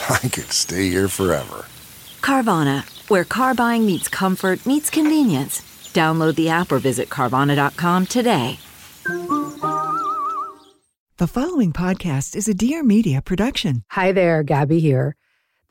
I 0.08 0.28
could 0.28 0.52
stay 0.52 0.88
here 0.88 1.08
forever. 1.08 1.66
Carvana, 2.20 2.84
where 3.08 3.24
car 3.24 3.54
buying 3.54 3.86
meets 3.86 4.08
comfort, 4.08 4.64
meets 4.66 4.90
convenience. 4.90 5.60
Download 5.92 6.34
the 6.34 6.48
app 6.48 6.72
or 6.72 6.78
visit 6.78 7.08
Carvana.com 7.08 8.06
today. 8.06 8.58
The 11.16 11.26
following 11.26 11.72
podcast 11.72 12.34
is 12.34 12.48
a 12.48 12.54
Dear 12.54 12.82
Media 12.82 13.20
production. 13.20 13.84
Hi 13.90 14.12
there, 14.12 14.42
Gabby 14.42 14.80
here. 14.80 15.16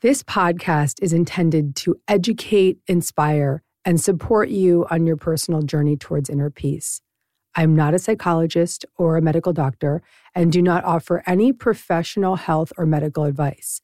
This 0.00 0.22
podcast 0.22 1.02
is 1.02 1.12
intended 1.12 1.74
to 1.76 1.96
educate, 2.06 2.78
inspire, 2.86 3.62
and 3.84 4.00
support 4.00 4.48
you 4.48 4.86
on 4.90 5.06
your 5.06 5.16
personal 5.16 5.62
journey 5.62 5.96
towards 5.96 6.30
inner 6.30 6.50
peace. 6.50 7.00
I'm 7.56 7.74
not 7.74 7.94
a 7.94 7.98
psychologist 7.98 8.84
or 8.96 9.16
a 9.16 9.22
medical 9.22 9.52
doctor 9.52 10.02
and 10.34 10.52
do 10.52 10.62
not 10.62 10.84
offer 10.84 11.22
any 11.26 11.52
professional 11.52 12.36
health 12.36 12.72
or 12.78 12.86
medical 12.86 13.24
advice. 13.24 13.80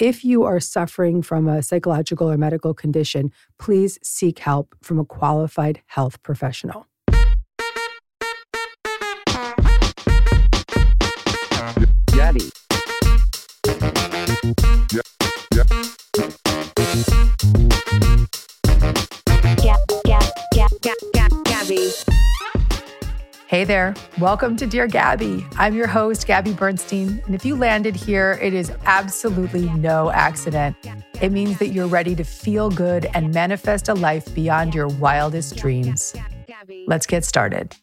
If 0.00 0.24
you 0.24 0.44
are 0.44 0.60
suffering 0.60 1.20
from 1.20 1.46
a 1.46 1.62
psychological 1.62 2.30
or 2.30 2.38
medical 2.38 2.72
condition, 2.72 3.30
please 3.58 3.98
seek 4.02 4.38
help 4.38 4.74
from 4.82 4.98
a 4.98 5.04
qualified 5.04 5.82
health 5.88 6.22
professional. 6.22 6.86
Gabby. 12.06 12.50
Hey 23.50 23.64
there. 23.64 23.96
Welcome 24.20 24.54
to 24.58 24.66
Dear 24.68 24.86
Gabby. 24.86 25.44
I'm 25.56 25.74
your 25.74 25.88
host, 25.88 26.24
Gabby 26.24 26.52
Bernstein. 26.52 27.20
And 27.26 27.34
if 27.34 27.44
you 27.44 27.56
landed 27.56 27.96
here, 27.96 28.38
it 28.40 28.54
is 28.54 28.70
absolutely 28.84 29.68
no 29.70 30.12
accident. 30.12 30.76
It 31.20 31.32
means 31.32 31.58
that 31.58 31.70
you're 31.70 31.88
ready 31.88 32.14
to 32.14 32.22
feel 32.22 32.70
good 32.70 33.06
and 33.06 33.34
manifest 33.34 33.88
a 33.88 33.94
life 33.94 34.32
beyond 34.36 34.72
your 34.72 34.86
wildest 34.86 35.56
dreams. 35.56 36.14
Let's 36.86 37.06
get 37.06 37.24
started. 37.24 37.74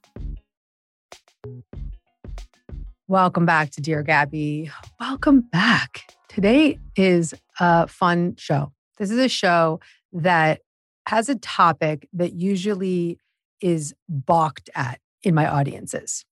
Welcome 3.09 3.45
back 3.45 3.71
to 3.71 3.81
Dear 3.81 4.03
Gabby. 4.03 4.71
Welcome 5.01 5.41
back. 5.41 6.13
Today 6.29 6.79
is 6.95 7.33
a 7.59 7.89
fun 7.89 8.37
show. 8.37 8.71
This 8.99 9.11
is 9.11 9.19
a 9.19 9.27
show 9.27 9.81
that 10.13 10.61
has 11.07 11.27
a 11.27 11.35
topic 11.35 12.07
that 12.13 12.31
usually 12.31 13.19
is 13.59 13.93
balked 14.07 14.69
at 14.73 15.01
in 15.23 15.35
my 15.35 15.47
audiences. 15.47 16.25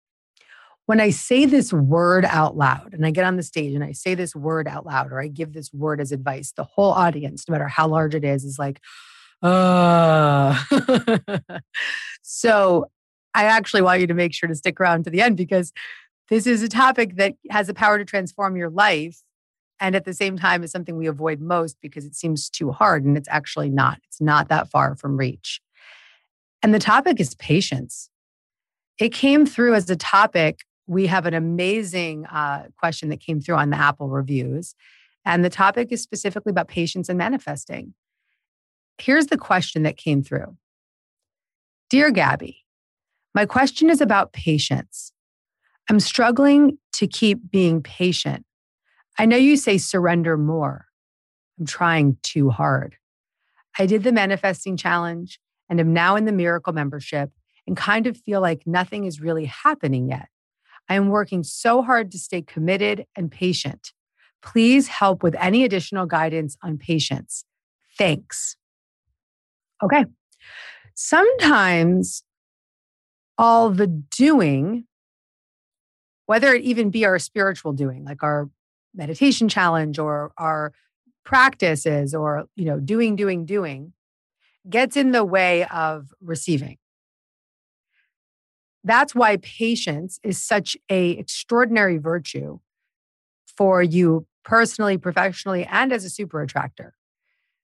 When 0.85 1.01
I 1.01 1.09
say 1.09 1.45
this 1.45 1.73
word 1.73 2.25
out 2.25 2.55
loud 2.55 2.93
and 2.93 3.05
I 3.05 3.11
get 3.11 3.25
on 3.25 3.37
the 3.37 3.43
stage 3.43 3.73
and 3.73 3.83
I 3.83 3.91
say 3.91 4.13
this 4.13 4.35
word 4.35 4.67
out 4.67 4.85
loud 4.85 5.11
or 5.11 5.19
I 5.19 5.27
give 5.27 5.53
this 5.53 5.73
word 5.73 5.99
as 5.99 6.11
advice, 6.11 6.53
the 6.55 6.63
whole 6.63 6.91
audience, 6.91 7.47
no 7.47 7.53
matter 7.53 7.67
how 7.67 7.87
large 7.87 8.13
it 8.13 8.23
is, 8.23 8.43
is 8.43 8.59
like, 8.59 8.79
uh. 9.41 10.55
so 12.21 12.85
I 13.33 13.45
actually 13.45 13.81
want 13.81 14.01
you 14.01 14.07
to 14.07 14.13
make 14.13 14.33
sure 14.33 14.47
to 14.47 14.55
stick 14.55 14.79
around 14.79 15.03
to 15.05 15.09
the 15.09 15.21
end 15.21 15.37
because 15.37 15.73
this 16.29 16.47
is 16.47 16.63
a 16.63 16.69
topic 16.69 17.17
that 17.17 17.35
has 17.49 17.67
the 17.67 17.73
power 17.73 17.97
to 17.97 18.05
transform 18.05 18.55
your 18.55 18.69
life. 18.69 19.21
And 19.79 19.93
at 19.95 20.05
the 20.05 20.13
same 20.13 20.37
time, 20.37 20.63
is 20.63 20.71
something 20.71 20.97
we 20.97 21.07
avoid 21.07 21.41
most 21.41 21.77
because 21.81 22.05
it 22.05 22.15
seems 22.15 22.49
too 22.49 22.71
hard. 22.71 23.03
And 23.03 23.17
it's 23.17 23.27
actually 23.29 23.69
not. 23.69 23.99
It's 24.07 24.21
not 24.21 24.47
that 24.47 24.69
far 24.69 24.95
from 24.95 25.17
reach. 25.17 25.59
And 26.63 26.73
the 26.73 26.79
topic 26.79 27.19
is 27.19 27.35
patience. 27.35 28.09
It 28.99 29.13
came 29.13 29.45
through 29.45 29.75
as 29.75 29.89
a 29.89 29.95
topic. 29.95 30.61
We 30.87 31.07
have 31.07 31.25
an 31.25 31.33
amazing 31.33 32.25
uh, 32.27 32.67
question 32.77 33.09
that 33.09 33.19
came 33.19 33.41
through 33.41 33.55
on 33.55 33.69
the 33.69 33.77
Apple 33.77 34.09
reviews. 34.09 34.75
And 35.25 35.43
the 35.43 35.49
topic 35.49 35.91
is 35.91 36.01
specifically 36.01 36.51
about 36.51 36.67
patience 36.67 37.09
and 37.09 37.17
manifesting. 37.17 37.93
Here's 38.97 39.27
the 39.27 39.37
question 39.37 39.83
that 39.83 39.97
came 39.97 40.23
through 40.23 40.55
Dear 41.89 42.11
Gabby, 42.11 42.65
my 43.33 43.45
question 43.45 43.89
is 43.89 44.01
about 44.01 44.33
patience. 44.33 45.11
I'm 45.89 45.99
struggling 45.99 46.77
to 46.93 47.07
keep 47.07 47.51
being 47.51 47.83
patient. 47.83 48.45
I 49.19 49.25
know 49.25 49.37
you 49.37 49.55
say 49.55 49.77
surrender 49.77 50.37
more. 50.37 50.85
I'm 51.59 51.65
trying 51.65 52.17
too 52.23 52.49
hard. 52.49 52.95
I 53.77 53.85
did 53.85 54.03
the 54.03 54.11
manifesting 54.11 54.77
challenge 54.77 55.39
and 55.69 55.79
am 55.79 55.93
now 55.93 56.15
in 56.15 56.25
the 56.25 56.31
miracle 56.31 56.73
membership 56.73 57.31
and 57.67 57.75
kind 57.75 58.07
of 58.07 58.17
feel 58.17 58.41
like 58.41 58.65
nothing 58.65 59.05
is 59.05 59.21
really 59.21 59.45
happening 59.45 60.09
yet. 60.09 60.29
I 60.87 60.95
am 60.95 61.09
working 61.09 61.43
so 61.43 61.81
hard 61.81 62.11
to 62.11 62.19
stay 62.19 62.41
committed 62.41 63.05
and 63.15 63.31
patient. 63.31 63.91
Please 64.41 64.87
help 64.87 65.23
with 65.23 65.35
any 65.35 65.63
additional 65.63 66.05
guidance 66.05 66.57
on 66.61 66.77
patience. 66.77 67.45
Thanks. 67.97 68.55
Okay. 69.83 70.05
Sometimes 70.93 72.23
all 73.37 73.69
the 73.69 73.87
doing, 73.87 74.85
whether 76.27 76.53
it 76.53 76.61
even 76.61 76.91
be 76.91 77.05
our 77.05 77.19
spiritual 77.19 77.73
doing, 77.73 78.05
like 78.05 78.21
our 78.21 78.49
meditation 78.93 79.49
challenge 79.49 79.97
or 79.97 80.31
our 80.37 80.71
practices 81.25 82.13
or, 82.13 82.45
you 82.55 82.65
know, 82.65 82.79
doing, 82.79 83.15
doing, 83.15 83.45
doing, 83.45 83.93
gets 84.69 84.95
in 84.95 85.11
the 85.11 85.25
way 85.25 85.65
of 85.65 86.13
receiving 86.21 86.77
that's 88.85 89.15
why 89.15 89.37
patience 89.37 90.19
is 90.23 90.41
such 90.41 90.77
a 90.89 91.11
extraordinary 91.11 91.97
virtue 91.97 92.59
for 93.57 93.81
you 93.81 94.27
personally 94.43 94.97
professionally 94.97 95.65
and 95.65 95.91
as 95.91 96.05
a 96.05 96.09
super 96.09 96.41
attractor. 96.41 96.93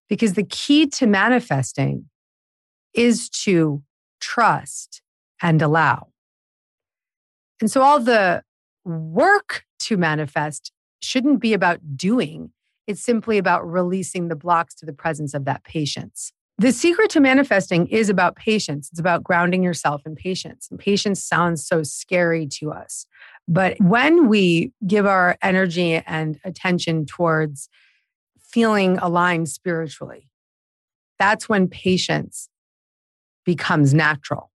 Because 0.09 0.33
the 0.33 0.43
key 0.43 0.87
to 0.87 1.07
manifesting 1.07 2.05
is 2.93 3.29
to 3.29 3.83
trust 4.19 5.01
and 5.41 5.61
allow. 5.61 6.07
And 7.61 7.69
so 7.69 7.81
all 7.81 7.99
the 7.99 8.43
work 8.83 9.63
to 9.81 9.97
manifest 9.97 10.71
shouldn't 11.01 11.39
be 11.39 11.53
about 11.53 11.95
doing. 11.95 12.51
It's 12.87 13.01
simply 13.01 13.37
about 13.37 13.69
releasing 13.69 14.27
the 14.27 14.35
blocks 14.35 14.73
to 14.75 14.87
the 14.87 14.93
presence 14.93 15.35
of 15.35 15.45
that 15.45 15.63
patience 15.63 16.33
the 16.61 16.71
secret 16.71 17.09
to 17.09 17.19
manifesting 17.19 17.87
is 17.87 18.07
about 18.07 18.35
patience. 18.35 18.89
It's 18.91 18.99
about 18.99 19.23
grounding 19.23 19.63
yourself 19.63 20.03
in 20.05 20.15
patience. 20.15 20.67
And 20.69 20.79
patience 20.79 21.23
sounds 21.23 21.65
so 21.65 21.81
scary 21.81 22.45
to 22.59 22.71
us. 22.71 23.07
But 23.47 23.77
when 23.81 24.27
we 24.27 24.71
give 24.85 25.07
our 25.07 25.37
energy 25.41 25.95
and 26.05 26.39
attention 26.43 27.07
towards 27.07 27.67
feeling 28.39 28.99
aligned 28.99 29.49
spiritually, 29.49 30.29
that's 31.17 31.49
when 31.49 31.67
patience 31.67 32.47
becomes 33.43 33.91
natural. 33.91 34.51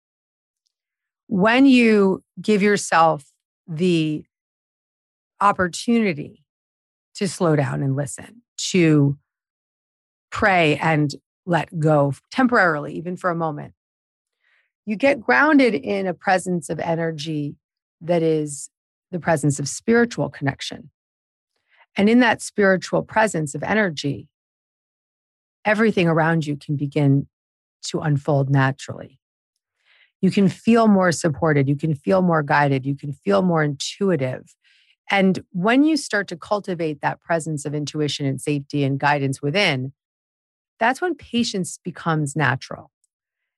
When 1.26 1.67
you 1.67 2.23
give 2.41 2.62
yourself 2.62 3.25
the 3.67 4.25
opportunity 5.41 6.44
to 7.17 7.26
slow 7.26 7.56
down 7.56 7.82
and 7.82 7.97
listen, 7.97 8.43
to 8.70 9.19
pray 10.31 10.76
and 10.76 11.12
let 11.47 11.79
go 11.79 12.13
temporarily, 12.31 12.95
even 12.95 13.17
for 13.17 13.31
a 13.31 13.37
moment. 13.37 13.73
You 14.85 14.97
get 14.97 15.21
grounded 15.21 15.75
in 15.75 16.07
a 16.07 16.15
presence 16.15 16.69
of 16.69 16.79
energy 16.79 17.57
that 18.01 18.23
is 18.23 18.69
the 19.11 19.21
presence 19.21 19.59
of 19.59 19.69
spiritual 19.69 20.29
connection. 20.29 20.91
And 21.97 22.11
in 22.11 22.21
that 22.21 22.43
spiritual 22.43 23.03
presence 23.03 23.55
of 23.55 23.63
energy, 23.63 24.29
everything 25.65 26.09
around 26.09 26.47
you 26.47 26.57
can 26.57 26.77
begin 26.77 27.27
to 27.85 28.01
unfold 28.01 28.51
naturally. 28.51 29.19
You 30.21 30.31
can 30.31 30.49
feel 30.49 30.89
more 30.89 31.13
supported. 31.13 31.69
You 31.69 31.77
can 31.77 31.95
feel 31.95 32.23
more 32.23 32.43
guided. 32.43 32.85
You 32.85 32.97
can 32.97 33.13
feel 33.13 33.43
more 33.43 33.63
intuitive. 33.63 34.55
And 35.11 35.45
when 35.53 35.85
you 35.85 35.97
start 35.97 36.27
to 36.29 36.37
cultivate 36.37 37.01
that 37.01 37.21
presence 37.21 37.65
of 37.65 37.75
intuition 37.75 38.27
and 38.27 38.41
safety 38.41 38.83
and 38.83 38.99
guidance 38.99 39.41
within, 39.41 39.93
that's 40.78 41.00
when 41.00 41.14
patience 41.14 41.78
becomes 41.82 42.37
natural. 42.37 42.90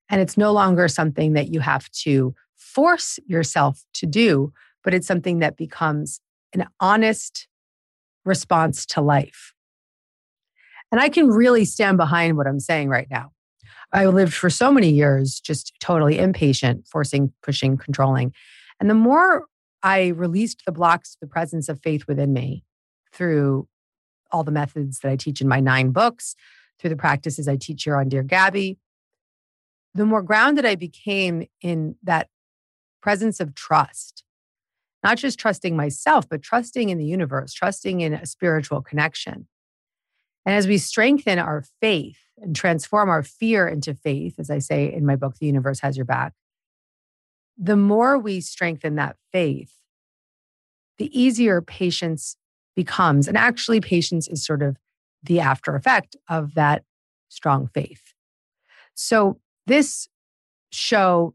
And 0.09 0.21
it's 0.21 0.37
no 0.37 0.53
longer 0.53 0.89
something 0.89 1.35
that 1.35 1.53
you 1.53 1.61
have 1.61 1.91
to 2.03 2.35
force 2.57 3.19
yourself 3.27 3.85
to 3.95 4.07
do, 4.07 4.53
but 4.83 4.95
it's 4.95 5.07
something 5.07 5.41
that 5.41 5.57
becomes 5.57 6.21
an 6.53 6.67
honest 6.81 7.47
response 8.25 8.87
to 8.87 9.01
life. 9.01 9.53
And 10.91 11.01
I 11.01 11.09
can 11.09 11.29
really 11.29 11.65
stand 11.65 11.99
behind 11.99 12.37
what 12.37 12.47
I'm 12.47 12.61
saying 12.61 12.89
right 12.89 13.09
now. 13.11 13.33
I 13.93 14.07
lived 14.07 14.35
for 14.35 14.51
so 14.51 14.71
many 14.71 14.91
years 14.91 15.41
just 15.41 15.73
totally 15.81 16.19
impatient, 16.19 16.87
forcing, 16.87 17.33
pushing, 17.43 17.77
controlling. 17.77 18.33
And 18.81 18.89
the 18.89 18.95
more 18.95 19.47
I 19.83 20.09
released 20.09 20.65
the 20.65 20.73
blocks 20.73 21.13
to 21.13 21.19
the 21.21 21.27
presence 21.27 21.69
of 21.69 21.81
faith 21.83 22.07
within 22.07 22.33
me 22.33 22.65
through 23.13 23.69
all 24.31 24.45
the 24.45 24.51
methods 24.51 25.01
that 25.01 25.11
I 25.11 25.17
teach 25.17 25.41
in 25.41 25.49
my 25.49 25.61
nine 25.61 25.91
books, 25.91 26.35
through 26.79 26.91
the 26.91 26.97
practices 26.97 27.49
I 27.49 27.57
teach 27.57 27.85
here 27.85 27.97
on 27.97 28.09
Dear 28.09 28.23
Gabby, 28.23 28.79
the 29.95 30.07
more 30.07 30.23
grounded 30.23 30.65
I 30.65 30.75
became 30.75 31.47
in 31.61 31.97
that 32.03 32.29
presence 33.03 33.41
of 33.41 33.55
trust, 33.55 34.25
not 35.03 35.19
just 35.19 35.39
trusting 35.39 35.77
myself, 35.77 36.29
but 36.29 36.43
trusting 36.43 36.89
in 36.89 36.99
the 36.99 37.05
universe, 37.05 37.53
trusting 37.53 38.01
in 38.01 38.15
a 38.15 38.27
spiritual 38.27 38.83
connection. 38.83 39.49
And 40.47 40.55
as 40.55 40.67
we 40.67 40.79
strengthen 40.79 41.39
our 41.39 41.65
faith 41.81 42.19
and 42.39 42.55
transform 42.55 43.09
our 43.09 43.23
fear 43.23 43.69
into 43.69 43.95
faith, 43.95 44.37
as 44.39 44.51
I 44.51 44.59
say 44.59 44.93
in 44.93 45.05
my 45.05 45.17
book, 45.17 45.37
The 45.39 45.47
Universe 45.47 45.81
Has 45.81 45.97
Your 45.97 46.07
Back, 46.07 46.33
the 47.57 47.77
more 47.77 48.19
we 48.19 48.41
strengthen 48.41 48.95
that 48.95 49.17
faith, 49.33 49.73
the 50.99 51.19
easier 51.19 51.61
patience 51.61 52.37
becomes. 52.77 53.27
And 53.27 53.37
actually, 53.37 53.81
patience 53.81 54.29
is 54.29 54.45
sort 54.45 54.63
of 54.63 54.77
the 55.23 55.41
after 55.41 55.75
effect 55.75 56.17
of 56.29 56.55
that 56.55 56.85
strong 57.29 57.67
faith. 57.67 58.15
So, 58.95 59.41
this 59.67 60.09
show 60.71 61.35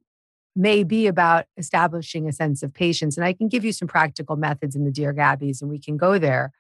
may 0.56 0.84
be 0.84 1.08
about 1.08 1.46
establishing 1.58 2.28
a 2.28 2.32
sense 2.32 2.62
of 2.62 2.74
patience. 2.74 3.18
And 3.18 3.26
I 3.26 3.34
can 3.34 3.48
give 3.48 3.66
you 3.66 3.72
some 3.72 3.88
practical 3.88 4.36
methods 4.36 4.76
in 4.76 4.86
the 4.86 4.92
Dear 4.92 5.14
Gabbies, 5.14 5.62
and 5.62 5.70
we 5.70 5.80
can 5.80 5.98
go 5.98 6.20
there. 6.20 6.52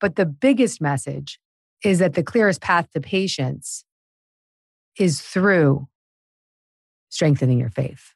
But 0.00 0.16
the 0.16 0.26
biggest 0.26 0.80
message 0.80 1.38
is 1.84 1.98
that 1.98 2.14
the 2.14 2.22
clearest 2.22 2.60
path 2.60 2.90
to 2.92 3.00
patience 3.00 3.84
is 4.98 5.20
through 5.20 5.88
strengthening 7.10 7.58
your 7.58 7.68
faith. 7.68 8.14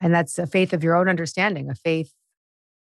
And 0.00 0.12
that's 0.12 0.38
a 0.38 0.46
faith 0.46 0.72
of 0.72 0.82
your 0.82 0.96
own 0.96 1.08
understanding, 1.08 1.70
a 1.70 1.74
faith 1.74 2.12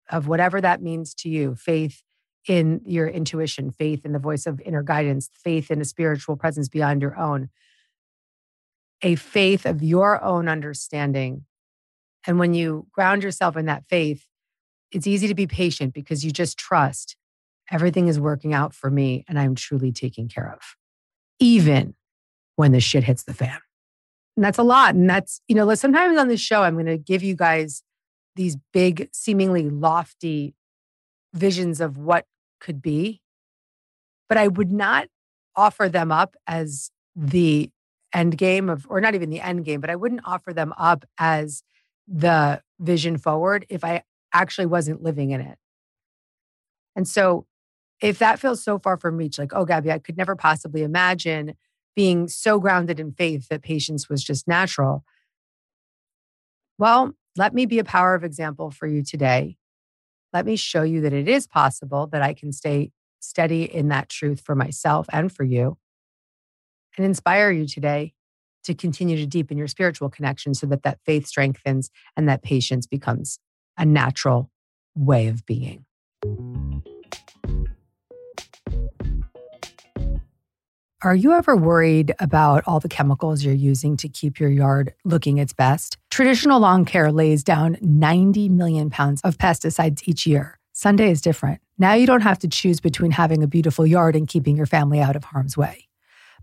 of 0.10 0.28
whatever 0.28 0.60
that 0.62 0.82
means 0.82 1.14
to 1.16 1.30
you, 1.30 1.56
faith 1.56 2.02
in 2.48 2.82
your 2.86 3.08
intuition, 3.08 3.72
faith 3.72 4.06
in 4.06 4.12
the 4.12 4.20
voice 4.20 4.46
of 4.46 4.60
inner 4.62 4.84
guidance, 4.84 5.30
faith 5.34 5.72
in 5.72 5.82
a 5.82 5.86
spiritual 5.86 6.36
presence 6.36 6.68
beyond 6.68 7.02
your 7.02 7.18
own, 7.18 7.50
a 9.02 9.16
faith 9.16 9.66
of 9.66 9.82
your 9.82 10.22
own 10.24 10.48
understanding. 10.48 11.46
And 12.28 12.40
when 12.40 12.54
you 12.54 12.88
ground 12.92 13.24
yourself 13.24 13.56
in 13.56 13.66
that 13.66 13.86
faith, 13.90 14.26
it's 14.92 15.08
easy 15.08 15.28
to 15.28 15.36
be 15.36 15.48
patient 15.48 15.94
because 15.94 16.24
you 16.24 16.32
just 16.32 16.58
trust 16.58 17.16
everything 17.72 18.08
is 18.08 18.20
working 18.20 18.54
out 18.54 18.74
for 18.74 18.90
me 18.90 19.24
and 19.28 19.40
I'm 19.40 19.56
truly 19.56 19.92
taken 19.92 20.28
care 20.28 20.52
of, 20.54 20.76
even 21.40 21.96
when 22.56 22.72
the 22.72 22.80
shit 22.80 23.04
hits 23.04 23.24
the 23.24 23.34
fan. 23.34 23.58
And 24.36 24.44
that's 24.44 24.58
a 24.58 24.64
lot. 24.64 24.96
And 24.96 25.10
that's, 25.10 25.42
you 25.48 25.56
know, 25.56 25.74
sometimes 25.76 26.18
on 26.18 26.28
this 26.28 26.42
show, 26.42 26.64
I'm 26.64 26.74
going 26.74 26.86
to 26.88 26.98
give 26.98 27.24
you 27.24 27.36
guys 27.36 27.84
these 28.36 28.58
big, 28.74 29.10
seemingly 29.14 29.70
lofty 29.70 30.56
visions 31.34 31.82
of 31.82 31.98
what 31.98 32.26
could 32.64 32.82
be, 32.82 33.22
but 34.28 34.40
I 34.40 34.48
would 34.48 34.72
not 34.72 35.08
offer 35.56 35.88
them 35.88 36.12
up 36.12 36.36
as 36.48 36.90
the 37.16 37.70
end 38.14 38.38
game 38.38 38.70
of, 38.70 38.88
or 38.90 39.00
not 39.00 39.14
even 39.14 39.30
the 39.30 39.42
end 39.42 39.66
game, 39.66 39.82
but 39.82 39.92
I 39.92 39.96
wouldn't 39.96 40.22
offer 40.26 40.54
them 40.54 40.74
up 40.78 41.06
as 41.20 41.62
the 42.08 42.62
vision 42.80 43.18
forward 43.18 43.66
if 43.70 43.84
I 43.84 44.04
actually 44.34 44.66
wasn't 44.66 45.04
living 45.04 45.32
in 45.32 45.42
it. 45.42 45.58
And 46.96 47.08
so 47.08 47.46
if 48.02 48.20
that 48.20 48.40
feels 48.40 48.64
so 48.64 48.80
far 48.80 48.98
from 48.98 49.18
reach, 49.18 49.38
like, 49.38 49.54
oh, 49.54 49.66
Gabby, 49.66 49.92
I 49.92 50.00
could 50.00 50.18
never 50.18 50.36
possibly 50.36 50.84
imagine 50.84 51.54
being 51.96 52.28
so 52.28 52.60
grounded 52.60 53.00
in 53.00 53.12
faith 53.12 53.48
that 53.50 53.62
patience 53.62 54.10
was 54.10 54.24
just 54.24 54.48
natural. 54.48 55.04
Well, 56.78 57.14
let 57.38 57.54
me 57.54 57.66
be 57.66 57.80
a 57.80 57.84
power 57.84 58.16
of 58.16 58.24
example 58.24 58.72
for 58.72 58.88
you 58.88 59.04
today. 59.04 59.58
Let 60.34 60.46
me 60.46 60.56
show 60.56 60.82
you 60.82 61.02
that 61.02 61.14
it 61.14 61.28
is 61.28 61.48
possible 61.48 62.08
that 62.08 62.22
I 62.22 62.34
can 62.34 62.52
stay 62.52 62.92
steady 63.20 63.64
in 63.64 63.88
that 63.90 64.10
truth 64.10 64.42
for 64.42 64.56
myself 64.56 65.06
and 65.14 65.32
for 65.32 65.44
you 65.44 65.78
and 66.98 67.06
inspire 67.06 67.52
you 67.52 67.68
today 67.68 68.14
to 68.64 68.74
continue 68.74 69.18
to 69.18 69.26
deepen 69.26 69.58
your 69.58 69.68
spiritual 69.68 70.10
connection 70.10 70.54
so 70.54 70.66
that 70.68 70.84
that 70.84 71.00
faith 71.06 71.28
strengthens 71.28 71.90
and 72.16 72.28
that 72.30 72.44
patience 72.44 72.88
becomes 72.88 73.40
a 73.78 73.86
natural 73.86 74.50
way 74.96 75.28
of 75.28 75.46
being. 75.46 75.86
Are 81.04 81.14
you 81.14 81.34
ever 81.34 81.58
worried 81.58 82.16
about 82.20 82.64
all 82.66 82.80
the 82.80 82.88
chemicals 82.88 83.44
you're 83.44 83.54
using 83.54 83.98
to 83.98 84.08
keep 84.08 84.40
your 84.40 84.50
yard 84.50 84.94
looking 85.04 85.38
its 85.38 85.52
best? 85.52 85.98
Traditional 86.10 86.62
lawn 86.62 86.86
care 86.86 87.12
lays 87.12 87.44
down 87.44 87.76
90 87.82 88.48
million 88.48 88.90
pounds 88.90 89.20
of 89.20 89.38
pesticides 89.38 90.08
each 90.08 90.26
year. 90.26 90.60
Sunday 90.72 91.12
is 91.12 91.20
different. 91.20 91.60
Now 91.78 91.92
you 91.92 92.08
don't 92.08 92.22
have 92.22 92.40
to 92.40 92.48
choose 92.48 92.80
between 92.80 93.12
having 93.12 93.44
a 93.44 93.48
beautiful 93.48 93.86
yard 93.86 94.16
and 94.16 94.30
keeping 94.30 94.56
your 94.56 94.66
family 94.66 95.02
out 95.02 95.18
of 95.18 95.26
harm's 95.26 95.58
way. 95.58 95.90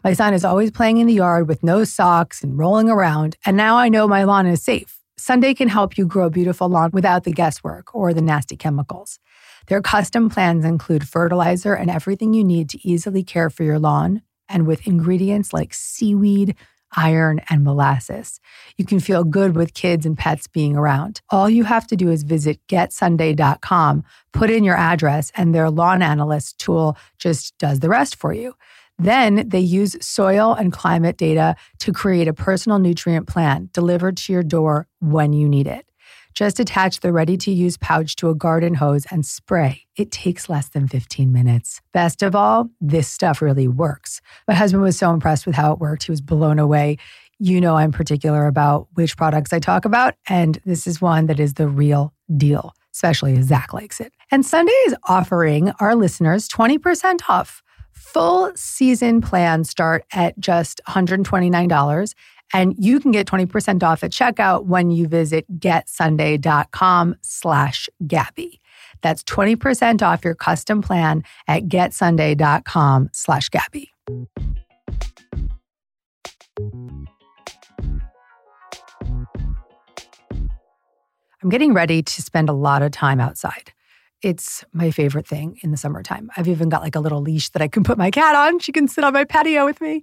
My 0.04 0.12
son 0.12 0.34
is 0.34 0.44
always 0.44 0.70
playing 0.70 0.98
in 0.98 1.06
the 1.06 1.14
yard 1.14 1.48
with 1.48 1.62
no 1.62 1.84
socks 1.84 2.44
and 2.44 2.58
rolling 2.58 2.90
around, 2.90 3.38
and 3.46 3.56
now 3.56 3.76
I 3.76 3.88
know 3.88 4.06
my 4.06 4.24
lawn 4.24 4.46
is 4.46 4.62
safe. 4.62 4.98
Sunday 5.16 5.54
can 5.54 5.68
help 5.68 5.96
you 5.96 6.04
grow 6.04 6.26
a 6.26 6.30
beautiful 6.30 6.68
lawn 6.68 6.90
without 6.92 7.24
the 7.24 7.32
guesswork 7.32 7.94
or 7.94 8.12
the 8.12 8.20
nasty 8.20 8.56
chemicals. 8.56 9.18
Their 9.68 9.80
custom 9.80 10.28
plans 10.28 10.66
include 10.66 11.08
fertilizer 11.08 11.72
and 11.72 11.90
everything 11.90 12.34
you 12.34 12.44
need 12.44 12.68
to 12.70 12.86
easily 12.86 13.22
care 13.22 13.48
for 13.48 13.64
your 13.64 13.78
lawn 13.78 14.20
and 14.50 14.66
with 14.66 14.86
ingredients 14.86 15.54
like 15.54 15.72
seaweed, 15.72 16.54
iron, 16.96 17.40
and 17.48 17.64
molasses. 17.64 18.40
You 18.76 18.84
can 18.84 19.00
feel 19.00 19.24
good 19.24 19.56
with 19.56 19.74
kids 19.74 20.04
and 20.04 20.18
pets 20.18 20.46
being 20.46 20.76
around. 20.76 21.20
All 21.30 21.48
you 21.48 21.64
have 21.64 21.86
to 21.86 21.96
do 21.96 22.10
is 22.10 22.24
visit 22.24 22.60
getsunday.com, 22.68 24.04
put 24.32 24.50
in 24.50 24.64
your 24.64 24.76
address, 24.76 25.32
and 25.36 25.54
their 25.54 25.70
lawn 25.70 26.02
analyst 26.02 26.58
tool 26.58 26.96
just 27.18 27.56
does 27.58 27.80
the 27.80 27.88
rest 27.88 28.16
for 28.16 28.32
you. 28.32 28.54
Then 28.98 29.48
they 29.48 29.60
use 29.60 29.96
soil 30.04 30.52
and 30.52 30.72
climate 30.72 31.16
data 31.16 31.56
to 31.78 31.92
create 31.92 32.28
a 32.28 32.34
personal 32.34 32.78
nutrient 32.78 33.26
plan 33.26 33.70
delivered 33.72 34.18
to 34.18 34.32
your 34.32 34.42
door 34.42 34.88
when 34.98 35.32
you 35.32 35.48
need 35.48 35.66
it. 35.66 35.86
Just 36.34 36.60
attach 36.60 37.00
the 37.00 37.12
ready 37.12 37.36
to 37.38 37.50
use 37.50 37.76
pouch 37.76 38.16
to 38.16 38.30
a 38.30 38.34
garden 38.34 38.74
hose 38.74 39.06
and 39.10 39.26
spray. 39.26 39.82
It 39.96 40.10
takes 40.10 40.48
less 40.48 40.68
than 40.68 40.88
15 40.88 41.32
minutes. 41.32 41.80
Best 41.92 42.22
of 42.22 42.34
all, 42.34 42.70
this 42.80 43.08
stuff 43.08 43.42
really 43.42 43.68
works. 43.68 44.20
My 44.48 44.54
husband 44.54 44.82
was 44.82 44.96
so 44.98 45.12
impressed 45.12 45.46
with 45.46 45.54
how 45.54 45.72
it 45.72 45.78
worked, 45.78 46.04
he 46.04 46.12
was 46.12 46.20
blown 46.20 46.58
away. 46.58 46.98
You 47.38 47.60
know, 47.60 47.76
I'm 47.76 47.92
particular 47.92 48.46
about 48.46 48.88
which 48.94 49.16
products 49.16 49.52
I 49.52 49.58
talk 49.58 49.84
about, 49.84 50.14
and 50.28 50.60
this 50.64 50.86
is 50.86 51.00
one 51.00 51.26
that 51.26 51.40
is 51.40 51.54
the 51.54 51.68
real 51.68 52.12
deal, 52.36 52.74
especially 52.92 53.36
as 53.36 53.46
Zach 53.46 53.72
likes 53.72 53.98
it. 54.00 54.12
And 54.30 54.44
Sunday 54.44 54.72
is 54.86 54.94
offering 55.08 55.70
our 55.80 55.94
listeners 55.94 56.48
20% 56.48 57.20
off. 57.28 57.62
Full 57.92 58.52
season 58.54 59.20
plans 59.20 59.70
start 59.70 60.04
at 60.12 60.38
just 60.38 60.80
$129 60.88 62.14
and 62.52 62.74
you 62.78 63.00
can 63.00 63.12
get 63.12 63.26
20% 63.26 63.82
off 63.82 64.02
at 64.02 64.10
checkout 64.10 64.64
when 64.66 64.90
you 64.90 65.06
visit 65.08 65.46
getsunday.com 65.60 67.16
slash 67.20 67.88
Gabby. 68.06 68.60
That's 69.02 69.22
20% 69.24 70.02
off 70.02 70.24
your 70.24 70.34
custom 70.34 70.82
plan 70.82 71.22
at 71.48 71.64
getsunday.com 71.68 73.10
slash 73.12 73.48
Gabby. 73.48 73.92
I'm 81.42 81.48
getting 81.48 81.72
ready 81.72 82.02
to 82.02 82.22
spend 82.22 82.50
a 82.50 82.52
lot 82.52 82.82
of 82.82 82.92
time 82.92 83.18
outside. 83.18 83.72
It's 84.22 84.62
my 84.74 84.90
favorite 84.90 85.26
thing 85.26 85.58
in 85.62 85.70
the 85.70 85.78
summertime. 85.78 86.30
I've 86.36 86.48
even 86.48 86.68
got 86.68 86.82
like 86.82 86.94
a 86.94 87.00
little 87.00 87.22
leash 87.22 87.48
that 87.50 87.62
I 87.62 87.68
can 87.68 87.82
put 87.82 87.96
my 87.96 88.10
cat 88.10 88.34
on. 88.34 88.58
She 88.58 88.72
can 88.72 88.86
sit 88.86 89.04
on 89.04 89.14
my 89.14 89.24
patio 89.24 89.64
with 89.64 89.80
me. 89.80 90.02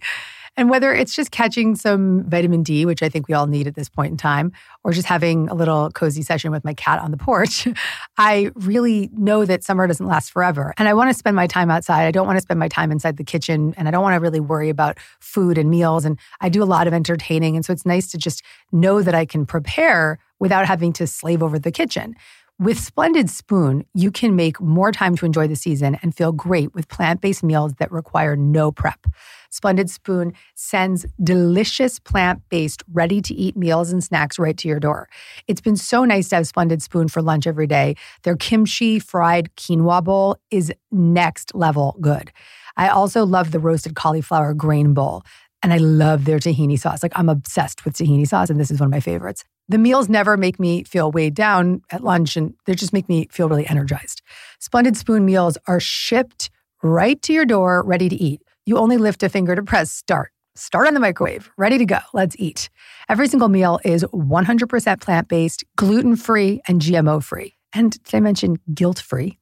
And 0.57 0.71
whether 0.71 0.91
it's 0.91 1.15
just 1.15 1.29
catching 1.29 1.75
some 1.75 2.23
vitamin 2.27 2.63
D, 2.63 2.83
which 2.85 3.03
I 3.03 3.09
think 3.09 3.27
we 3.27 3.35
all 3.35 3.45
need 3.45 3.67
at 3.67 3.75
this 3.75 3.89
point 3.89 4.09
in 4.09 4.17
time, 4.17 4.51
or 4.83 4.91
just 4.91 5.07
having 5.07 5.47
a 5.49 5.53
little 5.53 5.91
cozy 5.91 6.23
session 6.23 6.51
with 6.51 6.65
my 6.65 6.73
cat 6.73 6.99
on 6.99 7.11
the 7.11 7.17
porch, 7.17 7.67
I 8.17 8.49
really 8.55 9.09
know 9.13 9.45
that 9.45 9.63
summer 9.63 9.85
doesn't 9.85 10.07
last 10.07 10.31
forever. 10.31 10.73
And 10.77 10.87
I 10.87 10.95
want 10.95 11.11
to 11.11 11.13
spend 11.13 11.35
my 11.35 11.45
time 11.45 11.69
outside. 11.69 12.07
I 12.07 12.11
don't 12.11 12.25
want 12.25 12.37
to 12.37 12.41
spend 12.41 12.59
my 12.59 12.67
time 12.67 12.91
inside 12.91 13.17
the 13.17 13.23
kitchen 13.23 13.75
and 13.77 13.87
I 13.87 13.91
don't 13.91 14.01
want 14.01 14.15
to 14.15 14.19
really 14.19 14.39
worry 14.39 14.69
about 14.69 14.97
food 15.19 15.59
and 15.59 15.69
meals. 15.69 16.05
And 16.05 16.17
I 16.41 16.49
do 16.49 16.63
a 16.63 16.65
lot 16.65 16.87
of 16.87 16.93
entertaining. 16.93 17.55
And 17.55 17.63
so 17.63 17.71
it's 17.71 17.85
nice 17.85 18.09
to 18.11 18.17
just 18.17 18.41
know 18.71 19.03
that 19.03 19.13
I 19.13 19.25
can 19.25 19.45
prepare 19.45 20.17
without 20.39 20.65
having 20.65 20.91
to 20.93 21.05
slave 21.05 21.43
over 21.43 21.59
the 21.59 21.71
kitchen. 21.71 22.15
With 22.59 22.79
Splendid 22.79 23.29
Spoon, 23.29 23.85
you 23.93 24.09
can 24.09 24.35
make 24.35 24.59
more 24.59 24.91
time 24.91 25.15
to 25.17 25.27
enjoy 25.27 25.47
the 25.47 25.55
season 25.55 25.95
and 26.01 26.15
feel 26.15 26.31
great 26.31 26.73
with 26.73 26.87
plant 26.87 27.21
based 27.21 27.43
meals 27.43 27.75
that 27.75 27.91
require 27.91 28.35
no 28.35 28.71
prep. 28.71 29.05
Splendid 29.51 29.91
Spoon 29.91 30.33
sends 30.55 31.05
delicious 31.23 31.99
plant 31.99 32.41
based, 32.49 32.81
ready 32.91 33.21
to 33.21 33.33
eat 33.35 33.55
meals 33.55 33.91
and 33.91 34.03
snacks 34.03 34.39
right 34.39 34.57
to 34.57 34.67
your 34.67 34.79
door. 34.79 35.07
It's 35.47 35.61
been 35.61 35.77
so 35.77 36.03
nice 36.03 36.29
to 36.29 36.37
have 36.37 36.47
Splendid 36.47 36.81
Spoon 36.81 37.09
for 37.09 37.21
lunch 37.21 37.45
every 37.45 37.67
day. 37.67 37.95
Their 38.23 38.35
kimchi 38.35 38.97
fried 38.97 39.55
quinoa 39.55 40.03
bowl 40.03 40.37
is 40.49 40.73
next 40.91 41.53
level 41.53 41.95
good. 42.01 42.31
I 42.75 42.87
also 42.87 43.23
love 43.23 43.51
the 43.51 43.59
roasted 43.59 43.95
cauliflower 43.95 44.55
grain 44.55 44.95
bowl. 44.95 45.21
And 45.61 45.73
I 45.73 45.77
love 45.77 46.25
their 46.25 46.39
tahini 46.39 46.79
sauce. 46.79 47.03
Like, 47.03 47.13
I'm 47.15 47.29
obsessed 47.29 47.85
with 47.85 47.95
tahini 47.95 48.27
sauce, 48.27 48.49
and 48.49 48.59
this 48.59 48.71
is 48.71 48.79
one 48.79 48.87
of 48.87 48.91
my 48.91 48.99
favorites. 48.99 49.43
The 49.69 49.77
meals 49.77 50.07
never 50.07 50.37
make 50.37 50.59
me 50.59 50.83
feel 50.83 51.11
weighed 51.11 51.33
down 51.33 51.81
at 51.91 52.03
lunch, 52.03 52.37
and 52.37 52.53
they 52.65 52.73
just 52.73 52.93
make 52.93 53.09
me 53.09 53.27
feel 53.31 53.49
really 53.49 53.67
energized. 53.67 54.21
Splendid 54.59 54.95
Spoon 54.95 55.25
meals 55.25 55.57
are 55.67 55.79
shipped 55.79 56.49
right 56.83 57.21
to 57.23 57.33
your 57.33 57.45
door, 57.45 57.83
ready 57.83 58.07
to 58.07 58.15
eat. 58.15 58.41
You 58.65 58.77
only 58.77 58.97
lift 58.97 59.23
a 59.23 59.29
finger 59.29 59.55
to 59.55 59.63
press 59.63 59.91
start. 59.91 60.31
Start 60.55 60.87
on 60.87 60.93
the 60.93 60.99
microwave, 60.99 61.51
ready 61.57 61.77
to 61.77 61.85
go. 61.85 61.99
Let's 62.13 62.35
eat. 62.39 62.69
Every 63.09 63.27
single 63.27 63.49
meal 63.49 63.79
is 63.83 64.03
100% 64.05 65.01
plant 65.01 65.27
based, 65.27 65.63
gluten 65.75 66.15
free, 66.15 66.61
and 66.67 66.81
GMO 66.81 67.23
free. 67.23 67.53
And 67.73 67.91
did 68.03 68.15
I 68.15 68.19
mention 68.21 68.57
guilt 68.73 68.97
free? 68.99 69.37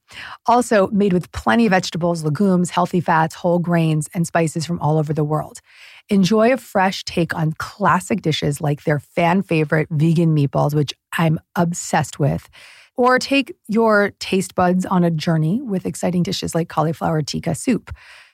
Also 0.46 0.88
made 0.88 1.12
with 1.12 1.32
plenty 1.32 1.66
of 1.66 1.70
vegetables, 1.70 2.22
legumes, 2.24 2.70
healthy 2.70 3.00
fats, 3.00 3.34
whole 3.34 3.58
grains, 3.58 4.08
and 4.12 4.26
spices 4.26 4.66
from 4.66 4.80
all 4.80 4.98
over 4.98 5.14
the 5.14 5.24
world. 5.24 5.60
Enjoy 6.08 6.52
a 6.52 6.56
fresh 6.56 7.02
take 7.02 7.34
on 7.34 7.52
classic 7.54 8.22
dishes 8.22 8.60
like 8.60 8.84
their 8.84 9.00
fan 9.00 9.42
favorite 9.42 9.88
vegan 9.90 10.36
meatballs, 10.36 10.72
which 10.72 10.94
I'm 11.18 11.40
obsessed 11.56 12.20
with. 12.20 12.48
Or 12.96 13.18
take 13.18 13.56
your 13.66 14.12
taste 14.20 14.54
buds 14.54 14.86
on 14.86 15.02
a 15.02 15.10
journey 15.10 15.60
with 15.60 15.84
exciting 15.84 16.22
dishes 16.22 16.54
like 16.54 16.68
cauliflower 16.68 17.22
tikka 17.22 17.56
soup. 17.56 17.90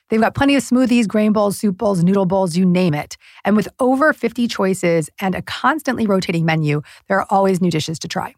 They've 0.09 0.21
got 0.21 0.35
plenty 0.35 0.55
of 0.55 0.61
smoothies, 0.61 1.07
grain 1.07 1.33
bowls, 1.33 1.57
soup 1.57 1.77
bowls, 1.77 2.03
noodle 2.03 2.27
bowls, 2.27 2.55
you 2.55 2.63
name 2.63 2.93
it. 2.93 3.17
And 3.43 3.55
with 3.55 3.67
over 3.79 4.13
50 4.13 4.47
choices 4.47 5.09
and 5.19 5.33
a 5.33 5.41
constantly 5.41 6.05
rotating 6.05 6.45
menu, 6.45 6.83
there 7.07 7.19
are 7.19 7.27
always 7.31 7.59
new 7.59 7.71
dishes 7.71 7.97
to 7.99 8.07
try. 8.07 8.35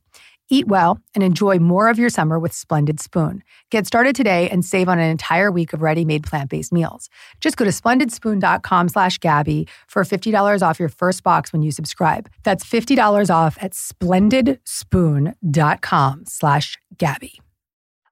Eat 0.50 0.68
well 0.68 1.00
and 1.16 1.24
enjoy 1.24 1.58
more 1.58 1.90
of 1.90 1.98
your 1.98 2.10
summer 2.10 2.38
with 2.38 2.54
Splendid 2.54 3.00
Spoon. 3.00 3.42
Get 3.72 3.88
started 3.88 4.16
today 4.16 4.48
and 4.50 4.64
save 4.64 4.88
on 4.88 5.00
an 5.00 5.10
entire 5.10 5.52
week 5.52 5.74
of 5.74 5.82
ready-made 5.82 6.22
plant-based 6.24 6.72
meals. 6.72 7.10
Just 7.42 7.58
go 7.58 7.66
to 7.66 7.72
splendidspoon.com 7.72 8.90
slash 8.90 9.18
Gabby 9.18 9.68
for 9.88 10.04
$50 10.04 10.62
off 10.62 10.80
your 10.80 10.90
first 10.90 11.24
box 11.24 11.52
when 11.52 11.64
you 11.64 11.72
subscribe. 11.72 12.30
That's 12.44 12.64
$50 12.64 13.34
off 13.34 13.58
at 13.60 13.72
splendidspoon.com 13.72 16.24
slash 16.28 16.78
Gabby. 16.98 17.40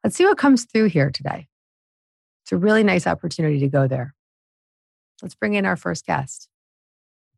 Let's 0.04 0.16
see 0.16 0.25
what 0.25 0.40
comes 0.40 0.66
through 0.66 0.90
here 0.90 1.12
today. 1.12 1.48
It's 2.44 2.52
a 2.52 2.58
really 2.58 2.84
nice 2.84 3.08
opportunity 3.08 3.60
to 3.60 3.70
go 3.70 3.88
there. 3.88 4.13
Let's 5.22 5.36
bring 5.36 5.54
in 5.54 5.66
our 5.66 5.78
first 5.78 6.06
guest. 6.06 6.50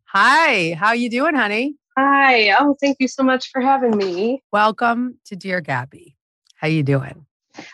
Hi, 0.05 0.73
how 0.73 0.93
you 0.93 1.09
doing, 1.09 1.35
honey? 1.35 1.75
Hi. 1.97 2.51
Oh, 2.59 2.75
thank 2.81 2.97
you 2.99 3.07
so 3.07 3.23
much 3.23 3.51
for 3.51 3.61
having 3.61 3.95
me. 3.95 4.43
Welcome 4.51 5.17
to 5.27 5.35
Dear 5.37 5.61
Gabby. 5.61 6.17
How 6.55 6.67
you 6.67 6.83
doing? 6.83 7.25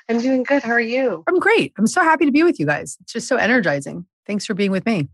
I'm 0.08 0.20
doing 0.20 0.44
good. 0.44 0.62
How 0.62 0.74
are 0.74 0.80
you? 0.80 1.24
I'm 1.28 1.40
great. 1.40 1.74
I'm 1.80 1.88
so 1.88 2.04
happy 2.04 2.26
to 2.26 2.32
be 2.32 2.44
with 2.44 2.60
you 2.60 2.68
guys. 2.68 2.98
It's 3.02 3.14
just 3.14 3.28
so 3.28 3.38
energizing. 3.38 4.06
Thanks 4.28 4.46
for 4.46 4.54
being 4.54 4.70
with 4.70 4.86
me. 4.86 5.08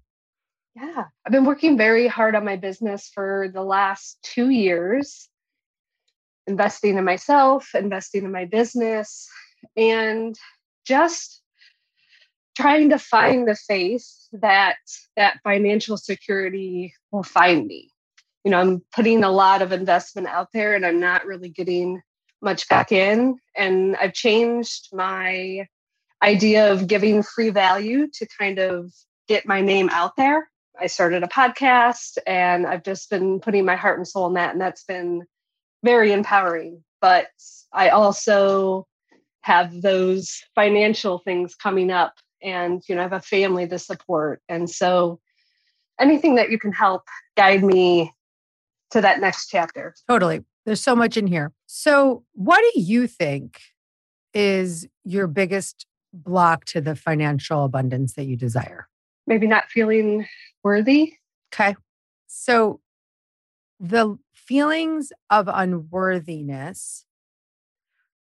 Yeah. 0.75 1.05
I've 1.25 1.31
been 1.31 1.45
working 1.45 1.77
very 1.77 2.07
hard 2.07 2.35
on 2.35 2.43
my 2.43 2.57
business 2.57 3.09
for 3.13 3.49
the 3.53 3.61
last 3.63 4.17
two 4.23 4.49
years, 4.49 5.29
investing 6.45 6.97
in 6.97 7.05
myself, 7.05 7.73
investing 7.75 8.25
in 8.25 8.31
my 8.33 8.43
business, 8.43 9.25
and 9.77 10.35
just 10.85 11.41
trying 12.57 12.89
to 12.89 12.99
find 12.99 13.47
the 13.47 13.55
faith 13.55 14.05
that 14.33 14.75
that 15.15 15.39
financial 15.45 15.95
security 15.95 16.93
will 17.13 17.23
find 17.23 17.67
me 17.67 17.89
you 18.47 18.51
know, 18.51 18.61
I'm 18.61 18.81
putting 18.95 19.25
a 19.25 19.29
lot 19.29 19.61
of 19.61 19.73
investment 19.73 20.27
out 20.27 20.53
there 20.53 20.73
and 20.73 20.85
I'm 20.85 21.01
not 21.01 21.25
really 21.25 21.49
getting 21.49 22.01
much 22.41 22.69
back 22.69 22.93
in. 22.93 23.35
And 23.57 23.97
I've 23.97 24.13
changed 24.13 24.87
my 24.93 25.67
idea 26.23 26.71
of 26.71 26.87
giving 26.87 27.23
free 27.23 27.49
value 27.49 28.07
to 28.13 28.27
kind 28.39 28.57
of 28.59 28.93
get 29.27 29.45
my 29.45 29.59
name 29.59 29.89
out 29.89 30.15
there. 30.15 30.49
I 30.79 30.87
started 30.87 31.23
a 31.23 31.27
podcast 31.27 32.19
and 32.25 32.65
I've 32.65 32.83
just 32.83 33.09
been 33.09 33.41
putting 33.41 33.65
my 33.65 33.75
heart 33.75 33.99
and 33.99 34.07
soul 34.07 34.27
in 34.27 34.35
that. 34.35 34.53
And 34.53 34.61
that's 34.61 34.85
been 34.85 35.25
very 35.83 36.13
empowering. 36.13 36.85
But 37.01 37.27
I 37.73 37.89
also 37.89 38.87
have 39.41 39.81
those 39.81 40.41
financial 40.55 41.17
things 41.17 41.53
coming 41.53 41.91
up 41.91 42.13
and, 42.41 42.81
you 42.87 42.95
know, 42.95 43.01
I 43.01 43.03
have 43.03 43.11
a 43.11 43.19
family 43.19 43.67
to 43.67 43.77
support. 43.77 44.41
And 44.47 44.69
so 44.69 45.19
anything 45.99 46.35
that 46.35 46.49
you 46.49 46.57
can 46.57 46.71
help 46.71 47.03
guide 47.35 47.61
me 47.61 48.13
to 48.91 49.01
that 49.01 49.19
next 49.19 49.47
chapter. 49.47 49.93
Totally. 50.09 50.43
There's 50.65 50.81
so 50.81 50.95
much 50.95 51.17
in 51.17 51.27
here. 51.27 51.51
So, 51.65 52.23
what 52.33 52.61
do 52.73 52.81
you 52.81 53.07
think 53.07 53.59
is 54.33 54.87
your 55.03 55.27
biggest 55.27 55.85
block 56.13 56.65
to 56.65 56.81
the 56.81 56.95
financial 56.95 57.63
abundance 57.63 58.13
that 58.13 58.25
you 58.25 58.35
desire? 58.35 58.87
Maybe 59.25 59.47
not 59.47 59.69
feeling 59.69 60.27
worthy. 60.63 61.13
Okay. 61.53 61.75
So, 62.27 62.81
the 63.79 64.17
feelings 64.33 65.11
of 65.29 65.49
unworthiness 65.51 67.05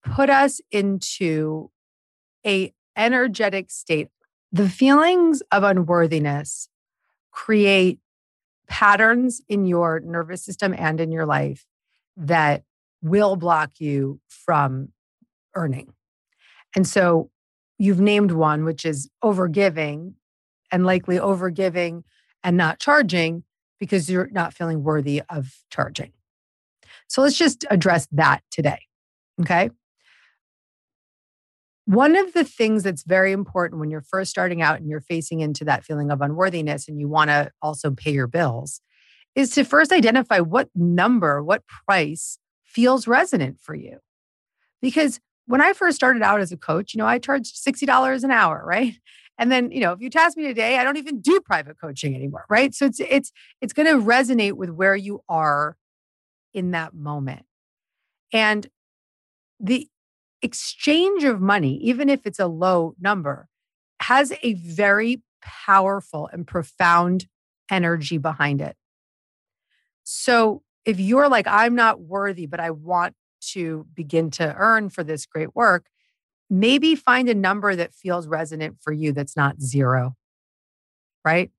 put 0.03 0.29
us 0.29 0.61
into 0.71 1.71
a 2.45 2.73
energetic 2.95 3.71
state. 3.71 4.09
The 4.51 4.69
feelings 4.69 5.41
of 5.51 5.63
unworthiness 5.63 6.69
create 7.31 7.99
patterns 8.67 9.41
in 9.49 9.65
your 9.65 9.99
nervous 9.99 10.43
system 10.43 10.73
and 10.77 10.99
in 10.99 11.11
your 11.11 11.25
life 11.25 11.65
that 12.17 12.63
will 13.01 13.35
block 13.35 13.79
you 13.79 14.19
from 14.27 14.89
earning. 15.55 15.93
And 16.75 16.87
so 16.87 17.29
you've 17.77 17.99
named 17.99 18.31
one, 18.31 18.63
which 18.63 18.85
is 18.85 19.09
overgiving 19.23 20.13
and 20.71 20.85
likely 20.85 21.17
overgiving 21.17 22.03
and 22.43 22.57
not 22.57 22.79
charging 22.79 23.43
because 23.79 24.09
you're 24.09 24.29
not 24.31 24.53
feeling 24.53 24.83
worthy 24.83 25.21
of 25.29 25.53
charging. 25.69 26.13
So 27.07 27.21
let's 27.21 27.37
just 27.37 27.65
address 27.69 28.07
that 28.11 28.41
today. 28.49 28.79
Okay. 29.41 29.69
One 31.85 32.15
of 32.15 32.33
the 32.33 32.45
things 32.45 32.83
that's 32.83 33.03
very 33.03 33.33
important 33.33 33.79
when 33.79 33.89
you're 33.89 34.01
first 34.01 34.31
starting 34.31 34.61
out 34.61 34.79
and 34.79 34.89
you're 34.89 35.01
facing 35.01 35.41
into 35.41 35.65
that 35.65 35.83
feeling 35.83 36.11
of 36.11 36.21
unworthiness 36.21 36.87
and 36.87 36.99
you 36.99 37.09
want 37.09 37.29
to 37.29 37.51
also 37.61 37.91
pay 37.91 38.11
your 38.11 38.27
bills 38.27 38.81
is 39.35 39.49
to 39.51 39.65
first 39.65 39.91
identify 39.91 40.39
what 40.39 40.69
number, 40.75 41.43
what 41.43 41.63
price 41.67 42.37
feels 42.63 43.07
resonant 43.07 43.59
for 43.59 43.75
you. 43.75 43.97
Because 44.81 45.19
when 45.45 45.61
I 45.61 45.73
first 45.73 45.95
started 45.95 46.21
out 46.21 46.39
as 46.39 46.51
a 46.51 46.57
coach, 46.57 46.93
you 46.93 46.99
know, 46.99 47.07
I 47.07 47.19
charged 47.19 47.55
$60 47.55 48.23
an 48.23 48.31
hour, 48.31 48.63
right? 48.65 48.95
And 49.37 49.51
then, 49.51 49.71
you 49.71 49.79
know, 49.79 49.91
if 49.91 50.01
you 50.01 50.09
task 50.09 50.37
me 50.37 50.43
today, 50.43 50.77
I 50.77 50.83
don't 50.83 50.97
even 50.97 51.19
do 51.19 51.39
private 51.41 51.79
coaching 51.79 52.15
anymore, 52.15 52.45
right? 52.49 52.73
So 52.73 52.85
it's 52.85 52.99
it's 52.99 53.31
it's 53.61 53.73
going 53.73 53.87
to 53.87 54.05
resonate 54.05 54.53
with 54.53 54.69
where 54.69 54.95
you 54.95 55.23
are 55.27 55.75
in 56.53 56.71
that 56.71 56.93
moment. 56.93 57.45
And 58.31 58.67
the 59.59 59.87
exchange 60.43 61.23
of 61.23 61.41
money, 61.41 61.77
even 61.77 62.09
if 62.09 62.25
it's 62.25 62.39
a 62.39 62.47
low 62.47 62.93
number, 62.99 63.47
has 64.01 64.33
a 64.43 64.53
very 64.53 65.23
powerful 65.41 66.29
and 66.31 66.45
profound 66.45 67.27
energy 67.71 68.17
behind 68.17 68.61
it. 68.61 68.75
So 70.03 70.61
if 70.85 70.99
you're 70.99 71.29
like, 71.29 71.47
I'm 71.47 71.75
not 71.75 72.01
worthy, 72.01 72.45
but 72.45 72.59
I 72.59 72.71
want 72.71 73.15
to 73.51 73.87
begin 73.93 74.29
to 74.31 74.53
earn 74.57 74.89
for 74.89 75.03
this 75.03 75.25
great 75.25 75.55
work, 75.55 75.85
maybe 76.49 76.95
find 76.95 77.29
a 77.29 77.33
number 77.33 77.75
that 77.75 77.93
feels 77.93 78.27
resonant 78.27 78.77
for 78.81 78.91
you 78.91 79.13
that's 79.13 79.35
not 79.35 79.61
zero. 79.61 80.15
Right. 81.25 81.51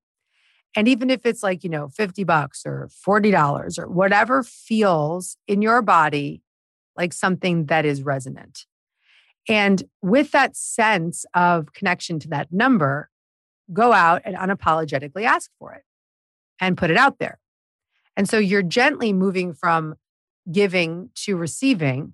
And 0.75 0.87
even 0.87 1.09
if 1.09 1.25
it's 1.25 1.41
like, 1.41 1.63
you 1.63 1.69
know, 1.69 1.87
50 1.87 2.23
bucks 2.23 2.63
or 2.65 2.89
$40 3.07 3.79
or 3.79 3.87
whatever 3.87 4.43
feels 4.43 5.37
in 5.47 5.61
your 5.61 5.81
body 5.81 6.43
like 6.95 7.13
something 7.13 7.65
that 7.65 7.85
is 7.85 8.03
resonant. 8.03 8.65
And 9.47 9.83
with 10.01 10.31
that 10.31 10.55
sense 10.55 11.25
of 11.33 11.73
connection 11.73 12.19
to 12.19 12.27
that 12.29 12.51
number, 12.51 13.09
go 13.73 13.93
out 13.93 14.21
and 14.25 14.35
unapologetically 14.35 15.23
ask 15.23 15.51
for 15.59 15.73
it. 15.73 15.83
and 16.59 16.77
put 16.77 16.89
it 16.89 16.97
out 16.97 17.19
there. 17.19 17.39
And 18.15 18.29
so 18.29 18.37
you're 18.37 18.63
gently 18.63 19.11
moving 19.13 19.53
from 19.53 19.95
giving 20.51 21.09
to 21.15 21.35
receiving, 21.35 22.13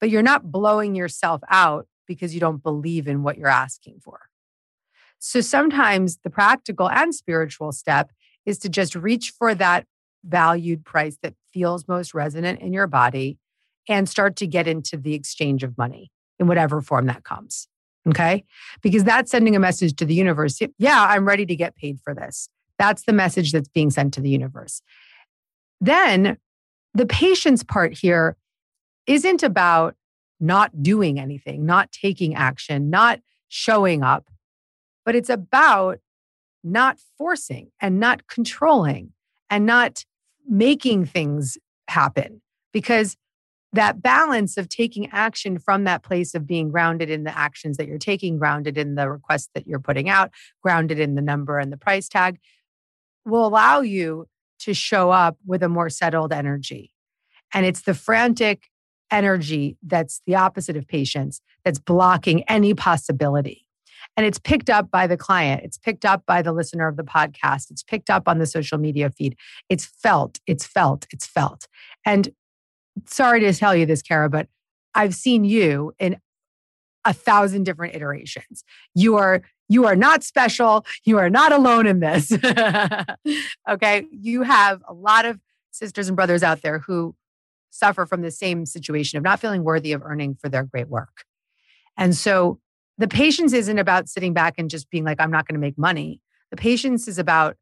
but 0.00 0.10
you're 0.10 0.22
not 0.22 0.52
blowing 0.52 0.94
yourself 0.94 1.42
out 1.50 1.86
because 2.06 2.34
you 2.34 2.40
don't 2.40 2.62
believe 2.62 3.08
in 3.08 3.22
what 3.22 3.38
you're 3.38 3.48
asking 3.48 4.00
for. 4.02 4.20
So 5.18 5.40
sometimes 5.40 6.18
the 6.24 6.30
practical 6.30 6.88
and 6.90 7.14
spiritual 7.14 7.72
step 7.72 8.10
is 8.44 8.58
to 8.58 8.68
just 8.68 8.94
reach 8.94 9.32
for 9.36 9.54
that 9.54 9.86
valued 10.24 10.84
price 10.84 11.18
that 11.22 11.34
feels 11.52 11.88
most 11.88 12.14
resonant 12.14 12.60
in 12.60 12.72
your 12.72 12.86
body 12.86 13.38
and 13.88 14.08
start 14.08 14.36
to 14.36 14.46
get 14.46 14.68
into 14.68 14.96
the 14.96 15.14
exchange 15.14 15.64
of 15.64 15.76
money 15.76 16.10
in 16.38 16.46
whatever 16.46 16.80
form 16.80 17.06
that 17.06 17.24
comes. 17.24 17.68
Okay. 18.08 18.44
Because 18.82 19.04
that's 19.04 19.30
sending 19.30 19.54
a 19.54 19.60
message 19.60 19.94
to 19.96 20.04
the 20.04 20.14
universe. 20.14 20.60
Yeah, 20.78 21.06
I'm 21.08 21.26
ready 21.26 21.46
to 21.46 21.54
get 21.54 21.76
paid 21.76 22.00
for 22.02 22.14
this. 22.14 22.48
That's 22.78 23.04
the 23.04 23.12
message 23.12 23.52
that's 23.52 23.68
being 23.68 23.90
sent 23.90 24.14
to 24.14 24.20
the 24.20 24.30
universe. 24.30 24.82
Then 25.80 26.38
the 26.94 27.06
patience 27.06 27.62
part 27.62 27.96
here 27.96 28.36
isn't 29.06 29.42
about 29.42 29.94
not 30.40 30.82
doing 30.82 31.20
anything, 31.20 31.64
not 31.64 31.92
taking 31.92 32.34
action, 32.34 32.90
not 32.90 33.20
showing 33.48 34.02
up, 34.02 34.28
but 35.04 35.14
it's 35.14 35.30
about 35.30 35.98
not 36.64 36.98
forcing 37.16 37.70
and 37.80 38.00
not 38.00 38.26
controlling 38.26 39.12
and 39.50 39.66
not 39.66 40.04
making 40.48 41.06
things 41.06 41.58
happen 41.88 42.40
because 42.72 43.16
that 43.72 44.02
balance 44.02 44.56
of 44.56 44.68
taking 44.68 45.08
action 45.10 45.58
from 45.58 45.84
that 45.84 46.02
place 46.02 46.34
of 46.34 46.46
being 46.46 46.70
grounded 46.70 47.10
in 47.10 47.24
the 47.24 47.36
actions 47.36 47.76
that 47.78 47.86
you're 47.86 47.98
taking, 47.98 48.38
grounded 48.38 48.76
in 48.76 48.94
the 48.94 49.10
requests 49.10 49.48
that 49.54 49.66
you're 49.66 49.80
putting 49.80 50.08
out, 50.08 50.30
grounded 50.62 50.98
in 50.98 51.14
the 51.14 51.22
number 51.22 51.58
and 51.58 51.72
the 51.72 51.78
price 51.78 52.08
tag 52.08 52.38
will 53.24 53.46
allow 53.46 53.80
you 53.80 54.26
to 54.58 54.74
show 54.74 55.10
up 55.10 55.36
with 55.46 55.62
a 55.62 55.68
more 55.68 55.88
settled 55.88 56.32
energy. 56.32 56.92
And 57.54 57.66
it's 57.66 57.82
the 57.82 57.94
frantic 57.94 58.64
energy 59.10 59.76
that's 59.82 60.22
the 60.26 60.34
opposite 60.34 60.76
of 60.76 60.86
patience 60.86 61.40
that's 61.64 61.78
blocking 61.78 62.42
any 62.44 62.74
possibility. 62.74 63.66
And 64.16 64.26
it's 64.26 64.38
picked 64.38 64.68
up 64.68 64.90
by 64.90 65.06
the 65.06 65.16
client, 65.16 65.62
it's 65.64 65.78
picked 65.78 66.04
up 66.04 66.24
by 66.26 66.42
the 66.42 66.52
listener 66.52 66.88
of 66.88 66.96
the 66.96 67.04
podcast, 67.04 67.70
it's 67.70 67.82
picked 67.82 68.10
up 68.10 68.24
on 68.26 68.38
the 68.38 68.46
social 68.46 68.78
media 68.78 69.10
feed. 69.10 69.36
It's 69.68 69.86
felt, 69.86 70.40
it's 70.46 70.66
felt, 70.66 71.06
it's 71.10 71.26
felt. 71.26 71.66
And 72.04 72.30
sorry 73.06 73.40
to 73.40 73.52
tell 73.52 73.74
you 73.74 73.86
this, 73.86 74.02
Kara, 74.02 74.28
but 74.28 74.48
I've 74.94 75.14
seen 75.14 75.44
you 75.44 75.92
in 75.98 76.18
a 77.04 77.12
thousand 77.12 77.64
different 77.64 77.94
iterations. 77.94 78.64
You 78.94 79.16
are 79.16 79.42
you 79.68 79.86
are 79.86 79.96
not 79.96 80.22
special. 80.22 80.84
You 81.04 81.18
are 81.18 81.30
not 81.30 81.50
alone 81.50 81.86
in 81.86 82.00
this. 82.00 82.30
okay. 83.68 84.04
You 84.10 84.42
have 84.42 84.82
a 84.86 84.92
lot 84.92 85.24
of 85.24 85.40
sisters 85.70 86.08
and 86.08 86.16
brothers 86.16 86.42
out 86.42 86.60
there 86.60 86.80
who 86.80 87.14
suffer 87.70 88.04
from 88.04 88.20
the 88.20 88.30
same 88.30 88.66
situation 88.66 89.16
of 89.16 89.24
not 89.24 89.40
feeling 89.40 89.64
worthy 89.64 89.92
of 89.92 90.02
earning 90.02 90.36
for 90.38 90.50
their 90.50 90.64
great 90.64 90.88
work. 90.88 91.24
And 91.96 92.14
so 92.14 92.60
the 92.98 93.08
patience 93.08 93.54
isn't 93.54 93.78
about 93.78 94.10
sitting 94.10 94.34
back 94.34 94.54
and 94.58 94.68
just 94.68 94.90
being 94.90 95.04
like, 95.04 95.20
I'm 95.20 95.30
not 95.30 95.48
going 95.48 95.54
to 95.54 95.60
make 95.60 95.78
money. 95.78 96.20
The 96.50 96.56
patience 96.58 97.08
is 97.08 97.18
about 97.18 97.56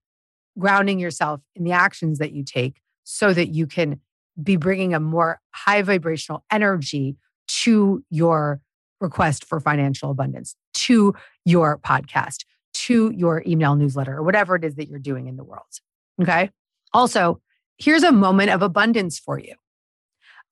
grounding 0.58 0.98
yourself 0.98 1.40
in 1.54 1.62
the 1.62 1.72
actions 1.72 2.18
that 2.18 2.32
you 2.32 2.42
take 2.44 2.80
so 3.04 3.32
that 3.32 3.54
you 3.54 3.68
can 3.68 4.00
be 4.42 4.56
bringing 4.56 4.94
a 4.94 5.00
more 5.00 5.40
high 5.50 5.82
vibrational 5.82 6.44
energy 6.50 7.16
to 7.48 8.04
your 8.10 8.60
request 9.00 9.44
for 9.44 9.60
financial 9.60 10.10
abundance, 10.10 10.56
to 10.74 11.14
your 11.44 11.78
podcast, 11.78 12.44
to 12.72 13.12
your 13.14 13.42
email 13.46 13.74
newsletter, 13.74 14.16
or 14.16 14.22
whatever 14.22 14.56
it 14.56 14.64
is 14.64 14.76
that 14.76 14.88
you're 14.88 14.98
doing 14.98 15.26
in 15.26 15.36
the 15.36 15.44
world. 15.44 15.80
Okay. 16.20 16.50
Also, 16.92 17.40
here's 17.78 18.02
a 18.02 18.12
moment 18.12 18.50
of 18.50 18.62
abundance 18.62 19.18
for 19.18 19.38
you. 19.38 19.54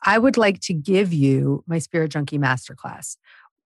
I 0.05 0.19
would 0.19 0.37
like 0.37 0.61
to 0.63 0.75
give 0.75 1.13
you 1.13 1.65
my 1.67 1.79
Spirit 1.79 2.13
Junkie 2.13 2.39
Masterclass, 2.39 3.17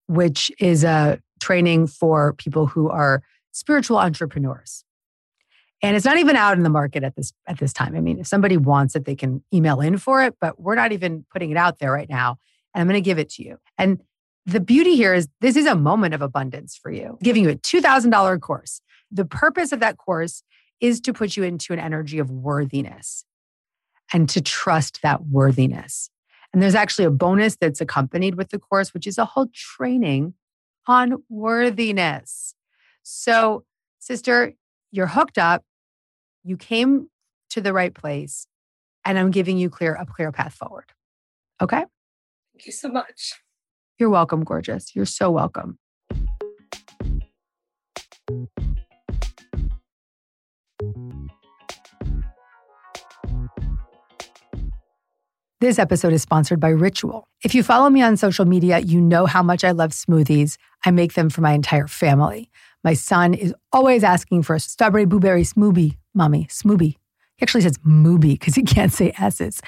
which 0.08 0.52
is 0.60 0.84
a 0.84 1.20
training 1.40 1.88
for 1.88 2.34
people 2.34 2.68
who 2.68 2.90
are 2.90 3.24
spiritual 3.52 3.98
entrepreneurs. 3.98 4.84
And 5.82 5.96
it's 5.96 6.06
not 6.06 6.18
even 6.18 6.36
out 6.36 6.58
in 6.58 6.64
the 6.64 6.70
market 6.70 7.04
at 7.04 7.16
this 7.16 7.32
at 7.48 7.58
this 7.58 7.72
time. 7.72 7.96
I 7.96 8.02
mean, 8.02 8.20
if 8.20 8.28
somebody 8.28 8.58
wants 8.58 8.96
it, 8.96 9.06
they 9.06 9.16
can 9.16 9.44
email 9.54 9.80
in 9.80 9.98
for 9.98 10.24
it, 10.24 10.36
but 10.42 10.60
we're 10.60 10.76
not 10.76 10.92
even 10.92 11.26
putting 11.32 11.52
it 11.52 11.58
out 11.58 11.80
there 11.80 11.92
right 11.92 12.10
now. 12.10 12.38
And 12.74 12.82
I'm 12.82 12.88
going 12.88 13.02
to 13.02 13.06
give 13.06 13.18
it 13.18 13.30
to 13.32 13.44
you. 13.44 13.58
And 13.78 14.00
the 14.46 14.60
beauty 14.60 14.96
here 14.96 15.14
is 15.14 15.28
this 15.42 15.56
is 15.56 15.66
a 15.66 15.76
moment 15.76 16.14
of 16.14 16.22
abundance 16.22 16.76
for 16.76 16.92
you, 16.92 17.18
giving 17.24 17.44
you 17.44 17.50
a 17.50 17.56
$2,000 17.56 18.42
course. 18.42 18.82
The 19.12 19.26
purpose 19.26 19.72
of 19.72 19.80
that 19.80 19.98
course 19.98 20.44
is 20.82 21.00
to 21.02 21.14
put 21.14 21.38
you 21.38 21.44
into 21.44 21.74
an 21.74 21.80
energy 21.80 22.20
of 22.20 22.30
worthiness 22.32 23.26
and 24.14 24.28
to 24.30 24.42
trust 24.42 25.02
that 25.02 25.26
worthiness. 25.28 26.10
And 26.52 26.62
there's 26.62 26.76
actually 26.76 27.06
a 27.06 27.12
bonus 27.12 27.58
that's 27.58 27.80
accompanied 27.80 28.36
with 28.36 28.50
the 28.50 28.60
course, 28.60 28.94
which 28.94 29.06
is 29.06 29.18
a 29.18 29.26
whole 29.26 29.48
training 29.54 30.34
on 30.88 31.24
worthiness. 31.30 32.56
So, 33.04 33.66
sister, 34.00 34.54
you're 34.92 35.08
hooked 35.08 35.38
up 35.38 35.64
you 36.44 36.58
came 36.58 37.10
to 37.52 37.62
the 37.62 37.74
right 37.74 37.94
place 37.94 38.48
and 39.06 39.18
I'm 39.18 39.32
giving 39.32 39.58
you 39.58 39.70
clear 39.70 39.96
a 39.96 40.06
clear 40.06 40.32
path 40.32 40.54
forward. 40.54 40.86
Okay? 41.62 41.84
Thank 42.54 42.66
you 42.66 42.72
so 42.72 42.90
much. 42.90 43.34
You're 43.98 44.10
welcome, 44.10 44.44
gorgeous. 44.44 44.96
You're 44.96 45.06
so 45.06 45.32
welcome. 45.32 45.78
This 55.62 55.78
episode 55.78 56.14
is 56.14 56.22
sponsored 56.22 56.62
by 56.62 56.70
Ritual. 56.70 57.28
If 57.44 57.54
you 57.54 57.64
follow 57.64 57.90
me 57.90 58.02
on 58.02 58.16
social 58.16 58.46
media, 58.46 58.80
you 58.80 59.02
know 59.02 59.26
how 59.26 59.44
much 59.44 59.66
I 59.66 59.72
love 59.72 59.92
smoothies. 59.92 60.56
I 60.86 60.92
make 60.92 61.16
them 61.16 61.30
for 61.30 61.42
my 61.42 61.52
entire 61.52 61.88
family. 61.88 62.50
My 62.84 62.94
son 62.94 63.34
is 63.34 63.54
always 63.72 64.04
asking 64.04 64.44
for 64.44 64.56
a 64.56 64.60
strawberry 64.60 65.06
blueberry 65.06 65.44
smoothie 65.44 65.98
mommy, 66.14 66.46
smoothie. 66.46 66.96
He 67.38 67.44
actually 67.44 67.62
says 67.62 67.78
mooby 67.80 68.34
because 68.34 68.56
he 68.56 68.64
can't 68.76 68.92
say 68.92 69.14
S's. 69.18 69.62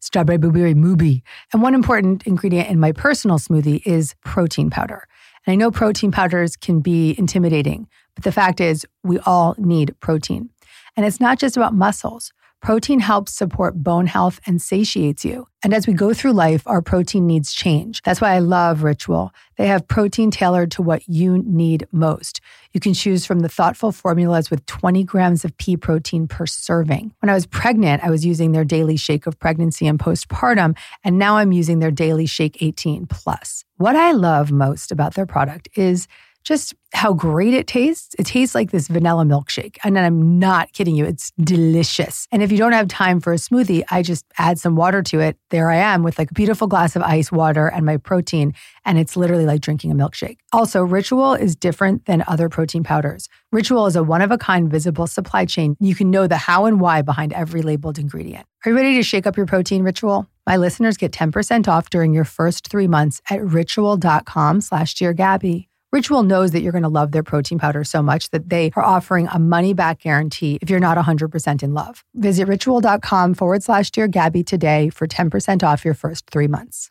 Strawberry 0.00 0.38
blueberry 0.38 0.74
mooby. 0.74 1.22
And 1.52 1.60
one 1.60 1.74
important 1.74 2.24
ingredient 2.24 2.68
in 2.68 2.78
my 2.78 2.92
personal 2.92 3.38
smoothie 3.38 3.82
is 3.84 4.14
protein 4.24 4.70
powder. 4.70 5.08
And 5.44 5.52
I 5.52 5.56
know 5.56 5.70
protein 5.70 6.12
powders 6.12 6.56
can 6.56 6.80
be 6.80 7.16
intimidating, 7.18 7.88
but 8.14 8.22
the 8.22 8.32
fact 8.32 8.60
is, 8.60 8.86
we 9.02 9.18
all 9.20 9.56
need 9.58 9.94
protein. 10.00 10.50
And 10.96 11.04
it's 11.04 11.20
not 11.20 11.38
just 11.38 11.56
about 11.56 11.74
muscles. 11.74 12.32
Protein 12.60 12.98
helps 12.98 13.32
support 13.32 13.82
bone 13.82 14.06
health 14.06 14.40
and 14.44 14.60
satiates 14.60 15.24
you. 15.24 15.46
And 15.62 15.72
as 15.72 15.86
we 15.86 15.92
go 15.92 16.12
through 16.12 16.32
life, 16.32 16.62
our 16.66 16.82
protein 16.82 17.26
needs 17.26 17.52
change. 17.52 18.02
That's 18.02 18.20
why 18.20 18.32
I 18.34 18.40
love 18.40 18.82
Ritual. 18.82 19.32
They 19.56 19.66
have 19.68 19.88
protein 19.88 20.30
tailored 20.30 20.70
to 20.72 20.82
what 20.82 21.08
you 21.08 21.38
need 21.38 21.86
most. 21.92 22.40
You 22.72 22.80
can 22.80 22.94
choose 22.94 23.24
from 23.24 23.40
the 23.40 23.48
thoughtful 23.48 23.92
formulas 23.92 24.50
with 24.50 24.66
20 24.66 25.02
grams 25.04 25.44
of 25.44 25.56
pea 25.56 25.76
protein 25.76 26.28
per 26.28 26.46
serving. 26.46 27.12
When 27.20 27.30
I 27.30 27.34
was 27.34 27.46
pregnant, 27.46 28.04
I 28.04 28.10
was 28.10 28.26
using 28.26 28.52
their 28.52 28.64
daily 28.64 28.96
shake 28.96 29.26
of 29.26 29.38
pregnancy 29.38 29.86
and 29.86 29.98
postpartum, 29.98 30.76
and 31.02 31.18
now 31.18 31.38
I'm 31.38 31.52
using 31.52 31.78
their 31.78 31.90
daily 31.90 32.26
shake 32.26 32.62
18 32.62 33.06
plus. 33.06 33.64
What 33.78 33.96
I 33.96 34.12
love 34.12 34.50
most 34.52 34.92
about 34.92 35.14
their 35.14 35.26
product 35.26 35.68
is 35.74 36.08
just 36.44 36.74
how 36.94 37.12
great 37.12 37.52
it 37.52 37.66
tastes. 37.66 38.14
It 38.18 38.24
tastes 38.24 38.54
like 38.54 38.70
this 38.70 38.88
vanilla 38.88 39.24
milkshake. 39.24 39.76
And 39.84 39.98
I'm 39.98 40.38
not 40.38 40.72
kidding 40.72 40.96
you, 40.96 41.04
it's 41.04 41.30
delicious. 41.32 42.26
And 42.32 42.42
if 42.42 42.50
you 42.50 42.56
don't 42.56 42.72
have 42.72 42.88
time 42.88 43.20
for 43.20 43.32
a 43.32 43.36
smoothie, 43.36 43.84
I 43.90 44.02
just 44.02 44.24
add 44.38 44.58
some 44.58 44.74
water 44.74 45.02
to 45.02 45.20
it. 45.20 45.36
There 45.50 45.70
I 45.70 45.76
am 45.76 46.02
with 46.02 46.18
like 46.18 46.30
a 46.30 46.34
beautiful 46.34 46.66
glass 46.66 46.96
of 46.96 47.02
ice 47.02 47.30
water 47.30 47.68
and 47.68 47.84
my 47.84 47.98
protein. 47.98 48.54
And 48.86 48.98
it's 48.98 49.16
literally 49.16 49.44
like 49.44 49.60
drinking 49.60 49.90
a 49.90 49.94
milkshake. 49.94 50.38
Also, 50.52 50.82
Ritual 50.82 51.34
is 51.34 51.54
different 51.54 52.06
than 52.06 52.24
other 52.26 52.48
protein 52.48 52.82
powders. 52.82 53.28
Ritual 53.52 53.86
is 53.86 53.96
a 53.96 54.02
one 54.02 54.22
of 54.22 54.30
a 54.30 54.38
kind 54.38 54.70
visible 54.70 55.06
supply 55.06 55.44
chain. 55.44 55.76
You 55.80 55.94
can 55.94 56.10
know 56.10 56.26
the 56.26 56.36
how 56.38 56.64
and 56.64 56.80
why 56.80 57.02
behind 57.02 57.34
every 57.34 57.60
labeled 57.60 57.98
ingredient. 57.98 58.46
Are 58.64 58.70
you 58.70 58.76
ready 58.76 58.94
to 58.96 59.02
shake 59.02 59.26
up 59.26 59.36
your 59.36 59.46
protein 59.46 59.82
ritual? 59.82 60.26
My 60.46 60.56
listeners 60.56 60.96
get 60.96 61.12
10% 61.12 61.68
off 61.68 61.90
during 61.90 62.14
your 62.14 62.24
first 62.24 62.68
three 62.68 62.88
months 62.88 63.20
at 63.30 63.44
ritual.com 63.44 64.62
slash 64.62 64.94
dear 64.94 65.12
Gabby. 65.12 65.68
Ritual 65.90 66.22
knows 66.22 66.50
that 66.50 66.60
you're 66.60 66.72
going 66.72 66.82
to 66.82 66.88
love 66.90 67.12
their 67.12 67.22
protein 67.22 67.58
powder 67.58 67.82
so 67.82 68.02
much 68.02 68.28
that 68.30 68.50
they 68.50 68.70
are 68.76 68.84
offering 68.84 69.26
a 69.28 69.38
money 69.38 69.72
back 69.72 70.00
guarantee 70.00 70.58
if 70.60 70.68
you're 70.68 70.80
not 70.80 70.98
100% 70.98 71.62
in 71.62 71.72
love. 71.72 72.04
Visit 72.14 72.46
ritual.com 72.46 73.32
forward 73.32 73.62
slash 73.62 73.90
dear 73.90 74.06
Gabby 74.06 74.42
today 74.42 74.90
for 74.90 75.06
10% 75.06 75.62
off 75.62 75.86
your 75.86 75.94
first 75.94 76.28
three 76.28 76.46
months. 76.46 76.90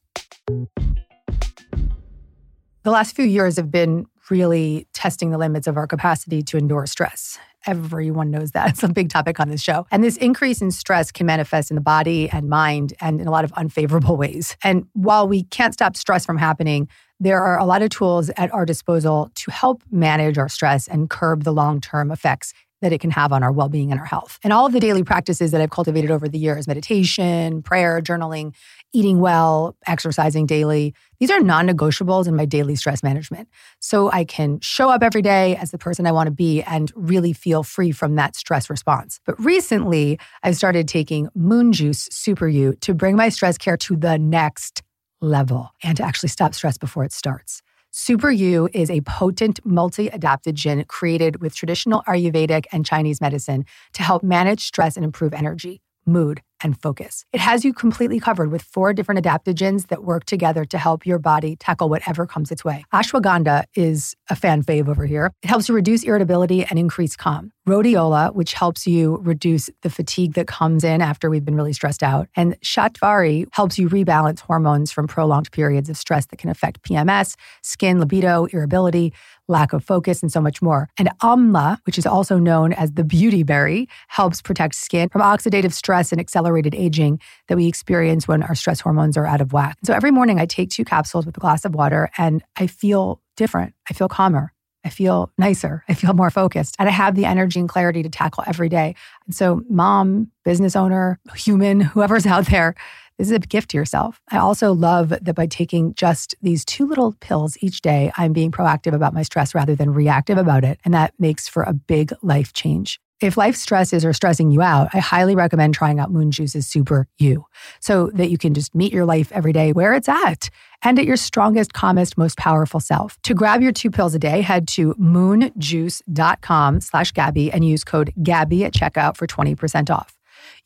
The 2.81 2.91
last 2.91 3.15
few 3.15 3.25
years 3.25 3.57
have 3.57 3.69
been 3.69 4.07
really 4.31 4.87
testing 4.93 5.29
the 5.29 5.37
limits 5.37 5.67
of 5.67 5.77
our 5.77 5.85
capacity 5.85 6.41
to 6.41 6.57
endure 6.57 6.87
stress. 6.87 7.37
Everyone 7.67 8.31
knows 8.31 8.51
that. 8.51 8.69
It's 8.77 8.83
a 8.83 8.87
big 8.87 9.09
topic 9.09 9.39
on 9.39 9.49
this 9.49 9.61
show. 9.61 9.85
And 9.91 10.03
this 10.03 10.17
increase 10.17 10.61
in 10.61 10.71
stress 10.71 11.11
can 11.11 11.27
manifest 11.27 11.69
in 11.69 11.75
the 11.75 11.81
body 11.81 12.29
and 12.31 12.49
mind 12.49 12.93
and 12.99 13.21
in 13.21 13.27
a 13.27 13.31
lot 13.31 13.43
of 13.43 13.51
unfavorable 13.53 14.17
ways. 14.17 14.57
And 14.63 14.87
while 14.93 15.27
we 15.27 15.43
can't 15.43 15.73
stop 15.73 15.95
stress 15.95 16.25
from 16.25 16.37
happening, 16.37 16.87
there 17.19 17.41
are 17.41 17.57
a 17.57 17.65
lot 17.65 17.81
of 17.81 17.89
tools 17.89 18.29
at 18.37 18.53
our 18.53 18.65
disposal 18.65 19.31
to 19.35 19.51
help 19.51 19.83
manage 19.91 20.37
our 20.37 20.49
stress 20.49 20.87
and 20.87 21.09
curb 21.09 21.43
the 21.43 21.53
long 21.53 21.81
term 21.81 22.11
effects 22.11 22.53
that 22.81 22.93
it 22.93 23.01
can 23.01 23.09
have 23.09 23.33
on 23.33 23.41
our 23.41 23.51
well 23.51 23.69
being 23.69 23.91
and 23.91 23.99
our 23.99 24.05
health. 24.05 24.37
And 24.43 24.53
all 24.53 24.67
of 24.67 24.71
the 24.71 24.79
daily 24.79 25.03
practices 25.03 25.51
that 25.51 25.61
I've 25.61 25.71
cultivated 25.71 26.11
over 26.11 26.29
the 26.29 26.37
years 26.37 26.67
meditation, 26.67 27.63
prayer, 27.63 28.01
journaling, 28.01 28.53
eating 28.93 29.19
well, 29.19 29.75
exercising 29.87 30.45
daily 30.45 30.93
these 31.19 31.31
are 31.31 31.39
non 31.39 31.67
negotiables 31.67 32.27
in 32.27 32.35
my 32.35 32.45
daily 32.45 32.75
stress 32.75 33.01
management. 33.01 33.47
So 33.79 34.11
I 34.11 34.23
can 34.23 34.59
show 34.59 34.89
up 34.89 35.01
every 35.01 35.21
day 35.21 35.55
as 35.55 35.71
the 35.71 35.77
person 35.77 36.05
I 36.05 36.11
want 36.11 36.27
to 36.27 36.31
be 36.31 36.61
and 36.63 36.91
really 36.95 37.33
feel 37.33 37.63
free 37.63 37.91
from 37.91 38.15
that 38.15 38.35
stress 38.35 38.69
response. 38.69 39.19
But 39.25 39.39
recently, 39.43 40.19
I've 40.43 40.55
started 40.55 40.87
taking 40.87 41.29
Moon 41.35 41.73
Juice 41.73 42.07
Super 42.11 42.47
U 42.47 42.75
to 42.81 42.93
bring 42.93 43.15
my 43.15 43.29
stress 43.29 43.57
care 43.57 43.77
to 43.77 43.95
the 43.95 44.17
next 44.17 44.83
level 45.21 45.71
and 45.83 45.97
to 45.97 46.03
actually 46.03 46.29
stop 46.29 46.53
stress 46.53 46.77
before 46.77 47.03
it 47.03 47.13
starts. 47.13 47.61
Super 47.91 48.29
U 48.29 48.69
is 48.73 48.91
a 48.91 49.01
potent 49.01 49.59
multi 49.65 50.09
adaptogen 50.09 50.87
created 50.87 51.41
with 51.41 51.55
traditional 51.55 52.03
Ayurvedic 52.07 52.65
and 52.71 52.85
Chinese 52.85 53.19
medicine 53.21 53.65
to 53.93 54.03
help 54.03 54.23
manage 54.23 54.61
stress 54.61 54.95
and 54.97 55.03
improve 55.03 55.33
energy, 55.33 55.81
mood, 56.05 56.41
and 56.61 56.79
focus. 56.79 57.25
It 57.33 57.39
has 57.39 57.65
you 57.65 57.73
completely 57.73 58.19
covered 58.19 58.51
with 58.51 58.61
four 58.61 58.93
different 58.93 59.23
adaptogens 59.23 59.87
that 59.87 60.03
work 60.03 60.25
together 60.25 60.65
to 60.65 60.77
help 60.77 61.05
your 61.05 61.19
body 61.19 61.55
tackle 61.55 61.89
whatever 61.89 62.25
comes 62.25 62.51
its 62.51 62.63
way. 62.63 62.85
Ashwagandha 62.93 63.65
is 63.75 64.15
a 64.29 64.35
fan 64.35 64.63
fave 64.63 64.87
over 64.87 65.05
here. 65.05 65.31
It 65.41 65.47
helps 65.47 65.69
you 65.69 65.75
reduce 65.75 66.03
irritability 66.03 66.65
and 66.65 66.77
increase 66.77 67.15
calm. 67.15 67.51
Rhodiola, 67.67 68.33
which 68.33 68.53
helps 68.53 68.87
you 68.87 69.17
reduce 69.17 69.69
the 69.81 69.89
fatigue 69.89 70.35
that 70.35 70.47
comes 70.47 70.85
in 70.85 71.01
after 71.01 71.29
we've 71.29 71.43
been 71.43 71.55
really 71.55 71.73
stressed 71.73 72.01
out. 72.01 72.29
And 72.35 72.59
Shatavari 72.61 73.45
helps 73.51 73.77
you 73.77 73.89
rebalance 73.89 74.39
hormones 74.39 74.89
from 74.91 75.05
prolonged 75.05 75.51
periods 75.51 75.89
of 75.89 75.97
stress 75.97 76.27
that 76.27 76.37
can 76.37 76.49
affect 76.49 76.81
PMS, 76.83 77.35
skin, 77.63 77.99
libido, 77.99 78.45
irritability, 78.45 79.13
lack 79.49 79.73
of 79.73 79.83
focus, 79.83 80.21
and 80.21 80.31
so 80.31 80.39
much 80.39 80.61
more. 80.61 80.87
And 80.97 81.09
Amla, 81.21 81.79
which 81.85 81.97
is 81.97 82.05
also 82.05 82.37
known 82.37 82.71
as 82.71 82.93
the 82.93 83.03
beauty 83.03 83.43
berry, 83.43 83.89
helps 84.07 84.41
protect 84.41 84.75
skin 84.75 85.09
from 85.09 85.21
oxidative 85.21 85.73
stress 85.73 86.13
and 86.13 86.21
accelerated 86.21 86.73
aging 86.73 87.19
that 87.49 87.57
we 87.57 87.67
experience 87.67 88.29
when 88.29 88.43
our 88.43 88.55
stress 88.55 88.79
hormones 88.79 89.17
are 89.17 89.25
out 89.25 89.41
of 89.41 89.51
whack. 89.51 89.77
So 89.83 89.93
every 89.93 90.11
morning 90.11 90.39
I 90.39 90.45
take 90.45 90.69
two 90.69 90.85
capsules 90.85 91.25
with 91.25 91.35
a 91.35 91.41
glass 91.41 91.65
of 91.65 91.75
water 91.75 92.09
and 92.17 92.43
I 92.55 92.67
feel 92.67 93.21
different. 93.35 93.73
I 93.89 93.93
feel 93.93 94.07
calmer. 94.07 94.53
I 94.87 94.89
feel 94.89 95.29
nicer. 95.37 95.83
I 95.89 95.93
feel 95.93 96.13
more 96.13 96.29
focused. 96.29 96.77
And 96.79 96.87
I 96.87 96.93
have 96.93 97.15
the 97.15 97.25
energy 97.25 97.59
and 97.59 97.67
clarity 97.67 98.03
to 98.03 98.09
tackle 98.09 98.45
every 98.47 98.69
day. 98.69 98.95
And 99.25 99.35
so, 99.35 99.61
mom, 99.69 100.31
business 100.45 100.77
owner, 100.77 101.19
human, 101.35 101.81
whoever's 101.81 102.25
out 102.25 102.45
there, 102.45 102.73
this 103.17 103.27
is 103.27 103.33
a 103.33 103.39
gift 103.39 103.71
to 103.71 103.77
yourself. 103.77 104.21
I 104.31 104.37
also 104.37 104.71
love 104.71 105.09
that 105.09 105.33
by 105.35 105.45
taking 105.45 105.93
just 105.95 106.35
these 106.41 106.63
two 106.63 106.87
little 106.87 107.17
pills 107.19 107.57
each 107.59 107.81
day, 107.81 108.13
I'm 108.15 108.31
being 108.31 108.49
proactive 108.49 108.93
about 108.93 109.13
my 109.13 109.23
stress 109.23 109.53
rather 109.53 109.75
than 109.75 109.93
reactive 109.93 110.37
about 110.37 110.63
it. 110.63 110.79
And 110.85 110.93
that 110.93 111.13
makes 111.19 111.49
for 111.49 111.63
a 111.63 111.73
big 111.73 112.13
life 112.21 112.53
change. 112.53 113.01
If 113.19 113.35
life 113.35 113.55
stresses 113.55 114.05
are 114.05 114.13
stressing 114.13 114.51
you 114.51 114.61
out, 114.61 114.89
I 114.93 114.99
highly 114.99 115.35
recommend 115.35 115.73
trying 115.73 115.99
out 115.99 116.11
Moon 116.11 116.29
Juice's 116.29 116.67
Super 116.67 117.07
You 117.17 117.47
so 117.79 118.11
that 118.13 118.29
you 118.29 118.37
can 118.37 118.53
just 118.53 118.75
meet 118.75 118.93
your 118.93 119.05
life 119.05 119.31
every 119.31 119.51
day 119.53 119.71
where 119.73 119.95
it's 119.95 120.07
at 120.07 120.49
and 120.83 120.99
at 120.99 121.05
your 121.05 121.17
strongest, 121.17 121.73
calmest, 121.73 122.15
most 122.15 122.37
powerful 122.37 122.79
self. 122.79 123.19
To 123.23 123.33
grab 123.33 123.63
your 123.63 123.71
two 123.71 123.89
pills 123.89 124.13
a 124.13 124.19
day, 124.19 124.41
head 124.41 124.67
to 124.69 124.93
moonjuice.com 124.95 126.81
slash 126.81 127.11
Gabby 127.11 127.51
and 127.51 127.67
use 127.67 127.83
code 127.83 128.13
Gabby 128.21 128.63
at 128.65 128.73
checkout 128.73 129.17
for 129.17 129.25
20% 129.25 129.89
off. 129.89 130.15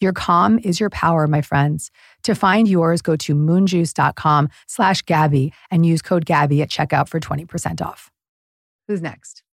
Your 0.01 0.11
calm 0.11 0.59
is 0.59 0.77
your 0.77 0.89
power, 0.89 1.27
my 1.27 1.41
friends. 1.41 1.89
To 2.23 2.35
find 2.35 2.67
yours, 2.67 3.01
go 3.01 3.15
to 3.15 3.33
moonjuice.com 3.33 4.49
slash 4.67 5.03
Gabby 5.03 5.53
and 5.69 5.85
use 5.85 6.01
code 6.01 6.25
Gabby 6.25 6.61
at 6.61 6.69
checkout 6.69 7.07
for 7.07 7.21
20% 7.21 7.81
off. 7.81 8.11
Who's 8.89 9.01
next? 9.01 9.43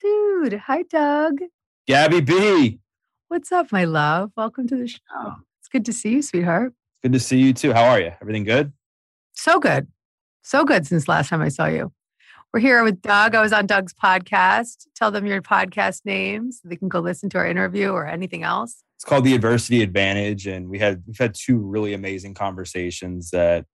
Dude, 0.00 0.54
hi, 0.54 0.82
Doug. 0.82 1.40
Gabby 1.86 2.20
B. 2.20 2.80
What's 3.28 3.52
up, 3.52 3.70
my 3.70 3.84
love? 3.84 4.32
Welcome 4.36 4.66
to 4.68 4.76
the 4.76 4.88
show. 4.88 4.98
Oh. 5.14 5.36
It's 5.60 5.68
good 5.68 5.84
to 5.84 5.92
see 5.92 6.14
you, 6.14 6.22
sweetheart. 6.22 6.68
It's 6.68 7.02
good 7.02 7.12
to 7.12 7.20
see 7.20 7.38
you 7.38 7.52
too. 7.52 7.72
How 7.72 7.84
are 7.84 8.00
you? 8.00 8.12
Everything 8.20 8.44
good? 8.44 8.72
So 9.34 9.60
good. 9.60 9.86
So 10.42 10.64
good 10.64 10.86
since 10.86 11.08
last 11.08 11.28
time 11.28 11.42
I 11.42 11.48
saw 11.48 11.66
you. 11.66 11.92
We're 12.52 12.60
here 12.60 12.82
with 12.82 13.02
Doug. 13.02 13.34
I 13.34 13.40
was 13.40 13.52
on 13.52 13.66
Doug's 13.66 13.94
podcast. 13.94 14.86
Tell 14.94 15.10
them 15.10 15.26
your 15.26 15.42
podcast 15.42 16.02
names 16.04 16.60
so 16.60 16.68
they 16.68 16.76
can 16.76 16.88
go 16.88 17.00
listen 17.00 17.28
to 17.30 17.38
our 17.38 17.46
interview 17.46 17.90
or 17.90 18.06
anything 18.06 18.42
else 18.42 18.82
it's 18.96 19.04
called 19.04 19.24
the 19.24 19.34
adversity 19.34 19.82
advantage 19.82 20.46
and 20.46 20.68
we 20.68 20.78
had 20.78 21.02
we've 21.06 21.18
had 21.18 21.34
two 21.34 21.58
really 21.58 21.92
amazing 21.92 22.32
conversations 22.34 23.30
that 23.30 23.66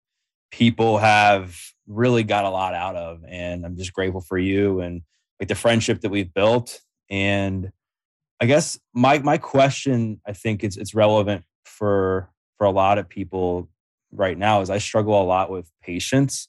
people 0.51 0.99
have 0.99 1.57
really 1.87 2.23
got 2.23 2.45
a 2.45 2.51
lot 2.51 2.75
out 2.75 2.97
of 2.97 3.23
and 3.29 3.65
i'm 3.67 3.77
just 3.77 3.93
grateful 3.93 4.23
for 4.23 4.39
you 4.39 4.81
and 4.81 5.03
like 5.39 5.49
the 5.49 5.55
friendship 5.55 6.01
that 6.01 6.11
we've 6.11 6.33
built 6.33 6.81
and 7.11 7.71
i 8.41 8.47
guess 8.47 8.79
my 8.95 9.19
my 9.19 9.39
question 9.39 10.21
i 10.27 10.33
think 10.33 10.65
it's 10.65 10.77
it's 10.77 10.95
relevant 10.95 11.45
for 11.65 12.31
for 12.59 12.67
a 12.67 12.71
lot 12.71 12.99
of 12.99 13.09
people 13.09 13.69
right 14.13 14.39
now 14.39 14.61
is 14.61 14.71
i 14.71 14.79
struggle 14.79 15.21
a 15.21 15.25
lot 15.25 15.51
with 15.51 15.71
patience 15.83 16.49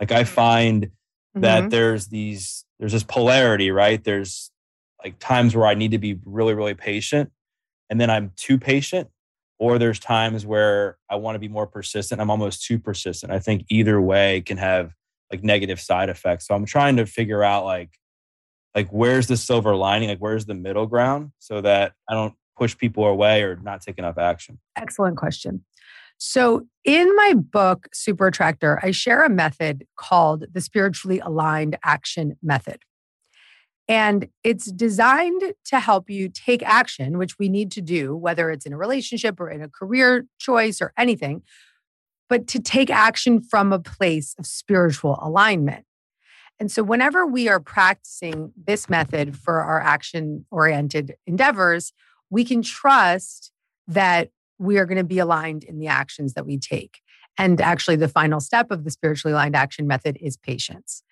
like 0.00 0.12
i 0.12 0.24
find 0.24 0.90
that 1.34 1.60
mm-hmm. 1.60 1.68
there's 1.70 2.08
these 2.08 2.64
there's 2.78 2.92
this 2.92 3.04
polarity 3.04 3.70
right 3.70 4.04
there's 4.04 4.50
like 5.02 5.18
times 5.18 5.56
where 5.56 5.66
i 5.66 5.74
need 5.74 5.90
to 5.90 5.98
be 5.98 6.18
really 6.24 6.54
really 6.54 6.74
patient 6.74 7.30
and 7.92 8.00
then 8.00 8.08
I'm 8.08 8.32
too 8.36 8.56
patient, 8.56 9.10
or 9.58 9.78
there's 9.78 9.98
times 9.98 10.46
where 10.46 10.96
I 11.10 11.16
want 11.16 11.34
to 11.34 11.38
be 11.38 11.48
more 11.48 11.66
persistent. 11.66 12.22
I'm 12.22 12.30
almost 12.30 12.64
too 12.64 12.78
persistent. 12.78 13.30
I 13.30 13.38
think 13.38 13.66
either 13.68 14.00
way 14.00 14.40
can 14.40 14.56
have 14.56 14.94
like 15.30 15.44
negative 15.44 15.78
side 15.78 16.08
effects. 16.08 16.46
So 16.46 16.54
I'm 16.54 16.64
trying 16.64 16.96
to 16.96 17.04
figure 17.04 17.44
out 17.44 17.66
like 17.66 17.90
like 18.74 18.88
where's 18.90 19.26
the 19.26 19.36
silver 19.36 19.76
lining, 19.76 20.08
like 20.08 20.18
where's 20.18 20.46
the 20.46 20.54
middle 20.54 20.86
ground 20.86 21.32
so 21.38 21.60
that 21.60 21.92
I 22.08 22.14
don't 22.14 22.34
push 22.56 22.76
people 22.76 23.04
away 23.06 23.42
or 23.42 23.56
not 23.56 23.82
take 23.82 23.98
enough 23.98 24.18
action. 24.18 24.58
Excellent 24.76 25.16
question. 25.16 25.64
So, 26.18 26.66
in 26.84 27.14
my 27.16 27.34
book, 27.34 27.88
Super 27.92 28.28
Attractor, 28.28 28.78
I 28.82 28.92
share 28.92 29.24
a 29.24 29.28
method 29.28 29.86
called 29.96 30.44
the 30.52 30.60
spiritually 30.60 31.18
aligned 31.18 31.76
action 31.84 32.36
method. 32.42 32.78
And 33.88 34.28
it's 34.44 34.70
designed 34.70 35.42
to 35.66 35.80
help 35.80 36.08
you 36.08 36.28
take 36.28 36.62
action, 36.62 37.18
which 37.18 37.38
we 37.38 37.48
need 37.48 37.72
to 37.72 37.80
do, 37.80 38.14
whether 38.14 38.50
it's 38.50 38.64
in 38.64 38.72
a 38.72 38.78
relationship 38.78 39.40
or 39.40 39.50
in 39.50 39.62
a 39.62 39.68
career 39.68 40.26
choice 40.38 40.80
or 40.80 40.92
anything, 40.96 41.42
but 42.28 42.46
to 42.48 42.60
take 42.60 42.88
action 42.88 43.42
from 43.42 43.72
a 43.72 43.80
place 43.80 44.34
of 44.38 44.46
spiritual 44.46 45.18
alignment. 45.20 45.84
And 46.60 46.70
so, 46.70 46.82
whenever 46.82 47.26
we 47.26 47.48
are 47.48 47.60
practicing 47.60 48.52
this 48.56 48.88
method 48.88 49.36
for 49.36 49.60
our 49.60 49.80
action 49.80 50.44
oriented 50.50 51.14
endeavors, 51.26 51.92
we 52.30 52.44
can 52.44 52.62
trust 52.62 53.50
that 53.88 54.30
we 54.58 54.78
are 54.78 54.86
going 54.86 54.98
to 54.98 55.04
be 55.04 55.18
aligned 55.18 55.64
in 55.64 55.78
the 55.78 55.88
actions 55.88 56.34
that 56.34 56.46
we 56.46 56.58
take. 56.58 57.00
And 57.38 57.60
actually, 57.60 57.96
the 57.96 58.08
final 58.08 58.40
step 58.40 58.70
of 58.70 58.84
the 58.84 58.90
spiritually 58.90 59.32
aligned 59.32 59.56
action 59.56 59.86
method 59.86 60.18
is 60.20 60.36
patience. 60.36 61.02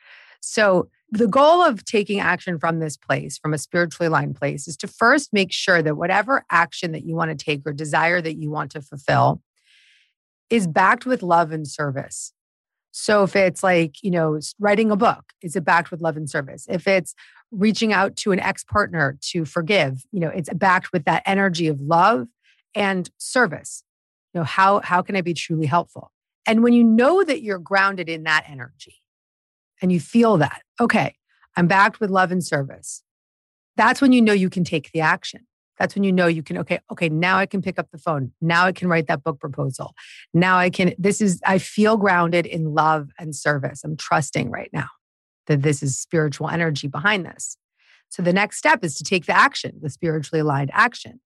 So, 0.40 0.88
the 1.11 1.26
goal 1.26 1.62
of 1.62 1.85
taking 1.85 2.20
action 2.20 2.59
from 2.59 2.79
this 2.79 2.96
place, 2.96 3.37
from 3.37 3.53
a 3.53 3.59
spiritually 3.59 4.07
aligned 4.07 4.37
place, 4.37 4.68
is 4.68 4.76
to 4.79 4.87
first 4.87 5.33
make 5.33 5.53
sure 5.53 5.83
that 5.83 5.96
whatever 5.96 6.44
action 6.50 6.92
that 6.92 7.05
you 7.05 7.16
want 7.16 7.37
to 7.37 7.44
take 7.44 7.62
or 7.66 7.72
desire 7.72 8.20
that 8.20 8.37
you 8.37 8.50
want 8.50 8.70
to 8.72 8.81
fulfill 8.81 9.42
is 10.48 10.66
backed 10.66 11.07
with 11.07 11.22
love 11.22 11.50
and 11.53 11.66
service. 11.66 12.33
So 12.92 13.22
if 13.22 13.37
it's 13.37 13.62
like, 13.62 14.03
you 14.03 14.11
know, 14.11 14.40
writing 14.59 14.90
a 14.90 14.96
book, 14.96 15.33
is 15.42 15.57
it 15.57 15.64
backed 15.64 15.90
with 15.90 16.00
love 16.00 16.16
and 16.16 16.29
service? 16.29 16.66
If 16.68 16.87
it's 16.87 17.14
reaching 17.50 17.92
out 17.92 18.16
to 18.16 18.33
an 18.33 18.40
ex 18.40 18.64
partner 18.64 19.18
to 19.31 19.44
forgive, 19.44 20.05
you 20.12 20.20
know, 20.20 20.29
it's 20.29 20.53
backed 20.53 20.92
with 20.92 21.05
that 21.05 21.22
energy 21.26 21.68
of 21.68 21.81
love 21.81 22.26
and 22.74 23.11
service. 23.18 23.85
You 24.35 24.40
know, 24.40 24.44
how, 24.44 24.81
how 24.81 25.03
can 25.03 25.16
I 25.16 25.20
be 25.20 25.35
truly 25.35 25.66
helpful? 25.66 26.12
And 26.46 26.62
when 26.62 26.72
you 26.72 26.85
know 26.85 27.22
that 27.24 27.42
you're 27.42 27.59
grounded 27.59 28.09
in 28.09 28.24
that 28.24 28.44
energy, 28.48 29.00
and 29.81 29.90
you 29.90 30.00
feel 30.00 30.37
that, 30.38 30.62
okay, 30.81 31.14
I'm 31.57 31.66
backed 31.66 32.00
with 32.00 32.11
love 32.11 32.33
and 32.33 32.44
service. 32.44 33.03
That's 33.76 34.00
when 34.00 34.12
you 34.12 34.20
know 34.20 34.33
you 34.33 34.50
can 34.50 34.64
take 34.64 34.92
the 34.92 35.00
action. 35.00 35.46
That's 35.81 35.95
when 35.95 36.05
you 36.05 36.12
know 36.12 36.27
you 36.27 36.43
can, 36.43 36.59
okay, 36.59 36.79
okay, 36.93 37.09
now 37.09 37.38
I 37.38 37.47
can 37.47 37.62
pick 37.62 37.79
up 37.79 37.90
the 37.90 37.97
phone. 37.97 38.33
Now 38.43 38.66
I 38.66 38.73
can 38.73 38.87
write 38.87 39.07
that 39.07 39.25
book 39.25 39.40
proposal. 39.40 39.95
Now 40.35 40.59
I 40.59 40.69
can, 40.69 40.93
this 40.99 41.23
is, 41.23 41.40
I 41.47 41.57
feel 41.57 41.97
grounded 41.97 42.45
in 42.45 42.75
love 42.75 43.09
and 43.19 43.35
service. 43.35 43.83
I'm 43.83 43.97
trusting 43.97 44.51
right 44.51 44.69
now 44.75 44.88
that 45.47 45.62
this 45.62 45.83
is 45.83 45.99
spiritual 45.99 46.51
energy 46.51 46.87
behind 46.87 47.25
this. 47.25 47.57
So 48.11 48.23
the 48.23 48.33
next 48.33 48.59
step 48.59 48.85
is 48.85 48.95
to 48.97 49.05
take 49.05 49.25
the 49.25 49.35
action, 49.35 49.79
the 49.81 49.88
spiritually 49.88 50.40
aligned 50.40 50.71
action. 50.75 51.21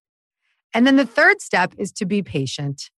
And 0.72 0.86
then 0.86 0.94
the 0.94 1.06
third 1.06 1.42
step 1.42 1.74
is 1.76 1.90
to 1.92 2.06
be 2.06 2.22
patient. 2.22 2.90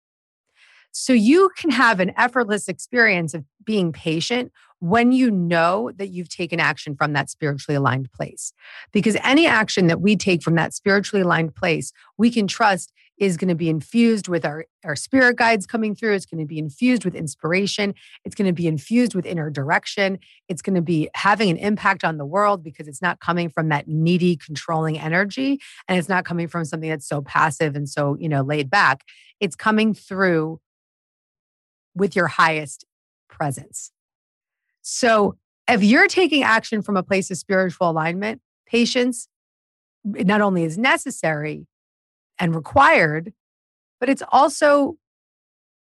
So 0.91 1.13
you 1.13 1.51
can 1.57 1.71
have 1.71 2.01
an 2.01 2.11
effortless 2.17 2.67
experience 2.67 3.33
of 3.33 3.45
being 3.63 3.93
patient 3.93 4.51
when 4.79 5.11
you 5.11 5.31
know 5.31 5.91
that 5.95 6.09
you've 6.09 6.29
taken 6.29 6.59
action 6.59 6.95
from 6.95 7.13
that 7.13 7.29
spiritually 7.29 7.75
aligned 7.75 8.11
place. 8.11 8.53
Because 8.91 9.17
any 9.23 9.47
action 9.47 9.87
that 9.87 10.01
we 10.01 10.15
take 10.15 10.43
from 10.43 10.55
that 10.55 10.73
spiritually 10.73 11.21
aligned 11.21 11.55
place, 11.55 11.91
we 12.17 12.29
can 12.29 12.47
trust 12.47 12.91
is 13.17 13.37
going 13.37 13.47
to 13.47 13.55
be 13.55 13.69
infused 13.69 14.27
with 14.27 14.45
our, 14.45 14.65
our 14.83 14.95
spirit 14.95 15.37
guides 15.37 15.65
coming 15.65 15.95
through. 15.95 16.13
It's 16.13 16.25
going 16.25 16.43
to 16.43 16.47
be 16.47 16.59
infused 16.59 17.05
with 17.05 17.15
inspiration. 17.15 17.93
It's 18.25 18.35
going 18.35 18.47
to 18.47 18.53
be 18.53 18.67
infused 18.67 19.15
with 19.15 19.25
inner 19.25 19.49
direction. 19.49 20.19
It's 20.49 20.61
going 20.61 20.75
to 20.75 20.81
be 20.81 21.09
having 21.15 21.49
an 21.49 21.57
impact 21.57 22.03
on 22.03 22.17
the 22.17 22.25
world 22.25 22.63
because 22.63 22.87
it's 22.87 23.01
not 23.01 23.19
coming 23.21 23.49
from 23.49 23.69
that 23.69 23.87
needy, 23.87 24.35
controlling 24.35 24.99
energy. 24.99 25.61
And 25.87 25.97
it's 25.97 26.09
not 26.09 26.25
coming 26.25 26.47
from 26.47 26.65
something 26.65 26.89
that's 26.89 27.07
so 27.07 27.21
passive 27.21 27.75
and 27.75 27.87
so, 27.87 28.17
you 28.19 28.27
know, 28.27 28.41
laid 28.41 28.69
back. 28.69 29.03
It's 29.39 29.55
coming 29.55 29.93
through 29.93 30.59
with 31.95 32.15
your 32.15 32.27
highest 32.27 32.85
presence. 33.29 33.91
So 34.87 35.35
if 35.67 35.83
you're 35.83 36.07
taking 36.07 36.43
action 36.43 36.83
from 36.83 36.95
a 36.95 37.01
place 37.01 37.31
of 37.31 37.37
spiritual 37.37 37.89
alignment, 37.89 38.39
patience 38.67 39.27
eh, 40.15 40.21
not 40.21 40.41
only 40.41 40.63
is 40.63 40.77
necessary, 40.77 41.65
and 42.37 42.53
required, 42.53 43.33
but 43.99 44.09
it's 44.09 44.21
also 44.29 44.97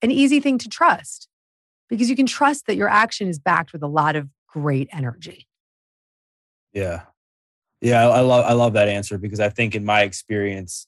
an 0.01 0.13
easy 0.13 0.39
thing 0.39 0.59
to 0.59 0.69
trust 0.69 1.29
because 1.89 2.09
you 2.09 2.15
can 2.15 2.27
trust 2.27 2.67
that 2.67 2.77
your 2.77 2.89
action 2.89 3.27
is 3.27 3.41
backed 3.41 3.73
with 3.73 3.83
a 3.83 3.89
lot 3.89 4.15
of 4.15 4.29
great 4.47 4.89
energy. 4.93 5.49
Yeah. 6.73 7.03
Yeah, 7.81 8.07
I, 8.07 8.19
I 8.19 8.21
love 8.21 8.45
I 8.45 8.53
love 8.53 8.75
that 8.75 8.89
answer 8.89 9.19
because 9.19 9.41
I 9.41 9.49
think 9.49 9.75
in 9.75 9.85
my 9.85 10.03
experience, 10.03 10.87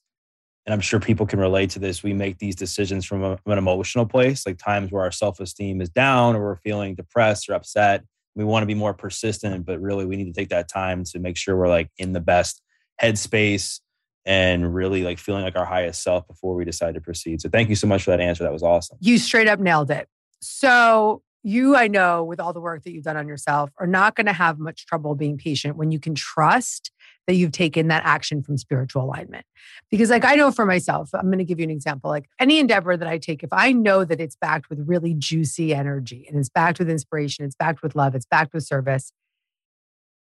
and 0.67 0.73
I'm 0.73 0.81
sure 0.81 0.99
people 0.99 1.25
can 1.25 1.39
relate 1.39 1.69
to 1.71 1.79
this, 1.79 2.03
we 2.03 2.11
make 2.11 2.39
these 2.39 2.53
decisions 2.53 3.05
from, 3.05 3.23
a, 3.23 3.37
from 3.37 3.53
an 3.53 3.57
emotional 3.57 4.05
place, 4.05 4.45
like 4.45 4.57
times 4.57 4.91
where 4.91 5.01
our 5.01 5.13
self-esteem 5.13 5.79
is 5.79 5.89
down 5.89 6.35
or 6.35 6.43
we're 6.43 6.57
feeling 6.57 6.93
depressed 6.93 7.47
or 7.49 7.53
upset. 7.53 8.03
We 8.35 8.43
want 8.43 8.63
to 8.63 8.67
be 8.67 8.73
more 8.73 8.93
persistent, 8.93 9.65
but 9.65 9.79
really 9.79 10.05
we 10.05 10.17
need 10.17 10.25
to 10.25 10.33
take 10.33 10.49
that 10.49 10.67
time 10.67 11.05
to 11.05 11.19
make 11.19 11.37
sure 11.37 11.55
we're 11.55 11.69
like 11.69 11.89
in 11.97 12.11
the 12.11 12.19
best 12.19 12.61
headspace 13.01 13.79
and 14.25 14.75
really 14.75 15.03
like 15.03 15.19
feeling 15.19 15.43
like 15.43 15.55
our 15.55 15.65
highest 15.65 16.03
self 16.03 16.27
before 16.27 16.53
we 16.53 16.65
decide 16.65 16.95
to 16.95 17.01
proceed. 17.01 17.39
So 17.41 17.47
thank 17.47 17.69
you 17.69 17.75
so 17.75 17.87
much 17.87 18.03
for 18.03 18.11
that 18.11 18.19
answer. 18.19 18.43
That 18.43 18.51
was 18.51 18.61
awesome. 18.61 18.97
You 18.99 19.19
straight 19.19 19.47
up 19.47 19.61
nailed 19.61 19.89
it. 19.89 20.09
So 20.41 21.21
you, 21.43 21.77
I 21.77 21.87
know, 21.87 22.25
with 22.25 22.41
all 22.41 22.51
the 22.51 22.59
work 22.59 22.83
that 22.83 22.91
you've 22.91 23.05
done 23.05 23.15
on 23.15 23.29
yourself, 23.29 23.71
are 23.79 23.87
not 23.87 24.15
going 24.15 24.25
to 24.25 24.33
have 24.33 24.59
much 24.59 24.85
trouble 24.85 25.15
being 25.15 25.37
patient 25.37 25.77
when 25.77 25.91
you 25.91 25.99
can 25.99 26.13
trust 26.13 26.91
that 27.27 27.35
you've 27.35 27.51
taken 27.51 27.89
that 27.89 28.03
action 28.05 28.41
from 28.41 28.57
spiritual 28.57 29.03
alignment. 29.03 29.45
Because, 29.91 30.09
like, 30.09 30.25
I 30.25 30.35
know 30.35 30.51
for 30.51 30.65
myself, 30.65 31.09
I'm 31.13 31.27
going 31.27 31.37
to 31.37 31.43
give 31.43 31.59
you 31.59 31.65
an 31.65 31.69
example. 31.69 32.09
Like, 32.09 32.29
any 32.39 32.57
endeavor 32.59 32.97
that 32.97 33.07
I 33.07 33.17
take, 33.17 33.43
if 33.43 33.51
I 33.51 33.73
know 33.73 34.05
that 34.05 34.19
it's 34.19 34.35
backed 34.35 34.69
with 34.69 34.79
really 34.87 35.13
juicy 35.13 35.73
energy 35.73 36.25
and 36.27 36.39
it's 36.39 36.49
backed 36.49 36.79
with 36.79 36.89
inspiration, 36.89 37.45
it's 37.45 37.55
backed 37.55 37.83
with 37.83 37.95
love, 37.95 38.15
it's 38.15 38.25
backed 38.25 38.53
with 38.53 38.63
service, 38.63 39.11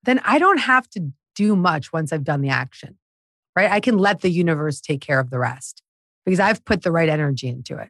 then 0.04 0.22
I 0.24 0.40
don't 0.40 0.60
have 0.60 0.90
to 0.92 1.12
do 1.36 1.56
much 1.56 1.92
once 1.92 2.14
I've 2.14 2.24
done 2.24 2.42
the 2.42 2.50
action 2.50 2.98
right? 3.56 3.72
I 3.72 3.80
can 3.80 3.98
let 3.98 4.22
the 4.22 4.30
universe 4.30 4.82
take 4.82 5.02
care 5.02 5.20
of 5.20 5.30
the 5.30 5.40
rest 5.40 5.82
because 6.26 6.40
I've 6.40 6.64
put 6.66 6.84
the 6.84 6.92
right 6.92 7.10
energy 7.10 7.48
into 7.48 7.78
it. 7.78 7.90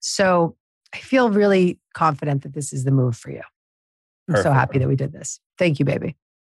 So 0.00 0.56
I 0.94 0.98
feel 0.98 1.30
really 1.30 1.78
confident 1.94 2.42
that 2.42 2.52
this 2.52 2.72
is 2.72 2.84
the 2.84 2.90
move 2.90 3.16
for 3.16 3.30
you. 3.30 3.42
I'm 4.28 4.34
Perfect. 4.34 4.44
so 4.44 4.52
happy 4.52 4.78
that 4.78 4.88
we 4.88 4.96
did 4.96 5.12
this. 5.12 5.40
Thank 5.56 5.78
you, 5.78 5.84
baby. 5.84 6.16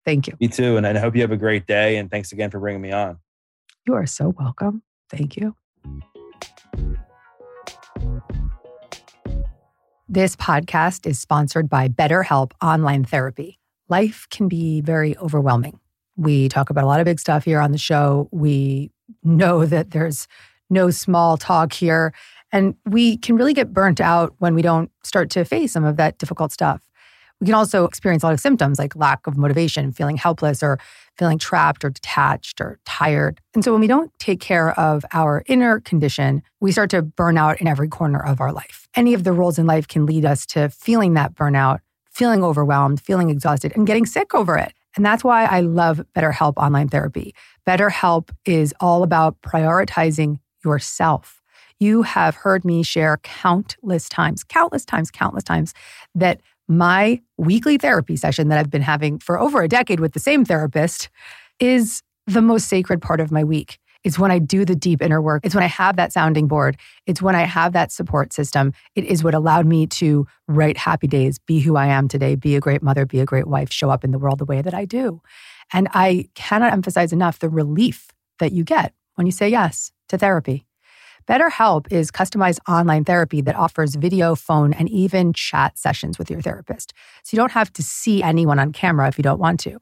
Thank 0.09 0.27
you. 0.27 0.33
Me 0.41 0.49
too. 0.49 0.79
And 0.79 0.87
I 0.87 0.99
hope 0.99 1.15
you 1.15 1.21
have 1.21 1.33
a 1.33 1.37
great 1.37 1.67
day. 1.67 1.99
And 1.99 2.11
thanks 2.11 2.33
again 2.33 2.49
for 2.49 2.59
bringing 2.59 2.81
me 2.81 2.93
on. 2.93 3.19
You 3.87 3.93
are 3.93 4.07
so 4.07 4.31
welcome. 4.39 4.83
Thank 5.11 5.37
you. 5.37 5.55
This 10.09 10.35
podcast 10.35 11.07
is 11.07 11.19
sponsored 11.19 11.69
by 11.69 11.89
BetterHelp 11.89 12.53
Online 12.63 13.05
Therapy. 13.05 13.59
Life 13.91 14.27
can 14.31 14.49
be 14.49 14.81
very 14.81 15.15
overwhelming. 15.19 15.79
We 16.17 16.49
talk 16.49 16.71
about 16.71 16.85
a 16.85 16.87
lot 16.87 17.01
of 17.01 17.05
big 17.05 17.21
stuff 17.21 17.45
here 17.45 17.61
on 17.61 17.73
the 17.73 17.77
show. 17.79 18.31
We 18.33 18.91
know 19.23 19.67
that 19.67 19.91
there's 19.91 20.27
no 20.71 20.89
small 20.89 21.37
talk 21.37 21.75
here. 21.75 22.15
And 22.51 22.77
we 22.87 23.19
can 23.19 23.37
really 23.37 23.53
get 23.53 23.75
burnt 23.75 24.01
out 24.01 24.35
when 24.39 24.55
we 24.55 24.63
don't 24.63 24.91
start 25.05 25.29
to 25.33 25.45
face 25.45 25.73
some 25.73 25.85
of 25.85 25.99
that 25.99 26.17
difficult 26.17 26.51
stuff. 26.51 26.81
We 27.41 27.47
can 27.47 27.55
also 27.55 27.85
experience 27.85 28.23
a 28.23 28.27
lot 28.27 28.33
of 28.33 28.41
symptoms 28.41 28.79
like 28.79 28.97
lack 28.97 29.27
of 29.27 29.37
motivation, 29.37 29.93
feeling 29.93 30.17
helpless, 30.17 30.63
or 30.63 30.79
feeling 31.17 31.39
trapped 31.39 31.85
or 31.85 31.91
detached 31.91 32.61
or 32.61 32.79
tired. 32.85 33.41
And 33.55 33.65
so 33.65 33.73
when 33.73 33.81
we 33.81 33.87
don't 33.87 34.11
take 34.19 34.41
care 34.41 34.79
of 34.79 35.05
our 35.13 35.45
inner 35.47 35.81
condition, 35.81 36.43
we 36.61 36.73
start 36.73 36.91
to 36.91 37.03
burn 37.03 37.39
out 37.39 37.61
in 37.61 37.69
every 37.69 37.89
corner 37.89 38.21
of 38.21 38.41
our 38.41 38.53
life. 38.53 38.89
Any 38.95 39.15
of 39.15 39.25
the 39.25 39.33
roles 39.33 39.59
in 39.59 39.67
life 39.67 39.87
can 39.87 40.05
lead 40.05 40.25
us 40.25 40.47
to 40.47 40.69
feeling 40.69 41.15
that 41.15 41.35
burnout, 41.35 41.79
feeling 42.11 42.43
overwhelmed, 42.43 43.01
feeling 43.01 43.31
exhausted, 43.31 43.73
and 43.77 43.87
getting 43.87 44.07
sick 44.07 44.35
over 44.35 44.57
it. 44.57 44.73
And 44.97 45.07
that's 45.07 45.23
why 45.23 45.45
I 45.45 45.61
love 45.61 46.01
BetterHelp 46.17 46.57
online 46.57 46.89
therapy. 46.89 47.35
BetterHelp 47.67 48.31
is 48.45 48.75
all 48.81 49.05
about 49.05 49.41
prioritizing 49.43 50.41
yourself. 50.65 51.41
You 51.79 52.03
have 52.03 52.35
heard 52.35 52.65
me 52.65 52.83
share 52.83 53.19
countless 53.19 54.09
times, 54.09 54.43
countless 54.43 54.85
times, 54.85 55.13
countless 55.13 55.45
times 55.45 55.75
that 56.17 56.41
my 56.69 57.21
weekly 57.37 57.79
therapy 57.79 58.17
session 58.17 58.49
that 58.49 58.59
I've 58.59 58.71
been 58.71 58.83
having 58.83 59.19
for 59.19 59.39
over 59.39 59.63
a 59.63 59.69
decade 59.69 60.01
with 60.01 60.13
the 60.13 60.21
same 60.21 60.45
therapist 60.45 61.09
is 61.59 62.03
the 62.27 62.43
most 62.43 62.69
sacred 62.69 63.01
part 63.01 63.21
of 63.21 63.33
my 63.33 63.43
week. 63.43 63.79
It's 64.05 64.19
when 64.19 64.31
I 64.31 64.39
do 64.39 64.65
the 64.65 64.77
deep 64.77 65.03
inner 65.03 65.21
work. 65.21 65.45
It's 65.45 65.55
when 65.55 65.65
I 65.65 65.69
have 65.69 65.97
that 65.97 66.13
sounding 66.13 66.47
board. 66.47 66.77
It's 67.07 67.21
when 67.21 67.35
I 67.35 67.43
have 67.43 67.73
that 67.73 67.91
support 67.91 68.33
system. 68.33 68.73
It 68.95 69.05
is 69.05 69.25
what 69.25 69.35
allowed 69.35 69.67
me 69.67 69.87
to 69.87 70.27
write 70.47 70.77
happy 70.77 71.09
days, 71.09 71.39
be 71.39 71.61
who 71.61 71.77
I 71.77 71.87
am 71.87 72.07
today, 72.07 72.37
be 72.37 72.55
a 72.55 72.61
great 72.61 72.83
mother, 72.83 73.05
be 73.05 73.21
a 73.21 73.25
great 73.25 73.49
wife, 73.49 73.73
show 73.73 73.91
up 73.91 74.05
in 74.05 74.13
the 74.13 74.19
world 74.19 74.39
the 74.39 74.45
way 74.45 74.63
that 74.63 74.75
I 74.75 74.85
do. 74.85 75.21
And 75.73 75.89
I 75.93 76.29
cannot 76.35 76.73
emphasize 76.73 77.13
enough 77.13 77.41
the 77.41 77.49
relief 77.49 78.09
that 78.39 78.53
you 78.53 78.63
get 78.63 78.95
when 79.17 79.27
you 79.27 79.33
say 79.33 79.49
yes 79.49 79.91
to 80.09 80.17
therapy. 80.17 80.68
BetterHelp 81.29 81.93
is 81.93 82.11
customized 82.11 82.59
online 82.67 83.05
therapy 83.05 83.43
that 83.43 83.55
offers 83.55 83.97
video, 83.97 84.35
phone, 84.35 84.73
and 84.73 84.89
even 84.89 85.35
chat 85.35 85.77
sessions 85.77 86.19
with 86.19 86.31
your 86.31 86.41
therapist. 86.41 86.95
So 87.23 87.35
you 87.35 87.39
don't 87.39 87.53
have 87.53 87.71
to 87.75 87.83
see 87.83 88.23
anyone 88.23 88.59
on 88.59 88.73
camera 88.73 89.09
if 89.09 89.19
you 89.19 89.23
don't 89.23 89.39
want 89.39 89.61
to. 89.61 89.79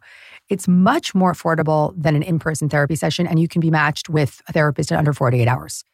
It's 0.49 0.67
much 0.67 1.15
more 1.15 1.33
affordable 1.33 1.95
than 1.97 2.17
an 2.17 2.25
in 2.25 2.41
person 2.41 2.69
therapy 2.69 2.97
session, 2.97 3.29
and 3.29 3.39
you 3.39 3.47
can 3.47 3.61
be 3.61 3.71
matched 3.71 4.09
with 4.09 4.43
a 4.49 4.53
therapist 4.53 4.91
in 4.91 4.97
under 4.97 5.13
48 5.13 5.47
hours. 5.47 5.85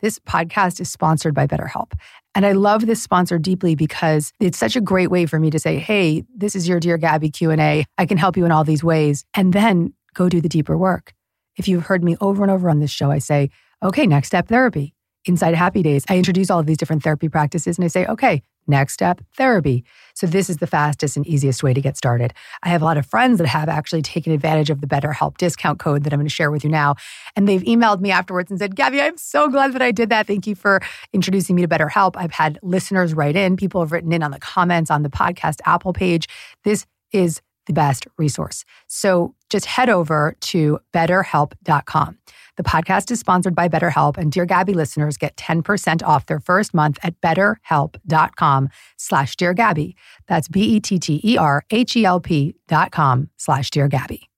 This 0.00 0.18
podcast 0.18 0.80
is 0.80 0.90
sponsored 0.90 1.34
by 1.34 1.46
BetterHelp. 1.46 1.92
And 2.34 2.46
I 2.46 2.52
love 2.52 2.86
this 2.86 3.02
sponsor 3.02 3.38
deeply 3.38 3.74
because 3.74 4.32
it's 4.40 4.56
such 4.56 4.76
a 4.76 4.80
great 4.80 5.10
way 5.10 5.26
for 5.26 5.38
me 5.38 5.50
to 5.50 5.58
say, 5.58 5.78
"Hey, 5.78 6.24
this 6.34 6.56
is 6.56 6.66
your 6.66 6.80
dear 6.80 6.96
Gabby 6.96 7.28
Q&A. 7.28 7.84
I 7.98 8.06
can 8.06 8.16
help 8.16 8.38
you 8.38 8.46
in 8.46 8.50
all 8.50 8.64
these 8.64 8.82
ways." 8.82 9.26
And 9.34 9.52
then 9.52 9.92
go 10.14 10.30
do 10.30 10.40
the 10.40 10.48
deeper 10.48 10.76
work. 10.76 11.12
If 11.56 11.68
you've 11.68 11.84
heard 11.84 12.02
me 12.02 12.16
over 12.22 12.42
and 12.42 12.50
over 12.50 12.70
on 12.70 12.80
this 12.80 12.90
show, 12.90 13.10
I 13.10 13.18
say, 13.18 13.50
"Okay, 13.82 14.06
next 14.06 14.28
step 14.28 14.48
therapy." 14.48 14.94
Inside 15.24 15.54
Happy 15.54 15.82
Days, 15.82 16.04
I 16.08 16.18
introduce 16.18 16.50
all 16.50 16.58
of 16.58 16.66
these 16.66 16.76
different 16.76 17.02
therapy 17.02 17.28
practices 17.28 17.78
and 17.78 17.84
I 17.84 17.88
say, 17.88 18.06
"Okay, 18.06 18.42
Next 18.66 18.92
step, 18.92 19.20
therapy. 19.36 19.84
So, 20.14 20.26
this 20.26 20.48
is 20.48 20.58
the 20.58 20.68
fastest 20.68 21.16
and 21.16 21.26
easiest 21.26 21.62
way 21.64 21.74
to 21.74 21.80
get 21.80 21.96
started. 21.96 22.32
I 22.62 22.68
have 22.68 22.80
a 22.80 22.84
lot 22.84 22.96
of 22.96 23.04
friends 23.04 23.38
that 23.38 23.48
have 23.48 23.68
actually 23.68 24.02
taken 24.02 24.32
advantage 24.32 24.70
of 24.70 24.80
the 24.80 24.86
BetterHelp 24.86 25.36
discount 25.36 25.80
code 25.80 26.04
that 26.04 26.12
I'm 26.12 26.20
going 26.20 26.28
to 26.28 26.34
share 26.34 26.50
with 26.50 26.62
you 26.62 26.70
now. 26.70 26.94
And 27.34 27.48
they've 27.48 27.62
emailed 27.62 28.00
me 28.00 28.12
afterwards 28.12 28.50
and 28.50 28.60
said, 28.60 28.76
Gabby, 28.76 29.00
I'm 29.00 29.16
so 29.16 29.48
glad 29.48 29.72
that 29.72 29.82
I 29.82 29.90
did 29.90 30.10
that. 30.10 30.28
Thank 30.28 30.46
you 30.46 30.54
for 30.54 30.80
introducing 31.12 31.56
me 31.56 31.62
to 31.62 31.68
BetterHelp. 31.68 32.14
I've 32.16 32.32
had 32.32 32.58
listeners 32.62 33.14
write 33.14 33.34
in, 33.34 33.56
people 33.56 33.80
have 33.80 33.90
written 33.90 34.12
in 34.12 34.22
on 34.22 34.30
the 34.30 34.40
comments 34.40 34.90
on 34.90 35.02
the 35.02 35.10
podcast 35.10 35.56
Apple 35.64 35.92
page. 35.92 36.28
This 36.62 36.86
is 37.10 37.40
the 37.66 37.72
best 37.72 38.06
resource. 38.16 38.64
So, 38.86 39.34
just 39.50 39.66
head 39.66 39.88
over 39.88 40.36
to 40.40 40.78
betterhelp.com. 40.94 42.18
The 42.58 42.62
podcast 42.62 43.10
is 43.10 43.18
sponsored 43.18 43.54
by 43.54 43.70
BetterHelp, 43.70 44.18
and 44.18 44.30
Dear 44.30 44.44
Gabby 44.44 44.74
listeners 44.74 45.16
get 45.16 45.36
10% 45.36 46.02
off 46.02 46.26
their 46.26 46.38
first 46.38 46.74
month 46.74 46.98
at 47.02 47.18
betterhelp.com 47.22 48.68
slash 48.98 49.36
Dear 49.36 49.54
Gabby. 49.54 49.96
That's 50.28 50.48
B-E-T-T-E-R-H-E-L-P 50.48 52.54
dot 52.68 52.92
com 52.92 53.30
slash 53.38 53.70
Dear 53.70 53.88
Gabby. 53.88 54.28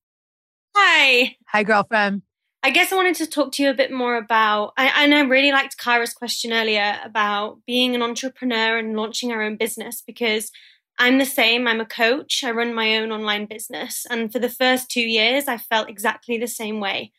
Hi. 0.77 1.35
Hi, 1.49 1.65
girlfriend. 1.65 2.23
I 2.63 2.71
guess 2.71 2.93
I 2.93 2.97
wanted 2.97 3.17
to 3.17 3.27
talk 3.27 3.51
to 3.53 3.65
you 3.65 3.71
a 3.71 3.75
bit 3.75 3.91
more 3.91 4.17
about, 4.17 4.75
I, 4.77 5.05
and 5.05 5.13
I 5.13 5.23
really 5.23 5.51
liked 5.51 5.77
Kara's 5.77 6.15
question 6.15 6.53
earlier 6.53 7.01
about 7.05 7.59
being 7.67 7.97
an 7.97 8.03
entrepreneur 8.03 8.79
and 8.79 8.97
launching 8.97 9.33
our 9.33 9.43
own 9.43 9.57
business 9.57 10.05
because 10.07 10.53
I'm 11.01 11.19
the 11.19 11.27
same. 11.27 11.67
I'm 11.67 11.81
a 11.81 11.85
coach. 11.85 12.45
I 12.45 12.53
run 12.53 12.75
my 12.75 12.97
own 12.97 13.11
online 13.11 13.47
business. 13.47 14.07
And 14.09 14.33
for 14.33 14.39
the 14.39 14.49
first 14.49 14.89
two 14.89 15.03
years, 15.03 15.49
I 15.49 15.59
felt 15.59 15.91
exactly 15.91 16.39
the 16.39 16.47
same 16.47 16.79
way 16.79 17.11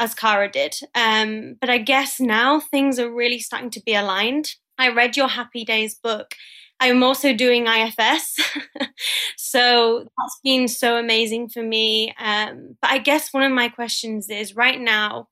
as 0.00 0.14
Kara 0.14 0.50
did. 0.50 0.74
Um, 0.94 1.56
but 1.60 1.68
I 1.68 1.78
guess 1.78 2.18
now 2.18 2.58
things 2.58 2.98
are 2.98 3.12
really 3.12 3.38
starting 3.38 3.70
to 3.70 3.82
be 3.84 3.94
aligned. 3.94 4.54
I 4.78 4.88
read 4.88 5.16
your 5.16 5.28
Happy 5.28 5.62
Days 5.62 5.94
book. 5.94 6.34
I'm 6.80 7.02
also 7.02 7.34
doing 7.34 7.66
IFS. 7.66 8.40
so 9.36 10.06
that's 10.16 10.40
been 10.42 10.66
so 10.68 10.96
amazing 10.96 11.50
for 11.50 11.62
me. 11.62 12.14
Um, 12.18 12.78
but 12.80 12.90
I 12.90 12.96
guess 12.96 13.34
one 13.34 13.42
of 13.42 13.52
my 13.52 13.68
questions 13.68 14.30
is 14.30 14.56
right 14.56 14.80
now, 14.80 15.28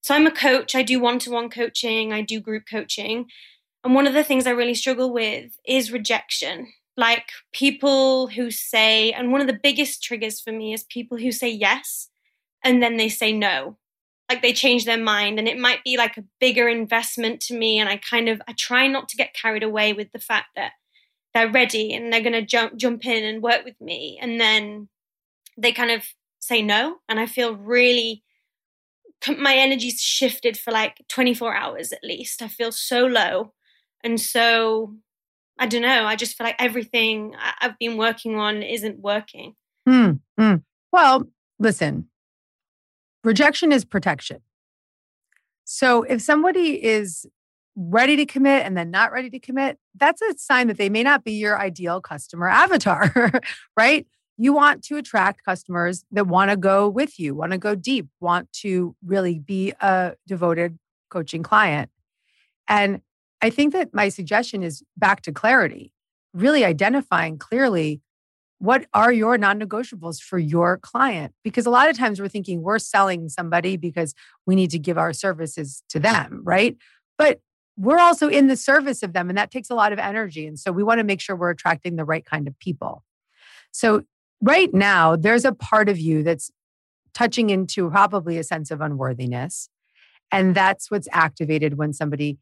so 0.00 0.16
I'm 0.16 0.26
a 0.26 0.32
coach, 0.32 0.74
I 0.74 0.82
do 0.82 0.98
one 0.98 1.20
to 1.20 1.30
one 1.30 1.48
coaching, 1.48 2.12
I 2.12 2.22
do 2.22 2.40
group 2.40 2.64
coaching. 2.68 3.26
And 3.84 3.94
one 3.94 4.08
of 4.08 4.14
the 4.14 4.24
things 4.24 4.48
I 4.48 4.50
really 4.50 4.74
struggle 4.74 5.12
with 5.12 5.52
is 5.64 5.92
rejection. 5.92 6.72
Like 6.96 7.28
people 7.52 8.26
who 8.26 8.50
say, 8.50 9.12
and 9.12 9.30
one 9.30 9.40
of 9.40 9.46
the 9.46 9.60
biggest 9.62 10.02
triggers 10.02 10.40
for 10.40 10.50
me 10.50 10.74
is 10.74 10.82
people 10.82 11.18
who 11.18 11.30
say 11.30 11.48
yes 11.48 12.08
and 12.64 12.82
then 12.82 12.96
they 12.96 13.08
say 13.08 13.32
no 13.32 13.76
like 14.28 14.42
they 14.42 14.52
change 14.52 14.84
their 14.84 15.02
mind 15.02 15.38
and 15.38 15.48
it 15.48 15.58
might 15.58 15.82
be 15.84 15.96
like 15.96 16.16
a 16.16 16.24
bigger 16.40 16.68
investment 16.68 17.40
to 17.40 17.56
me 17.56 17.78
and 17.78 17.88
i 17.88 17.96
kind 17.96 18.28
of 18.28 18.40
i 18.48 18.54
try 18.56 18.86
not 18.86 19.08
to 19.08 19.16
get 19.16 19.34
carried 19.34 19.62
away 19.62 19.92
with 19.92 20.10
the 20.12 20.18
fact 20.18 20.48
that 20.56 20.72
they're 21.34 21.50
ready 21.50 21.94
and 21.94 22.12
they're 22.12 22.20
going 22.20 22.32
to 22.32 22.44
jump 22.44 22.76
jump 22.76 23.04
in 23.06 23.24
and 23.24 23.42
work 23.42 23.64
with 23.64 23.80
me 23.80 24.18
and 24.20 24.40
then 24.40 24.88
they 25.56 25.72
kind 25.72 25.90
of 25.90 26.04
say 26.38 26.62
no 26.62 26.96
and 27.08 27.18
i 27.18 27.26
feel 27.26 27.54
really 27.54 28.22
my 29.38 29.56
energy's 29.56 30.00
shifted 30.00 30.56
for 30.56 30.70
like 30.70 31.02
24 31.08 31.54
hours 31.54 31.92
at 31.92 32.04
least 32.04 32.42
i 32.42 32.48
feel 32.48 32.70
so 32.70 33.04
low 33.04 33.52
and 34.04 34.20
so 34.20 34.94
i 35.58 35.66
don't 35.66 35.82
know 35.82 36.04
i 36.04 36.14
just 36.14 36.36
feel 36.36 36.46
like 36.46 36.56
everything 36.58 37.34
i've 37.60 37.78
been 37.78 37.96
working 37.96 38.36
on 38.36 38.62
isn't 38.62 39.00
working 39.00 39.54
Hmm. 39.86 40.12
hmm. 40.38 40.56
well 40.92 41.24
listen 41.58 42.08
rejection 43.24 43.72
is 43.72 43.84
protection. 43.84 44.38
So 45.64 46.02
if 46.02 46.22
somebody 46.22 46.82
is 46.82 47.26
ready 47.76 48.16
to 48.16 48.26
commit 48.26 48.64
and 48.66 48.76
then 48.76 48.90
not 48.90 49.12
ready 49.12 49.30
to 49.30 49.38
commit, 49.38 49.78
that's 49.94 50.20
a 50.22 50.36
sign 50.36 50.66
that 50.68 50.78
they 50.78 50.88
may 50.88 51.02
not 51.02 51.24
be 51.24 51.32
your 51.32 51.58
ideal 51.58 52.00
customer 52.00 52.48
avatar, 52.48 53.30
right? 53.76 54.06
You 54.36 54.52
want 54.52 54.82
to 54.84 54.96
attract 54.96 55.44
customers 55.44 56.04
that 56.10 56.26
want 56.26 56.50
to 56.50 56.56
go 56.56 56.88
with 56.88 57.18
you, 57.18 57.34
want 57.34 57.52
to 57.52 57.58
go 57.58 57.74
deep, 57.74 58.08
want 58.20 58.52
to 58.54 58.96
really 59.04 59.38
be 59.38 59.72
a 59.80 60.14
devoted 60.26 60.78
coaching 61.10 61.42
client. 61.42 61.90
And 62.68 63.00
I 63.40 63.50
think 63.50 63.72
that 63.72 63.94
my 63.94 64.08
suggestion 64.08 64.62
is 64.62 64.82
back 64.96 65.22
to 65.22 65.32
clarity, 65.32 65.92
really 66.34 66.64
identifying 66.64 67.38
clearly 67.38 68.00
what 68.58 68.86
are 68.92 69.12
your 69.12 69.38
non 69.38 69.60
negotiables 69.60 70.20
for 70.20 70.38
your 70.38 70.78
client? 70.78 71.32
Because 71.44 71.66
a 71.66 71.70
lot 71.70 71.88
of 71.88 71.96
times 71.96 72.20
we're 72.20 72.28
thinking 72.28 72.62
we're 72.62 72.78
selling 72.78 73.28
somebody 73.28 73.76
because 73.76 74.14
we 74.46 74.54
need 74.54 74.70
to 74.70 74.78
give 74.78 74.98
our 74.98 75.12
services 75.12 75.82
to 75.90 76.00
them, 76.00 76.40
right? 76.44 76.76
But 77.16 77.40
we're 77.76 78.00
also 78.00 78.28
in 78.28 78.48
the 78.48 78.56
service 78.56 79.02
of 79.04 79.12
them, 79.12 79.28
and 79.28 79.38
that 79.38 79.52
takes 79.52 79.70
a 79.70 79.74
lot 79.74 79.92
of 79.92 80.00
energy. 80.00 80.46
And 80.46 80.58
so 80.58 80.72
we 80.72 80.82
want 80.82 80.98
to 80.98 81.04
make 81.04 81.20
sure 81.20 81.36
we're 81.36 81.50
attracting 81.50 81.96
the 81.96 82.04
right 82.04 82.24
kind 82.24 82.48
of 82.48 82.58
people. 82.58 83.04
So, 83.70 84.02
right 84.40 84.72
now, 84.74 85.14
there's 85.14 85.44
a 85.44 85.52
part 85.52 85.88
of 85.88 85.98
you 85.98 86.22
that's 86.22 86.50
touching 87.14 87.50
into 87.50 87.90
probably 87.90 88.38
a 88.38 88.44
sense 88.44 88.70
of 88.70 88.80
unworthiness. 88.80 89.68
And 90.30 90.54
that's 90.54 90.90
what's 90.90 91.08
activated 91.12 91.78
when 91.78 91.92
somebody 91.92 92.38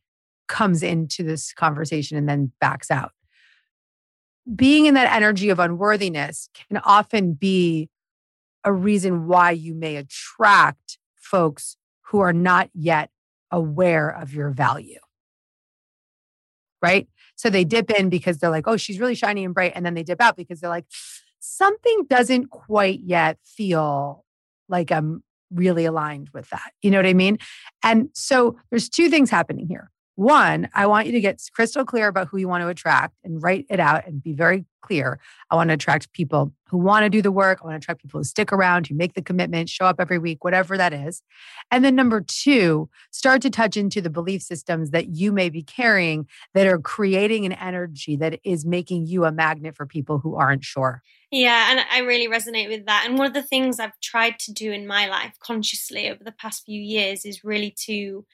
comes 0.48 0.83
into 0.83 1.22
this 1.22 1.52
conversation 1.52 2.16
and 2.16 2.29
then 2.29 2.52
backs 2.61 2.90
out 2.90 3.12
being 4.55 4.87
in 4.87 4.95
that 4.95 5.13
energy 5.13 5.49
of 5.49 5.59
unworthiness 5.59 6.49
can 6.69 6.79
often 6.79 7.33
be 7.33 7.89
a 8.65 8.73
reason 8.73 9.27
why 9.27 9.51
you 9.53 9.75
may 9.75 9.97
attract 9.97 10.99
folks 11.15 11.77
who 12.09 12.21
are 12.21 12.33
not 12.33 12.71
yet 12.75 13.11
aware 13.51 14.09
of 14.09 14.33
your 14.33 14.51
value. 14.51 14.99
Right? 16.83 17.09
So 17.35 17.51
they 17.51 17.65
dip 17.65 17.91
in 17.91 18.09
because 18.09 18.39
they're 18.39 18.51
like, 18.51 18.69
oh, 18.69 18.77
she's 18.77 19.01
really 19.01 19.15
shiny 19.15 19.45
and 19.45 19.55
bright. 19.55 19.73
And 19.75 19.85
then 19.85 19.95
they 19.95 20.03
dip 20.03 20.21
out 20.21 20.37
because 20.37 20.61
they're 20.61 20.71
like, 20.71 20.87
something 21.41 22.05
doesn't 22.09 22.51
quite 22.51 23.01
yet 23.05 23.39
feel 23.45 24.25
like 24.69 24.91
I'm 24.91 25.23
really 25.51 25.85
aligned 25.85 26.31
with 26.31 26.49
that. 26.51 26.73
You 26.83 26.91
know 26.91 26.99
what 26.99 27.07
I 27.07 27.15
mean? 27.15 27.39
And 27.83 28.09
so 28.15 28.59
there's 28.71 28.89
two 28.89 29.09
things 29.09 29.31
happening 29.31 29.67
here. 29.69 29.91
One, 30.16 30.70
I 30.74 30.87
want 30.87 31.07
you 31.07 31.12
to 31.12 31.20
get 31.20 31.42
crystal 31.52 31.85
clear 31.85 32.09
about 32.09 32.29
who 32.29 32.38
you 32.38 32.48
want 32.48 32.62
to 32.62 32.68
attract 32.68 33.16
and 33.22 33.42
write 33.42 33.66
it 33.68 33.79
out 33.79 34.07
and 34.07 34.22
be 34.22 34.33
very 34.33 34.64
clear. 34.81 35.18
I 35.50 35.57
want 35.57 35.68
to 35.68 35.74
attract 35.74 36.12
people 36.14 36.52
who 36.68 36.79
want 36.79 37.05
to 37.05 37.11
do 37.11 37.20
the 37.20 37.31
work. 37.31 37.59
I 37.61 37.66
want 37.66 37.74
to 37.74 37.85
attract 37.85 38.00
people 38.00 38.20
who 38.20 38.24
stick 38.24 38.50
around, 38.50 38.87
who 38.87 38.94
make 38.94 39.12
the 39.12 39.20
commitment, 39.20 39.68
show 39.68 39.85
up 39.85 39.96
every 40.00 40.18
week, 40.18 40.42
whatever 40.42 40.79
that 40.79 40.94
is. 40.94 41.22
And 41.70 41.85
then 41.85 41.94
number 41.94 42.22
two, 42.22 42.88
start 43.11 43.42
to 43.42 43.50
touch 43.50 43.76
into 43.76 44.00
the 44.00 44.09
belief 44.09 44.40
systems 44.40 44.90
that 44.90 45.09
you 45.09 45.33
may 45.33 45.50
be 45.50 45.62
carrying 45.62 46.26
that 46.55 46.66
are 46.66 46.79
creating 46.79 47.44
an 47.44 47.52
energy 47.52 48.16
that 48.16 48.40
is 48.42 48.64
making 48.64 49.07
you 49.07 49.26
a 49.26 49.33
magnet 49.33 49.76
for 49.76 49.85
people 49.85 50.18
who 50.18 50.37
aren't 50.37 50.64
sure. 50.64 51.02
Yeah, 51.31 51.72
and 51.72 51.81
I 51.92 52.07
really 52.07 52.29
resonate 52.29 52.68
with 52.68 52.87
that. 52.87 53.05
And 53.07 53.18
one 53.18 53.26
of 53.26 53.35
the 53.35 53.42
things 53.42 53.79
I've 53.79 54.00
tried 54.00 54.38
to 54.40 54.52
do 54.52 54.72
in 54.72 54.87
my 54.87 55.09
life 55.09 55.37
consciously 55.40 56.09
over 56.09 56.24
the 56.24 56.33
past 56.33 56.64
few 56.64 56.81
years 56.81 57.26
is 57.26 57.44
really 57.44 57.74
to 57.85 58.24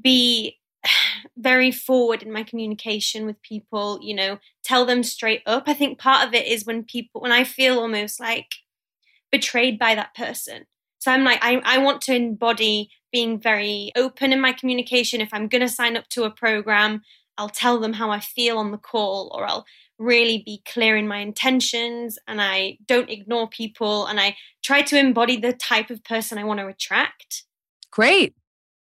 be 0.00 0.56
very 1.36 1.70
forward 1.70 2.22
in 2.22 2.32
my 2.32 2.42
communication 2.42 3.26
with 3.26 3.40
people, 3.42 3.98
you 4.02 4.14
know, 4.14 4.38
tell 4.64 4.84
them 4.84 5.02
straight 5.02 5.42
up. 5.46 5.64
I 5.66 5.74
think 5.74 5.98
part 5.98 6.26
of 6.26 6.34
it 6.34 6.46
is 6.46 6.64
when 6.64 6.84
people, 6.84 7.20
when 7.20 7.32
I 7.32 7.44
feel 7.44 7.78
almost 7.78 8.20
like 8.20 8.56
betrayed 9.30 9.78
by 9.78 9.94
that 9.94 10.14
person. 10.14 10.66
So 10.98 11.10
I'm 11.10 11.24
like, 11.24 11.38
I, 11.42 11.62
I 11.64 11.78
want 11.78 12.02
to 12.02 12.14
embody 12.14 12.90
being 13.10 13.40
very 13.40 13.90
open 13.96 14.32
in 14.32 14.40
my 14.40 14.52
communication. 14.52 15.20
If 15.20 15.32
I'm 15.32 15.48
going 15.48 15.62
to 15.62 15.68
sign 15.68 15.96
up 15.96 16.08
to 16.10 16.24
a 16.24 16.30
program, 16.30 17.02
I'll 17.38 17.48
tell 17.48 17.80
them 17.80 17.94
how 17.94 18.10
I 18.10 18.20
feel 18.20 18.58
on 18.58 18.70
the 18.70 18.78
call, 18.78 19.32
or 19.34 19.46
I'll 19.46 19.64
really 20.00 20.42
be 20.44 20.62
clear 20.66 20.96
in 20.96 21.06
my 21.06 21.18
intentions 21.18 22.18
and 22.26 22.40
I 22.40 22.78
don't 22.86 23.10
ignore 23.10 23.48
people 23.48 24.06
and 24.06 24.18
I 24.18 24.36
try 24.62 24.80
to 24.82 24.98
embody 24.98 25.36
the 25.36 25.52
type 25.52 25.90
of 25.90 26.02
person 26.04 26.38
I 26.38 26.44
want 26.44 26.58
to 26.60 26.66
attract. 26.66 27.44
Great. 27.90 28.34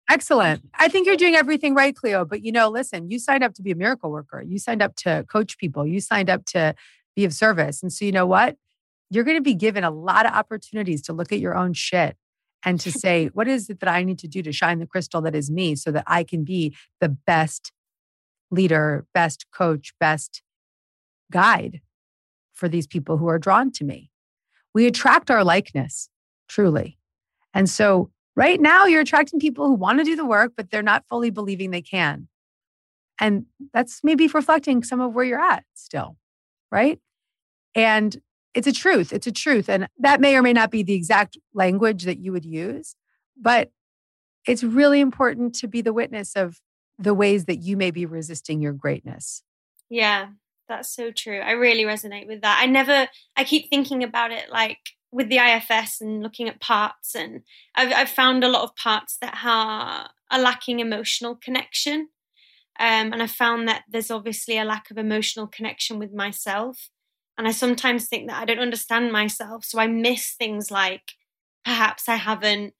Excellent. 0.09 0.63
I 0.73 0.87
think 0.87 1.05
you're 1.05 1.15
doing 1.15 1.35
everything 1.35 1.75
right, 1.75 1.95
Cleo. 1.95 2.25
But 2.25 2.43
you 2.43 2.51
know, 2.51 2.69
listen, 2.69 3.11
you 3.11 3.19
signed 3.19 3.43
up 3.43 3.53
to 3.53 3.61
be 3.61 3.71
a 3.71 3.75
miracle 3.75 4.09
worker. 4.09 4.41
You 4.41 4.57
signed 4.57 4.81
up 4.81 4.95
to 4.97 5.23
coach 5.29 5.57
people. 5.59 5.85
You 5.85 6.01
signed 6.01 6.29
up 6.31 6.45
to 6.47 6.73
be 7.15 7.25
of 7.25 7.33
service. 7.33 7.83
And 7.83 7.93
so, 7.93 8.05
you 8.05 8.11
know 8.11 8.25
what? 8.25 8.57
You're 9.11 9.23
going 9.23 9.37
to 9.37 9.41
be 9.41 9.53
given 9.53 9.83
a 9.83 9.91
lot 9.91 10.25
of 10.25 10.33
opportunities 10.33 11.03
to 11.03 11.13
look 11.13 11.31
at 11.31 11.39
your 11.39 11.55
own 11.55 11.73
shit 11.73 12.17
and 12.65 12.79
to 12.79 12.91
say, 12.91 13.27
what 13.27 13.47
is 13.47 13.69
it 13.69 13.79
that 13.79 13.89
I 13.89 14.03
need 14.03 14.19
to 14.19 14.27
do 14.27 14.41
to 14.41 14.51
shine 14.51 14.79
the 14.79 14.87
crystal 14.87 15.21
that 15.21 15.35
is 15.35 15.51
me 15.51 15.75
so 15.75 15.91
that 15.91 16.03
I 16.07 16.23
can 16.23 16.43
be 16.43 16.75
the 16.99 17.09
best 17.09 17.71
leader, 18.51 19.05
best 19.13 19.45
coach, 19.51 19.93
best 19.99 20.41
guide 21.31 21.81
for 22.53 22.67
these 22.67 22.87
people 22.87 23.17
who 23.17 23.27
are 23.27 23.39
drawn 23.39 23.71
to 23.73 23.83
me? 23.83 24.11
We 24.73 24.87
attract 24.87 25.31
our 25.31 25.43
likeness, 25.43 26.09
truly. 26.47 26.97
And 27.53 27.69
so 27.69 28.11
Right 28.35 28.59
now, 28.59 28.85
you're 28.85 29.01
attracting 29.01 29.39
people 29.39 29.67
who 29.67 29.73
want 29.73 29.99
to 29.99 30.05
do 30.05 30.15
the 30.15 30.25
work, 30.25 30.53
but 30.55 30.71
they're 30.71 30.81
not 30.81 31.05
fully 31.09 31.29
believing 31.29 31.71
they 31.71 31.81
can. 31.81 32.27
And 33.19 33.45
that's 33.73 34.01
maybe 34.03 34.27
reflecting 34.27 34.83
some 34.83 35.01
of 35.01 35.13
where 35.13 35.25
you're 35.25 35.41
at 35.41 35.65
still, 35.73 36.15
right? 36.71 36.99
And 37.75 38.21
it's 38.53 38.67
a 38.67 38.71
truth. 38.71 39.11
It's 39.11 39.27
a 39.27 39.31
truth. 39.31 39.69
And 39.69 39.87
that 39.99 40.21
may 40.21 40.35
or 40.35 40.41
may 40.41 40.53
not 40.53 40.71
be 40.71 40.83
the 40.83 40.93
exact 40.93 41.37
language 41.53 42.03
that 42.03 42.19
you 42.19 42.31
would 42.31 42.45
use, 42.45 42.95
but 43.39 43.71
it's 44.47 44.63
really 44.63 44.99
important 44.99 45.53
to 45.55 45.67
be 45.67 45.81
the 45.81 45.93
witness 45.93 46.35
of 46.35 46.59
the 46.97 47.13
ways 47.13 47.45
that 47.45 47.57
you 47.57 47.77
may 47.77 47.91
be 47.91 48.05
resisting 48.05 48.61
your 48.61 48.73
greatness. 48.73 49.43
Yeah, 49.89 50.29
that's 50.67 50.93
so 50.93 51.11
true. 51.11 51.39
I 51.39 51.51
really 51.51 51.83
resonate 51.83 52.27
with 52.27 52.41
that. 52.41 52.59
I 52.61 52.65
never, 52.65 53.07
I 53.35 53.43
keep 53.43 53.69
thinking 53.69 54.03
about 54.03 54.31
it 54.31 54.49
like 54.49 54.79
with 55.11 55.29
the 55.29 55.37
IFS 55.37 56.01
and 56.01 56.21
looking 56.21 56.47
at 56.47 56.61
parts, 56.61 57.15
and 57.15 57.41
I've, 57.75 57.91
I've 57.93 58.09
found 58.09 58.43
a 58.43 58.49
lot 58.49 58.63
of 58.63 58.75
parts 58.75 59.17
that 59.21 59.39
are, 59.43 60.09
are 60.31 60.39
lacking 60.41 60.79
emotional 60.79 61.35
connection. 61.35 62.09
Um, 62.79 63.11
and 63.11 63.21
I 63.21 63.27
found 63.27 63.67
that 63.67 63.83
there's 63.89 64.11
obviously 64.11 64.57
a 64.57 64.63
lack 64.63 64.89
of 64.89 64.97
emotional 64.97 65.47
connection 65.47 65.99
with 65.99 66.13
myself. 66.13 66.89
And 67.37 67.47
I 67.47 67.51
sometimes 67.51 68.07
think 68.07 68.27
that 68.27 68.41
I 68.41 68.45
don't 68.45 68.59
understand 68.59 69.11
myself. 69.11 69.65
So 69.65 69.79
I 69.79 69.87
miss 69.87 70.35
things 70.37 70.71
like 70.71 71.13
perhaps 71.65 72.07
I 72.07 72.15
haven't 72.15 72.73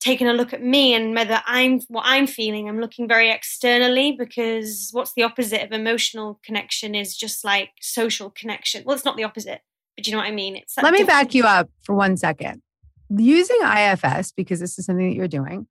taken 0.00 0.26
a 0.26 0.32
look 0.32 0.52
at 0.52 0.62
me 0.62 0.94
and 0.94 1.14
whether 1.14 1.42
I'm 1.44 1.80
what 1.88 2.04
I'm 2.06 2.26
feeling. 2.26 2.68
I'm 2.68 2.80
looking 2.80 3.06
very 3.06 3.30
externally 3.30 4.12
because 4.12 4.88
what's 4.92 5.12
the 5.14 5.22
opposite 5.22 5.62
of 5.62 5.72
emotional 5.72 6.40
connection 6.42 6.94
is 6.94 7.16
just 7.16 7.44
like 7.44 7.70
social 7.80 8.30
connection. 8.30 8.82
Well, 8.84 8.96
it's 8.96 9.04
not 9.04 9.16
the 9.16 9.24
opposite. 9.24 9.60
But 10.00 10.06
you 10.06 10.14
know 10.14 10.18
what 10.20 10.28
I 10.28 10.30
mean? 10.30 10.56
It's 10.56 10.78
Let 10.78 10.94
me 10.94 11.04
back 11.04 11.34
you 11.34 11.44
up 11.44 11.68
for 11.82 11.94
one 11.94 12.16
second. 12.16 12.62
Using 13.10 13.58
IFS, 13.62 14.32
because 14.32 14.58
this 14.58 14.78
is 14.78 14.86
something 14.86 15.10
that 15.10 15.14
you're 15.14 15.28
doing, 15.28 15.66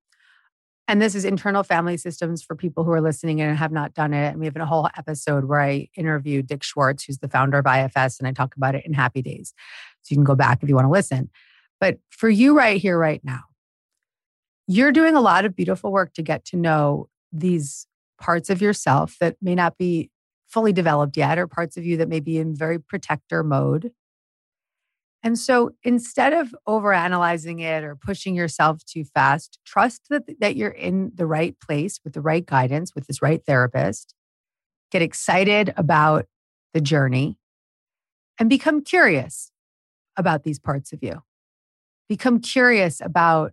and 0.87 1.01
this 1.01 1.15
is 1.15 1.25
internal 1.25 1.63
family 1.63 1.97
systems 1.97 2.43
for 2.43 2.55
people 2.55 2.83
who 2.83 2.91
are 2.91 3.01
listening 3.01 3.41
and 3.41 3.57
have 3.57 3.71
not 3.71 3.95
done 3.95 4.13
it. 4.13 4.27
And 4.27 4.39
we 4.39 4.45
have 4.45 4.55
a 4.55 4.67
whole 4.67 4.87
episode 4.95 5.45
where 5.45 5.61
I 5.61 5.87
interview 5.95 6.43
Dick 6.43 6.61
Schwartz, 6.61 7.05
who's 7.05 7.17
the 7.17 7.27
founder 7.27 7.57
of 7.57 7.65
IFS, 7.65 8.19
and 8.19 8.27
I 8.27 8.31
talk 8.31 8.55
about 8.55 8.75
it 8.75 8.85
in 8.85 8.93
Happy 8.93 9.23
Days. 9.23 9.51
So 10.03 10.13
you 10.13 10.17
can 10.17 10.23
go 10.23 10.35
back 10.35 10.61
if 10.61 10.69
you 10.69 10.75
want 10.75 10.85
to 10.85 10.91
listen. 10.91 11.31
But 11.79 11.97
for 12.11 12.29
you 12.29 12.55
right 12.55 12.79
here, 12.79 12.99
right 12.99 13.21
now, 13.23 13.45
you're 14.67 14.91
doing 14.91 15.15
a 15.15 15.21
lot 15.21 15.43
of 15.43 15.55
beautiful 15.55 15.91
work 15.91 16.13
to 16.13 16.21
get 16.21 16.45
to 16.45 16.55
know 16.55 17.09
these 17.31 17.87
parts 18.21 18.51
of 18.51 18.61
yourself 18.61 19.15
that 19.19 19.37
may 19.41 19.55
not 19.55 19.75
be 19.79 20.11
fully 20.45 20.71
developed 20.71 21.17
yet, 21.17 21.39
or 21.39 21.47
parts 21.47 21.77
of 21.77 21.85
you 21.85 21.97
that 21.97 22.09
may 22.09 22.19
be 22.19 22.37
in 22.37 22.55
very 22.55 22.79
protector 22.79 23.43
mode. 23.43 23.91
And 25.21 25.37
so 25.37 25.71
instead 25.83 26.33
of 26.33 26.55
overanalyzing 26.67 27.59
it 27.59 27.83
or 27.83 27.95
pushing 27.95 28.35
yourself 28.35 28.83
too 28.85 29.03
fast, 29.03 29.59
trust 29.65 30.03
that, 30.09 30.23
that 30.39 30.55
you're 30.55 30.69
in 30.69 31.11
the 31.13 31.25
right 31.25 31.55
place 31.59 31.99
with 32.03 32.13
the 32.13 32.21
right 32.21 32.45
guidance, 32.45 32.95
with 32.95 33.07
this 33.07 33.21
right 33.21 33.43
therapist. 33.45 34.15
Get 34.91 35.01
excited 35.01 35.73
about 35.75 36.25
the 36.73 36.81
journey 36.81 37.37
and 38.39 38.49
become 38.49 38.81
curious 38.81 39.51
about 40.15 40.43
these 40.43 40.59
parts 40.59 40.93
of 40.93 41.03
you. 41.03 41.21
Become 42.07 42.39
curious 42.39 43.01
about 43.01 43.51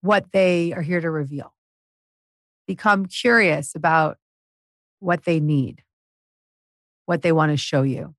what 0.00 0.32
they 0.32 0.72
are 0.72 0.82
here 0.82 1.00
to 1.00 1.10
reveal. 1.10 1.54
Become 2.66 3.06
curious 3.06 3.74
about 3.74 4.18
what 4.98 5.24
they 5.24 5.40
need, 5.40 5.82
what 7.06 7.22
they 7.22 7.32
want 7.32 7.52
to 7.52 7.56
show 7.56 7.82
you. 7.82 8.14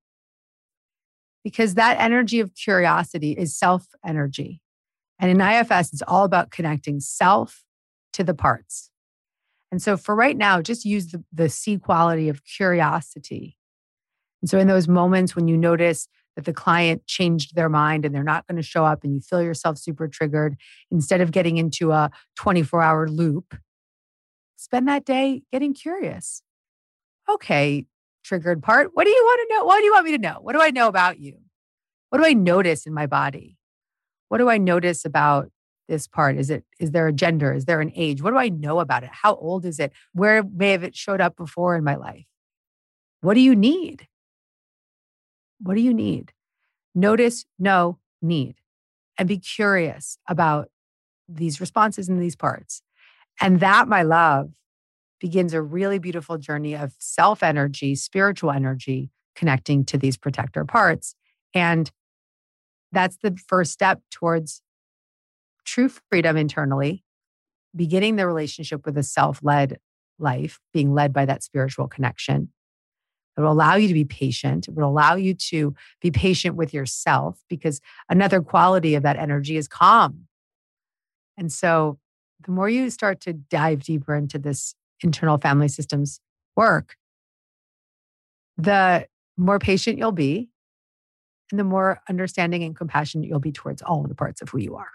Because 1.43 1.73
that 1.73 1.99
energy 1.99 2.39
of 2.39 2.55
curiosity 2.55 3.31
is 3.31 3.57
self 3.57 3.87
energy. 4.05 4.61
And 5.19 5.29
in 5.29 5.41
IFS, 5.41 5.93
it's 5.93 6.01
all 6.07 6.23
about 6.23 6.51
connecting 6.51 6.99
self 6.99 7.63
to 8.13 8.23
the 8.23 8.33
parts. 8.33 8.91
And 9.71 9.81
so 9.81 9.97
for 9.97 10.15
right 10.15 10.37
now, 10.37 10.61
just 10.61 10.85
use 10.85 11.07
the, 11.07 11.23
the 11.33 11.49
C 11.49 11.77
quality 11.77 12.29
of 12.29 12.45
curiosity. 12.45 13.57
And 14.41 14.49
so 14.49 14.59
in 14.59 14.67
those 14.67 14.87
moments 14.87 15.35
when 15.35 15.47
you 15.47 15.57
notice 15.57 16.07
that 16.35 16.45
the 16.45 16.53
client 16.53 17.05
changed 17.07 17.55
their 17.55 17.69
mind 17.69 18.05
and 18.05 18.13
they're 18.13 18.23
not 18.23 18.45
going 18.47 18.57
to 18.57 18.63
show 18.63 18.85
up 18.85 19.03
and 19.03 19.13
you 19.13 19.21
feel 19.21 19.41
yourself 19.41 19.77
super 19.77 20.07
triggered, 20.07 20.57
instead 20.91 21.21
of 21.21 21.31
getting 21.31 21.57
into 21.57 21.91
a 21.91 22.11
24 22.35 22.81
hour 22.81 23.07
loop, 23.07 23.55
spend 24.57 24.87
that 24.87 25.05
day 25.05 25.43
getting 25.51 25.73
curious. 25.73 26.41
Okay, 27.29 27.85
triggered 28.23 28.63
part. 28.63 28.91
What 28.93 29.03
do 29.05 29.09
you 29.09 29.23
want 29.23 29.49
to 29.49 29.55
know? 29.55 29.65
What 29.65 29.79
do 29.79 29.85
you 29.85 29.93
want 29.93 30.05
me 30.05 30.11
to 30.11 30.17
know? 30.17 30.37
What 30.41 30.53
do 30.53 30.61
I 30.61 30.71
know 30.71 30.87
about 30.87 31.19
you? 31.19 31.37
What 32.09 32.19
do 32.19 32.25
I 32.25 32.33
notice 32.33 32.85
in 32.85 32.93
my 32.93 33.07
body? 33.07 33.57
What 34.29 34.37
do 34.37 34.49
I 34.49 34.57
notice 34.57 35.05
about 35.05 35.51
this 35.87 36.07
part? 36.07 36.37
Is 36.37 36.49
it 36.49 36.63
is 36.79 36.91
there 36.91 37.07
a 37.07 37.13
gender? 37.13 37.53
Is 37.53 37.65
there 37.65 37.81
an 37.81 37.91
age? 37.95 38.21
What 38.21 38.31
do 38.31 38.37
I 38.37 38.49
know 38.49 38.79
about 38.79 39.03
it? 39.03 39.09
How 39.11 39.35
old 39.35 39.65
is 39.65 39.79
it? 39.79 39.91
Where 40.13 40.43
may 40.43 40.71
have 40.71 40.83
it 40.83 40.95
showed 40.95 41.21
up 41.21 41.35
before 41.35 41.75
in 41.75 41.83
my 41.83 41.95
life? 41.95 42.25
What 43.21 43.35
do 43.35 43.39
you 43.39 43.55
need? 43.55 44.07
What 45.59 45.75
do 45.75 45.81
you 45.81 45.93
need? 45.93 46.33
Notice, 46.93 47.45
know, 47.57 47.97
need, 48.21 48.55
and 49.17 49.27
be 49.27 49.37
curious 49.37 50.17
about 50.27 50.69
these 51.27 51.61
responses 51.61 52.09
in 52.09 52.19
these 52.19 52.35
parts. 52.35 52.81
And 53.39 53.59
that, 53.61 53.87
my 53.87 54.03
love, 54.03 54.51
begins 55.23 55.53
a 55.53 55.61
really 55.61 55.99
beautiful 55.99 56.37
journey 56.37 56.75
of 56.75 56.93
self 56.99 57.43
energy, 57.43 57.95
spiritual 57.95 58.51
energy, 58.51 59.09
connecting 59.37 59.85
to 59.85 59.97
these 59.97 60.17
protector 60.17 60.65
parts. 60.65 61.15
And 61.53 61.89
that's 62.91 63.15
the 63.23 63.37
first 63.47 63.71
step 63.71 64.01
towards 64.11 64.61
true 65.63 65.89
freedom 66.11 66.35
internally, 66.35 67.05
beginning 67.73 68.17
the 68.17 68.27
relationship 68.27 68.85
with 68.85 68.97
a 68.97 69.03
self 69.03 69.39
led 69.41 69.77
life, 70.19 70.59
being 70.73 70.93
led 70.93 71.13
by 71.13 71.25
that 71.25 71.41
spiritual 71.41 71.87
connection. 71.87 72.49
It 73.37 73.41
will 73.41 73.53
allow 73.53 73.75
you 73.75 73.87
to 73.87 73.93
be 73.93 74.03
patient. 74.03 74.67
It 74.67 74.75
will 74.75 74.89
allow 74.89 75.15
you 75.15 75.35
to 75.35 75.73
be 76.01 76.11
patient 76.11 76.57
with 76.57 76.73
yourself 76.73 77.39
because 77.47 77.79
another 78.09 78.41
quality 78.41 78.93
of 78.95 79.03
that 79.03 79.15
energy 79.15 79.55
is 79.55 79.69
calm. 79.69 80.27
And 81.37 81.49
so 81.49 81.97
the 82.45 82.51
more 82.51 82.67
you 82.67 82.89
start 82.89 83.21
to 83.21 83.31
dive 83.31 83.83
deeper 83.83 84.15
into 84.15 84.37
this 84.37 84.75
internal 85.01 85.37
family 85.37 85.67
systems 85.67 86.19
work, 86.55 86.95
the 88.57 89.07
more 89.37 89.59
patient 89.59 89.97
you'll 89.97 90.11
be 90.11 90.49
and 91.51 91.59
the 91.59 91.63
more 91.63 92.01
understanding 92.09 92.63
and 92.63 92.75
compassionate 92.75 93.27
you'll 93.27 93.39
be 93.39 93.51
towards 93.51 93.81
all 93.81 94.03
the 94.03 94.15
parts 94.15 94.41
of 94.41 94.49
who 94.49 94.59
you 94.59 94.75
are. 94.75 94.91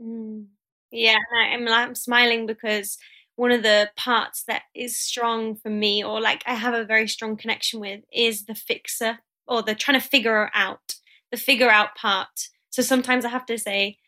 Mm. 0.00 0.46
Yeah, 0.90 1.18
I'm, 1.34 1.66
I'm 1.68 1.94
smiling 1.94 2.46
because 2.46 2.98
one 3.34 3.50
of 3.50 3.62
the 3.62 3.90
parts 3.96 4.44
that 4.44 4.62
is 4.74 4.96
strong 4.96 5.56
for 5.56 5.68
me, 5.68 6.02
or 6.02 6.20
like 6.20 6.42
I 6.46 6.54
have 6.54 6.74
a 6.74 6.84
very 6.84 7.08
strong 7.08 7.36
connection 7.36 7.80
with, 7.80 8.00
is 8.12 8.44
the 8.44 8.54
fixer 8.54 9.18
or 9.46 9.62
the 9.62 9.74
trying 9.74 10.00
to 10.00 10.06
figure 10.06 10.50
out 10.54 10.94
the 11.30 11.36
figure 11.36 11.68
out 11.70 11.94
part. 11.96 12.48
So 12.70 12.82
sometimes 12.82 13.24
I 13.24 13.28
have 13.30 13.46
to 13.46 13.58
say, 13.58 13.98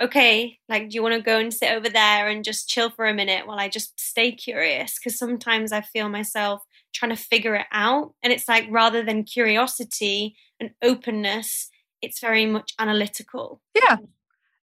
okay, 0.00 0.58
like, 0.68 0.90
do 0.90 0.94
you 0.94 1.02
want 1.02 1.14
to 1.14 1.22
go 1.22 1.38
and 1.38 1.52
sit 1.52 1.70
over 1.70 1.88
there 1.88 2.28
and 2.28 2.44
just 2.44 2.68
chill 2.68 2.90
for 2.90 3.06
a 3.06 3.14
minute 3.14 3.46
while 3.46 3.58
I 3.58 3.68
just 3.68 3.98
stay 3.98 4.32
curious? 4.32 4.98
Because 4.98 5.18
sometimes 5.18 5.72
I 5.72 5.80
feel 5.80 6.08
myself 6.08 6.62
trying 6.92 7.10
to 7.10 7.16
figure 7.16 7.54
it 7.54 7.66
out. 7.72 8.14
And 8.22 8.32
it's 8.32 8.48
like 8.48 8.66
rather 8.70 9.02
than 9.02 9.24
curiosity 9.24 10.36
and 10.60 10.70
openness, 10.82 11.70
it's 12.02 12.20
very 12.20 12.46
much 12.46 12.74
analytical. 12.78 13.60
Yeah. 13.74 13.96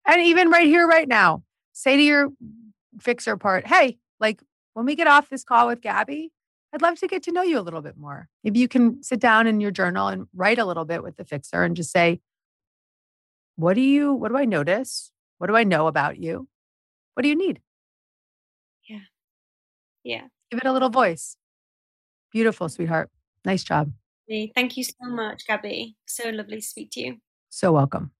And 0.07 0.21
even 0.21 0.49
right 0.49 0.65
here, 0.65 0.87
right 0.87 1.07
now, 1.07 1.43
say 1.73 1.95
to 1.97 2.01
your 2.01 2.29
fixer 2.99 3.37
part, 3.37 3.67
hey, 3.67 3.99
like 4.19 4.41
when 4.73 4.85
we 4.85 4.95
get 4.95 5.07
off 5.07 5.29
this 5.29 5.43
call 5.43 5.67
with 5.67 5.81
Gabby, 5.81 6.31
I'd 6.73 6.81
love 6.81 6.99
to 6.99 7.07
get 7.07 7.23
to 7.23 7.31
know 7.31 7.41
you 7.41 7.59
a 7.59 7.61
little 7.61 7.81
bit 7.81 7.97
more. 7.97 8.29
Maybe 8.43 8.59
you 8.59 8.67
can 8.67 9.01
sit 9.03 9.19
down 9.19 9.47
in 9.47 9.59
your 9.59 9.71
journal 9.71 10.07
and 10.07 10.27
write 10.35 10.59
a 10.59 10.65
little 10.65 10.85
bit 10.85 11.03
with 11.03 11.17
the 11.17 11.25
fixer 11.25 11.63
and 11.63 11.75
just 11.75 11.91
say, 11.91 12.21
what 13.55 13.73
do 13.73 13.81
you, 13.81 14.13
what 14.13 14.29
do 14.29 14.37
I 14.37 14.45
notice? 14.45 15.11
What 15.39 15.47
do 15.47 15.55
I 15.55 15.63
know 15.63 15.87
about 15.87 16.19
you? 16.19 16.47
What 17.15 17.23
do 17.23 17.29
you 17.29 17.35
need? 17.35 17.59
Yeah. 18.87 18.99
Yeah. 20.03 20.21
Give 20.51 20.59
it 20.59 20.67
a 20.67 20.71
little 20.71 20.89
voice. 20.89 21.35
Beautiful, 22.31 22.69
sweetheart. 22.69 23.09
Nice 23.43 23.63
job. 23.63 23.91
Thank 24.53 24.77
you 24.77 24.83
so 24.83 24.93
much, 25.01 25.47
Gabby. 25.47 25.95
So 26.05 26.29
lovely 26.29 26.57
to 26.57 26.61
speak 26.61 26.91
to 26.91 26.99
you. 26.99 27.17
So 27.49 27.71
welcome. 27.71 28.11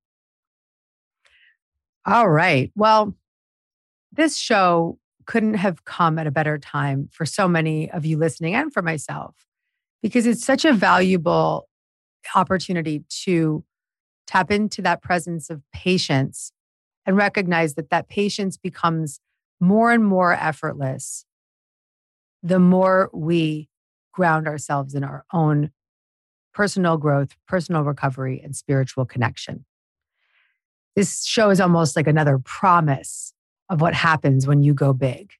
All 2.05 2.30
right. 2.30 2.72
Well, 2.76 3.15
this 4.11 4.36
show 4.38 4.97
couldn't 5.28 5.53
have 5.55 5.86
come 5.86 6.17
at 6.17 6.26
a 6.26 6.32
better 6.32 6.57
time 6.57 7.09
for 7.11 7.26
so 7.26 7.47
many 7.47 7.91
of 7.91 8.05
you 8.05 8.17
listening 8.17 8.55
and 8.55 8.74
for 8.74 8.82
myself 8.82 9.36
because 10.01 10.26
it's 10.26 10.43
such 10.43 10.65
a 10.65 10.74
valuable 10.74 11.67
opportunity 12.36 13.03
to 13.09 13.63
tap 14.26 14.49
into 14.49 14.82
that 14.82 15.03
presence 15.03 15.49
of 15.49 15.61
patience 15.74 16.51
and 17.10 17.18
recognize 17.18 17.74
that 17.74 17.89
that 17.89 18.07
patience 18.07 18.55
becomes 18.55 19.20
more 19.60 19.91
and 19.91 20.05
more 20.05 20.32
effortless 20.32 21.26
the 22.43 22.60
more 22.60 23.10
we 23.12 23.68
ground 24.14 24.47
ourselves 24.47 24.93
in 24.93 25.03
our 25.03 25.26
own 25.34 25.72
personal 26.53 26.97
growth, 26.97 27.36
personal 27.47 27.84
recovery, 27.84 28.39
and 28.43 28.55
spiritual 28.55 29.05
connection. 29.05 29.66
This 30.95 31.26
show 31.26 31.49
is 31.49 31.60
almost 31.60 31.95
like 31.95 32.05
another 32.05 32.38
promise 32.38 33.34
of 33.72 33.82
what 33.82 33.95
happens 33.95 34.45
when 34.45 34.62
you 34.62 34.76
go 34.76 34.93
big, 34.93 35.32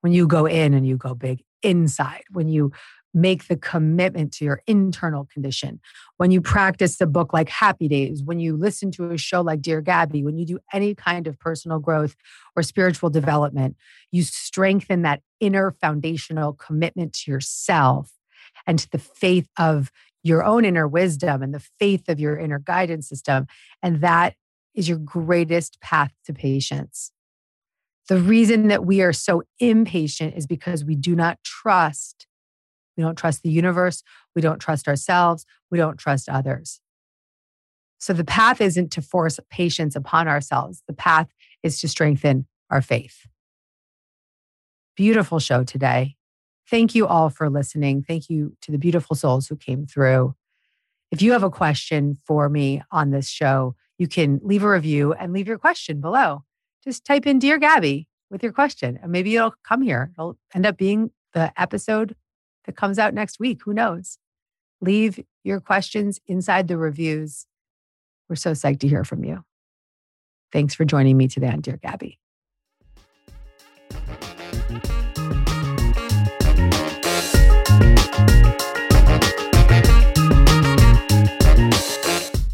when 0.00 0.12
you 0.12 0.26
go 0.26 0.44
in 0.44 0.74
and 0.74 0.84
you 0.84 0.96
go 0.96 1.14
big 1.14 1.44
inside, 1.62 2.24
when 2.32 2.48
you 2.48 2.72
make 3.16 3.48
the 3.48 3.56
commitment 3.56 4.30
to 4.34 4.44
your 4.44 4.62
internal 4.66 5.26
condition, 5.32 5.80
when 6.18 6.30
you 6.30 6.42
practice 6.42 6.98
the 6.98 7.06
book 7.06 7.32
like 7.32 7.48
Happy 7.48 7.88
Days, 7.88 8.22
when 8.22 8.38
you 8.38 8.54
listen 8.54 8.90
to 8.92 9.10
a 9.10 9.16
show 9.16 9.40
like 9.40 9.62
Dear 9.62 9.80
Gabby, 9.80 10.22
when 10.22 10.36
you 10.36 10.44
do 10.44 10.58
any 10.70 10.94
kind 10.94 11.26
of 11.26 11.38
personal 11.38 11.78
growth 11.78 12.14
or 12.54 12.62
spiritual 12.62 13.08
development, 13.08 13.74
you 14.12 14.22
strengthen 14.22 15.00
that 15.02 15.22
inner 15.40 15.70
foundational 15.80 16.52
commitment 16.52 17.14
to 17.14 17.30
yourself 17.30 18.12
and 18.66 18.78
to 18.78 18.90
the 18.90 18.98
faith 18.98 19.48
of 19.58 19.90
your 20.22 20.44
own 20.44 20.66
inner 20.66 20.86
wisdom 20.86 21.42
and 21.42 21.54
the 21.54 21.66
faith 21.78 22.08
of 22.08 22.20
your 22.20 22.36
inner 22.36 22.58
guidance 22.58 23.08
system. 23.08 23.46
And 23.82 24.02
that 24.02 24.34
is 24.74 24.90
your 24.90 24.98
greatest 24.98 25.80
path 25.80 26.12
to 26.26 26.34
patience. 26.34 27.12
The 28.08 28.18
reason 28.18 28.68
that 28.68 28.84
we 28.84 29.00
are 29.00 29.14
so 29.14 29.42
impatient 29.58 30.34
is 30.36 30.46
because 30.46 30.84
we 30.84 30.94
do 30.94 31.16
not 31.16 31.38
trust. 31.42 32.26
We 32.96 33.02
don't 33.02 33.16
trust 33.16 33.42
the 33.42 33.50
universe. 33.50 34.02
We 34.34 34.42
don't 34.42 34.58
trust 34.58 34.88
ourselves. 34.88 35.44
We 35.70 35.78
don't 35.78 35.98
trust 35.98 36.28
others. 36.28 36.80
So 37.98 38.12
the 38.12 38.24
path 38.24 38.60
isn't 38.60 38.92
to 38.92 39.02
force 39.02 39.40
patience 39.50 39.96
upon 39.96 40.28
ourselves. 40.28 40.82
The 40.86 40.92
path 40.94 41.28
is 41.62 41.80
to 41.80 41.88
strengthen 41.88 42.46
our 42.70 42.82
faith. 42.82 43.26
Beautiful 44.96 45.38
show 45.38 45.64
today. 45.64 46.16
Thank 46.68 46.94
you 46.94 47.06
all 47.06 47.30
for 47.30 47.48
listening. 47.48 48.02
Thank 48.02 48.28
you 48.28 48.56
to 48.62 48.72
the 48.72 48.78
beautiful 48.78 49.16
souls 49.16 49.46
who 49.46 49.56
came 49.56 49.86
through. 49.86 50.34
If 51.10 51.22
you 51.22 51.32
have 51.32 51.44
a 51.44 51.50
question 51.50 52.18
for 52.26 52.48
me 52.48 52.82
on 52.90 53.10
this 53.10 53.28
show, 53.28 53.76
you 53.98 54.08
can 54.08 54.40
leave 54.42 54.64
a 54.64 54.68
review 54.68 55.12
and 55.12 55.32
leave 55.32 55.48
your 55.48 55.58
question 55.58 56.00
below 56.00 56.42
just 56.86 57.04
type 57.04 57.26
in 57.26 57.40
Dear 57.40 57.58
Gabby 57.58 58.06
with 58.30 58.42
your 58.42 58.52
question 58.52 58.98
and 59.02 59.10
maybe 59.10 59.34
it'll 59.34 59.54
come 59.66 59.82
here. 59.82 60.12
It'll 60.16 60.38
end 60.54 60.64
up 60.64 60.78
being 60.78 61.10
the 61.34 61.52
episode 61.60 62.14
that 62.66 62.76
comes 62.76 62.98
out 62.98 63.14
next 63.14 63.40
week. 63.40 63.60
Who 63.64 63.72
knows? 63.72 64.18
Leave 64.80 65.20
your 65.42 65.60
questions 65.60 66.20
inside 66.26 66.68
the 66.68 66.76
reviews. 66.76 67.46
We're 68.28 68.36
so 68.36 68.52
psyched 68.52 68.80
to 68.80 68.88
hear 68.88 69.04
from 69.04 69.24
you. 69.24 69.44
Thanks 70.52 70.74
for 70.74 70.84
joining 70.84 71.16
me 71.16 71.28
today 71.28 71.48
on 71.48 71.60
Dear 71.60 71.76
Gabby. 71.76 72.18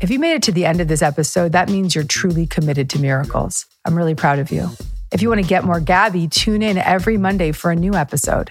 If 0.00 0.10
you 0.10 0.18
made 0.18 0.34
it 0.34 0.42
to 0.42 0.52
the 0.52 0.64
end 0.66 0.80
of 0.80 0.88
this 0.88 1.00
episode, 1.00 1.52
that 1.52 1.68
means 1.68 1.94
you're 1.94 2.04
truly 2.04 2.46
committed 2.46 2.90
to 2.90 2.98
miracles. 2.98 3.66
I'm 3.84 3.96
really 3.96 4.16
proud 4.16 4.40
of 4.40 4.50
you. 4.50 4.68
If 5.12 5.22
you 5.22 5.28
want 5.28 5.40
to 5.40 5.46
get 5.46 5.64
more 5.64 5.78
Gabby, 5.78 6.26
tune 6.26 6.62
in 6.62 6.76
every 6.76 7.18
Monday 7.18 7.52
for 7.52 7.70
a 7.70 7.76
new 7.76 7.94
episode. 7.94 8.50